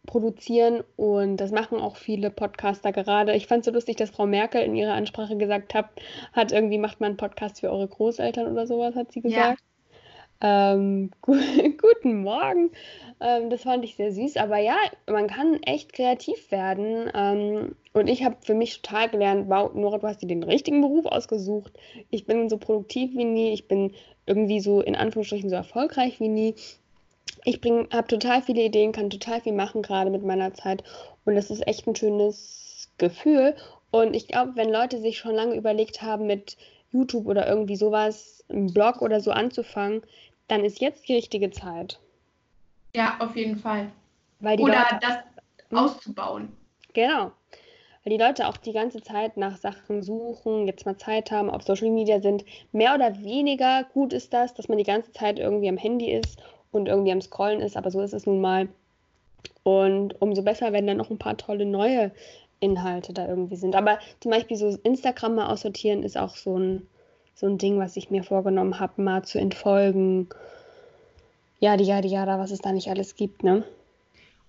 produzieren 0.04 0.84
und 0.96 1.38
das 1.38 1.52
machen 1.52 1.80
auch 1.80 1.96
viele 1.96 2.28
Podcaster 2.28 2.92
gerade. 2.92 3.34
Ich 3.34 3.46
fand 3.46 3.60
es 3.60 3.66
so 3.66 3.72
lustig, 3.72 3.96
dass 3.96 4.10
Frau 4.10 4.26
Merkel 4.26 4.60
in 4.60 4.76
ihrer 4.76 4.92
Ansprache 4.92 5.38
gesagt 5.38 5.72
hat, 5.72 5.88
hat 6.34 6.52
irgendwie 6.52 6.76
macht 6.76 7.00
man 7.00 7.12
einen 7.12 7.16
Podcast 7.16 7.60
für 7.60 7.70
eure 7.70 7.88
Großeltern 7.88 8.52
oder 8.52 8.66
sowas, 8.66 8.94
hat 8.94 9.10
sie 9.10 9.22
gesagt. 9.22 9.62
Ähm, 10.42 11.10
gu 11.22 11.34
guten 11.78 12.22
Morgen. 12.22 12.72
Ähm, 13.20 13.48
das 13.48 13.62
fand 13.62 13.84
ich 13.84 13.94
sehr 13.94 14.12
süß. 14.12 14.36
Aber 14.36 14.58
ja, 14.58 14.76
man 15.06 15.28
kann 15.28 15.62
echt 15.62 15.92
kreativ 15.92 16.50
werden. 16.50 17.10
Ähm, 17.14 17.76
und 17.92 18.08
ich 18.08 18.24
habe 18.24 18.36
für 18.40 18.54
mich 18.54 18.82
total 18.82 19.08
gelernt, 19.08 19.48
wow, 19.48 19.72
Nora, 19.72 19.98
du 19.98 20.06
hast 20.08 20.20
dir 20.20 20.26
den 20.26 20.42
richtigen 20.42 20.80
Beruf 20.80 21.06
ausgesucht. 21.06 21.72
Ich 22.10 22.26
bin 22.26 22.50
so 22.50 22.58
produktiv 22.58 23.12
wie 23.14 23.24
nie. 23.24 23.52
Ich 23.52 23.68
bin 23.68 23.92
irgendwie 24.26 24.60
so 24.60 24.80
in 24.80 24.96
Anführungsstrichen 24.96 25.48
so 25.48 25.56
erfolgreich 25.56 26.18
wie 26.18 26.28
nie. 26.28 26.54
Ich 27.44 27.60
habe 27.92 28.06
total 28.08 28.42
viele 28.42 28.62
Ideen, 28.62 28.92
kann 28.92 29.10
total 29.10 29.40
viel 29.40 29.52
machen 29.52 29.82
gerade 29.82 30.10
mit 30.10 30.24
meiner 30.24 30.54
Zeit. 30.54 30.82
Und 31.24 31.36
das 31.36 31.50
ist 31.50 31.66
echt 31.66 31.86
ein 31.86 31.96
schönes 31.96 32.88
Gefühl. 32.98 33.54
Und 33.92 34.16
ich 34.16 34.26
glaube, 34.26 34.52
wenn 34.56 34.70
Leute 34.70 34.98
sich 35.00 35.18
schon 35.18 35.34
lange 35.34 35.54
überlegt 35.54 36.02
haben, 36.02 36.26
mit 36.26 36.56
YouTube 36.90 37.26
oder 37.26 37.48
irgendwie 37.48 37.76
sowas, 37.76 38.44
einen 38.48 38.72
Blog 38.72 39.02
oder 39.02 39.20
so 39.20 39.30
anzufangen, 39.30 40.02
dann 40.48 40.64
ist 40.64 40.80
jetzt 40.80 41.08
die 41.08 41.14
richtige 41.14 41.50
Zeit. 41.50 41.98
Ja, 42.94 43.16
auf 43.20 43.36
jeden 43.36 43.56
Fall. 43.56 43.90
Oder 44.40 44.56
Leute, 44.56 44.98
das 45.00 45.16
hm? 45.70 45.78
auszubauen. 45.78 46.56
Genau. 46.92 47.32
Weil 48.04 48.16
die 48.16 48.22
Leute 48.22 48.48
auch 48.48 48.56
die 48.56 48.72
ganze 48.72 49.00
Zeit 49.00 49.36
nach 49.36 49.56
Sachen 49.56 50.02
suchen, 50.02 50.66
jetzt 50.66 50.84
mal 50.84 50.96
Zeit 50.96 51.30
haben, 51.30 51.48
auf 51.48 51.62
Social 51.62 51.90
Media 51.90 52.20
sind. 52.20 52.44
Mehr 52.72 52.94
oder 52.94 53.22
weniger 53.22 53.84
gut 53.94 54.12
ist 54.12 54.32
das, 54.32 54.54
dass 54.54 54.68
man 54.68 54.78
die 54.78 54.84
ganze 54.84 55.12
Zeit 55.12 55.38
irgendwie 55.38 55.68
am 55.68 55.76
Handy 55.76 56.10
ist 56.10 56.42
und 56.72 56.88
irgendwie 56.88 57.12
am 57.12 57.20
Scrollen 57.20 57.60
ist, 57.60 57.76
aber 57.76 57.90
so 57.90 58.00
ist 58.00 58.12
es 58.12 58.26
nun 58.26 58.40
mal. 58.40 58.68
Und 59.62 60.20
umso 60.20 60.42
besser, 60.42 60.72
wenn 60.72 60.86
dann 60.86 60.96
noch 60.96 61.10
ein 61.10 61.18
paar 61.18 61.36
tolle 61.36 61.64
neue 61.64 62.10
Inhalte 62.58 63.12
da 63.12 63.28
irgendwie 63.28 63.56
sind. 63.56 63.76
Aber 63.76 63.98
zum 64.20 64.32
Beispiel 64.32 64.56
so 64.56 64.76
Instagram 64.82 65.36
mal 65.36 65.52
aussortieren 65.52 66.02
ist 66.02 66.18
auch 66.18 66.36
so 66.36 66.58
ein 66.58 66.88
so 67.34 67.46
ein 67.46 67.58
Ding, 67.58 67.78
was 67.78 67.96
ich 67.96 68.10
mir 68.10 68.22
vorgenommen 68.22 68.78
habe, 68.78 69.02
mal 69.02 69.24
zu 69.24 69.38
entfolgen. 69.38 70.28
Ja, 71.60 71.76
die, 71.76 71.84
ja, 71.84 72.00
die, 72.00 72.08
ja, 72.08 72.26
da, 72.26 72.38
was 72.38 72.50
es 72.50 72.60
da 72.60 72.72
nicht 72.72 72.88
alles 72.88 73.14
gibt, 73.14 73.44
ne? 73.44 73.64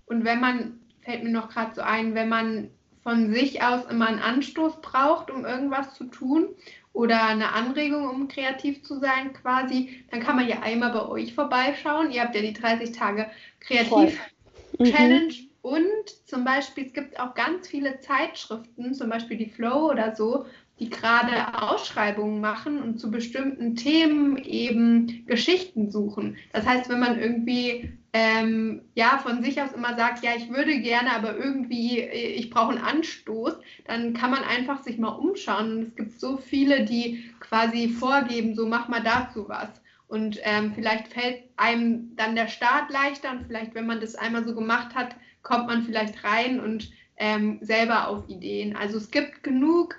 Und 0.06 0.24
wenn 0.24 0.40
man, 0.40 0.80
fällt 1.02 1.22
mir 1.22 1.30
noch 1.30 1.48
gerade 1.48 1.74
so 1.74 1.80
ein, 1.80 2.14
wenn 2.14 2.28
man 2.28 2.70
von 3.04 3.32
sich 3.32 3.62
aus 3.62 3.84
immer 3.90 4.08
einen 4.08 4.18
Anstoß 4.18 4.80
braucht, 4.80 5.30
um 5.30 5.44
irgendwas 5.44 5.94
zu 5.94 6.04
tun 6.04 6.48
oder 6.92 7.24
eine 7.26 7.52
Anregung, 7.52 8.08
um 8.08 8.28
kreativ 8.28 8.82
zu 8.82 8.98
sein 8.98 9.32
quasi, 9.34 10.04
dann 10.10 10.20
kann 10.20 10.36
man 10.36 10.48
ja 10.48 10.60
einmal 10.62 10.92
bei 10.92 11.06
euch 11.06 11.34
vorbeischauen. 11.34 12.10
Ihr 12.10 12.22
habt 12.22 12.34
ja 12.34 12.40
die 12.40 12.54
30 12.54 12.92
Tage 12.92 13.30
Kreativ-Challenge 13.60 15.32
mhm. 15.32 15.48
und 15.62 16.26
zum 16.26 16.44
Beispiel, 16.44 16.86
es 16.86 16.94
gibt 16.94 17.20
auch 17.20 17.34
ganz 17.34 17.68
viele 17.68 18.00
Zeitschriften, 18.00 18.94
zum 18.94 19.10
Beispiel 19.10 19.36
die 19.36 19.50
Flow 19.50 19.90
oder 19.90 20.16
so, 20.16 20.46
die 20.80 20.90
gerade 20.90 21.62
Ausschreibungen 21.62 22.40
machen 22.40 22.82
und 22.82 22.98
zu 22.98 23.10
bestimmten 23.10 23.76
Themen 23.76 24.36
eben 24.38 25.24
Geschichten 25.26 25.90
suchen. 25.90 26.36
Das 26.52 26.66
heißt, 26.66 26.88
wenn 26.88 26.98
man 26.98 27.18
irgendwie 27.18 27.92
ähm, 28.12 28.82
ja 28.94 29.18
von 29.18 29.42
sich 29.42 29.60
aus 29.60 29.72
immer 29.72 29.96
sagt, 29.96 30.24
ja, 30.24 30.32
ich 30.36 30.48
würde 30.48 30.80
gerne, 30.80 31.12
aber 31.12 31.36
irgendwie 31.36 32.00
äh, 32.00 32.34
ich 32.34 32.50
brauche 32.50 32.70
einen 32.70 32.84
Anstoß, 32.84 33.54
dann 33.86 34.14
kann 34.14 34.30
man 34.30 34.42
einfach 34.42 34.82
sich 34.82 34.98
mal 34.98 35.08
umschauen. 35.08 35.72
Und 35.72 35.82
es 35.88 35.94
gibt 35.96 36.20
so 36.20 36.36
viele, 36.36 36.84
die 36.84 37.30
quasi 37.40 37.88
vorgeben, 37.88 38.54
so 38.54 38.66
mach 38.66 38.88
mal 38.88 39.02
dazu 39.02 39.48
was. 39.48 39.68
Und 40.08 40.38
ähm, 40.42 40.72
vielleicht 40.74 41.08
fällt 41.08 41.42
einem 41.56 42.14
dann 42.16 42.36
der 42.36 42.48
Start 42.48 42.90
leichter 42.90 43.30
und 43.30 43.46
vielleicht, 43.46 43.74
wenn 43.74 43.86
man 43.86 44.00
das 44.00 44.14
einmal 44.14 44.44
so 44.44 44.54
gemacht 44.54 44.94
hat, 44.94 45.16
kommt 45.42 45.66
man 45.66 45.82
vielleicht 45.82 46.22
rein 46.24 46.60
und 46.60 46.90
ähm, 47.16 47.58
selber 47.62 48.08
auf 48.08 48.28
Ideen. 48.28 48.76
Also 48.76 48.98
es 48.98 49.10
gibt 49.10 49.42
genug 49.42 49.96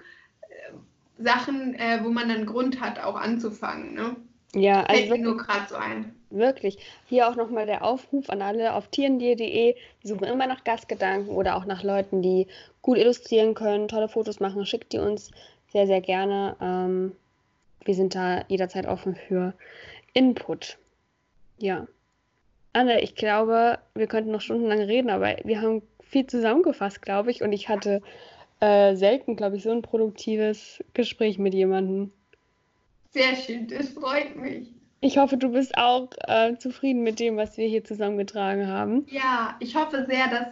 Sachen, 1.17 1.75
äh, 1.75 1.99
wo 2.03 2.09
man 2.09 2.29
einen 2.29 2.45
Grund 2.45 2.81
hat, 2.81 2.99
auch 2.99 3.15
anzufangen. 3.15 3.93
Ne? 3.93 4.15
Ja, 4.53 4.83
also 4.83 4.93
Fällt 4.93 5.11
mir 5.11 5.19
nur 5.19 5.37
gerade 5.37 5.67
so 5.69 5.75
ein. 5.75 6.15
Wirklich. 6.29 6.77
Hier 7.07 7.29
auch 7.29 7.35
nochmal 7.35 7.65
der 7.65 7.83
Aufruf 7.83 8.29
an 8.29 8.41
alle 8.41 8.73
auf 8.73 8.87
tierendir.de. 8.87 9.75
Wir 9.75 10.07
suchen 10.07 10.25
immer 10.25 10.47
nach 10.47 10.63
Gastgedanken 10.63 11.33
oder 11.33 11.55
auch 11.55 11.65
nach 11.65 11.83
Leuten, 11.83 12.21
die 12.21 12.47
gut 12.81 12.97
illustrieren 12.97 13.53
können, 13.53 13.87
tolle 13.87 14.09
Fotos 14.09 14.39
machen. 14.39 14.65
Schickt 14.65 14.93
die 14.93 14.99
uns 14.99 15.31
sehr, 15.71 15.87
sehr 15.87 16.01
gerne. 16.01 16.55
Ähm, 16.61 17.13
wir 17.83 17.95
sind 17.95 18.15
da 18.15 18.43
jederzeit 18.47 18.87
offen 18.87 19.15
für 19.15 19.53
Input. 20.13 20.77
Ja. 21.57 21.87
Anne, 22.73 23.01
ich 23.01 23.15
glaube, 23.15 23.79
wir 23.93 24.07
könnten 24.07 24.31
noch 24.31 24.41
stundenlang 24.41 24.81
reden, 24.81 25.09
aber 25.09 25.37
wir 25.43 25.61
haben 25.61 25.81
viel 26.01 26.27
zusammengefasst, 26.27 27.01
glaube 27.01 27.31
ich. 27.31 27.41
Und 27.41 27.53
ich 27.53 27.69
hatte 27.69 28.01
äh, 28.59 28.95
selten, 28.95 29.35
glaube 29.35 29.57
ich, 29.57 29.63
so 29.63 29.71
ein 29.71 29.81
produktives 29.81 30.83
Gespräch 30.93 31.37
mit 31.37 31.53
jemandem. 31.53 32.11
Sehr 33.11 33.35
schön, 33.35 33.67
das 33.67 33.89
freut 33.89 34.35
mich. 34.35 34.67
Ich 35.01 35.17
hoffe, 35.17 35.37
du 35.37 35.49
bist 35.49 35.77
auch 35.77 36.09
äh, 36.27 36.57
zufrieden 36.57 37.03
mit 37.03 37.19
dem, 37.19 37.37
was 37.37 37.57
wir 37.57 37.67
hier 37.67 37.83
zusammengetragen 37.83 38.67
haben. 38.67 39.05
Ja, 39.09 39.55
ich 39.59 39.75
hoffe 39.75 40.05
sehr, 40.09 40.27
dass 40.29 40.47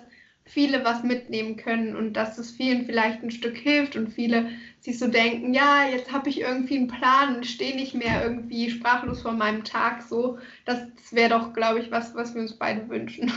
viele 0.45 0.83
was 0.83 1.03
mitnehmen 1.03 1.55
können 1.55 1.95
und 1.95 2.13
dass 2.13 2.37
es 2.37 2.51
vielen 2.51 2.85
vielleicht 2.85 3.23
ein 3.23 3.31
Stück 3.31 3.57
hilft 3.57 3.95
und 3.95 4.09
viele 4.09 4.49
sich 4.79 4.99
so 4.99 5.07
denken, 5.07 5.53
ja, 5.53 5.87
jetzt 5.89 6.11
habe 6.11 6.29
ich 6.29 6.41
irgendwie 6.41 6.77
einen 6.77 6.87
Plan 6.87 7.37
und 7.37 7.45
stehe 7.45 7.75
nicht 7.75 7.95
mehr 7.95 8.23
irgendwie 8.23 8.69
sprachlos 8.69 9.21
vor 9.21 9.31
meinem 9.31 9.63
Tag 9.63 10.01
so. 10.01 10.37
Das 10.65 10.79
wäre 11.11 11.29
doch, 11.29 11.53
glaube 11.53 11.79
ich, 11.79 11.91
was, 11.91 12.13
was 12.15 12.35
wir 12.35 12.41
uns 12.41 12.57
beide 12.57 12.87
wünschen. 12.89 13.31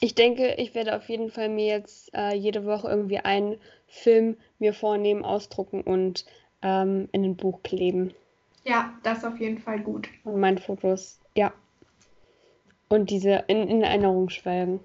Ich 0.00 0.14
denke, 0.14 0.56
ich 0.58 0.74
werde 0.74 0.94
auf 0.94 1.08
jeden 1.08 1.30
Fall 1.30 1.48
mir 1.48 1.66
jetzt 1.66 2.14
äh, 2.14 2.34
jede 2.34 2.66
Woche 2.66 2.88
irgendwie 2.88 3.18
einen 3.18 3.56
Film 3.86 4.36
mir 4.58 4.74
vornehmen, 4.74 5.24
ausdrucken 5.24 5.82
und 5.82 6.24
ähm, 6.62 7.08
in 7.12 7.24
ein 7.24 7.36
Buch 7.36 7.62
kleben. 7.62 8.12
Ja, 8.64 8.92
das 9.02 9.24
auf 9.24 9.38
jeden 9.38 9.58
Fall 9.58 9.80
gut. 9.80 10.08
Und 10.24 10.40
meine 10.40 10.60
Fotos, 10.60 11.20
ja. 11.36 11.52
Und 12.88 13.10
diese 13.10 13.44
in, 13.46 13.68
in 13.68 13.82
Erinnerung 13.82 14.28
schwelgen. 14.28 14.80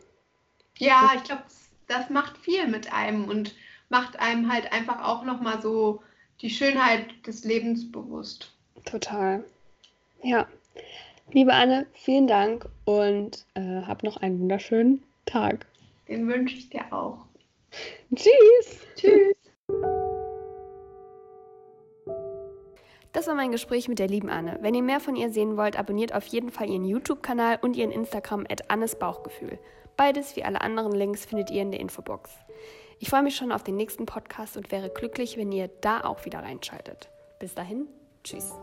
Ja, 0.77 1.11
ich 1.15 1.23
glaube, 1.23 1.43
das 1.87 2.09
macht 2.09 2.37
viel 2.37 2.67
mit 2.67 2.93
einem 2.93 3.25
und 3.25 3.55
macht 3.89 4.19
einem 4.19 4.51
halt 4.51 4.71
einfach 4.71 5.03
auch 5.03 5.23
nochmal 5.23 5.61
so 5.61 6.01
die 6.41 6.49
Schönheit 6.49 7.07
des 7.25 7.43
Lebens 7.43 7.91
bewusst. 7.91 8.51
Total. 8.85 9.43
Ja. 10.23 10.47
Liebe 11.31 11.53
Anne, 11.53 11.85
vielen 11.93 12.27
Dank 12.27 12.67
und 12.85 13.45
äh, 13.53 13.81
hab 13.81 14.03
noch 14.03 14.17
einen 14.17 14.39
wunderschönen 14.39 15.01
Tag. 15.25 15.65
Den 16.07 16.27
wünsche 16.27 16.57
ich 16.57 16.69
dir 16.69 16.91
auch. 16.91 17.25
Tschüss. 18.13 18.79
Tschüss. 18.95 19.35
Das 23.13 23.27
war 23.27 23.35
mein 23.35 23.51
Gespräch 23.51 23.87
mit 23.87 23.99
der 23.99 24.07
lieben 24.07 24.29
Anne. 24.29 24.57
Wenn 24.61 24.73
ihr 24.73 24.83
mehr 24.83 25.01
von 25.01 25.15
ihr 25.15 25.29
sehen 25.29 25.57
wollt, 25.57 25.77
abonniert 25.77 26.13
auf 26.13 26.25
jeden 26.27 26.49
Fall 26.49 26.69
ihren 26.69 26.85
YouTube-Kanal 26.85 27.59
und 27.61 27.75
ihren 27.75 27.91
Instagram 27.91 28.45
at 28.49 28.69
Annes 28.71 28.97
Bauchgefühl. 28.97 29.59
Beides 29.97 30.35
wie 30.35 30.43
alle 30.43 30.61
anderen 30.61 30.93
Links 30.93 31.25
findet 31.25 31.51
ihr 31.51 31.61
in 31.61 31.71
der 31.71 31.81
Infobox. 31.81 32.31
Ich 32.99 33.09
freue 33.09 33.23
mich 33.23 33.35
schon 33.35 33.51
auf 33.51 33.63
den 33.63 33.75
nächsten 33.75 34.05
Podcast 34.05 34.57
und 34.57 34.71
wäre 34.71 34.89
glücklich, 34.89 35.37
wenn 35.37 35.51
ihr 35.51 35.69
da 35.81 36.01
auch 36.01 36.25
wieder 36.25 36.39
reinschaltet. 36.39 37.09
Bis 37.39 37.53
dahin, 37.53 37.87
tschüss. 38.23 38.53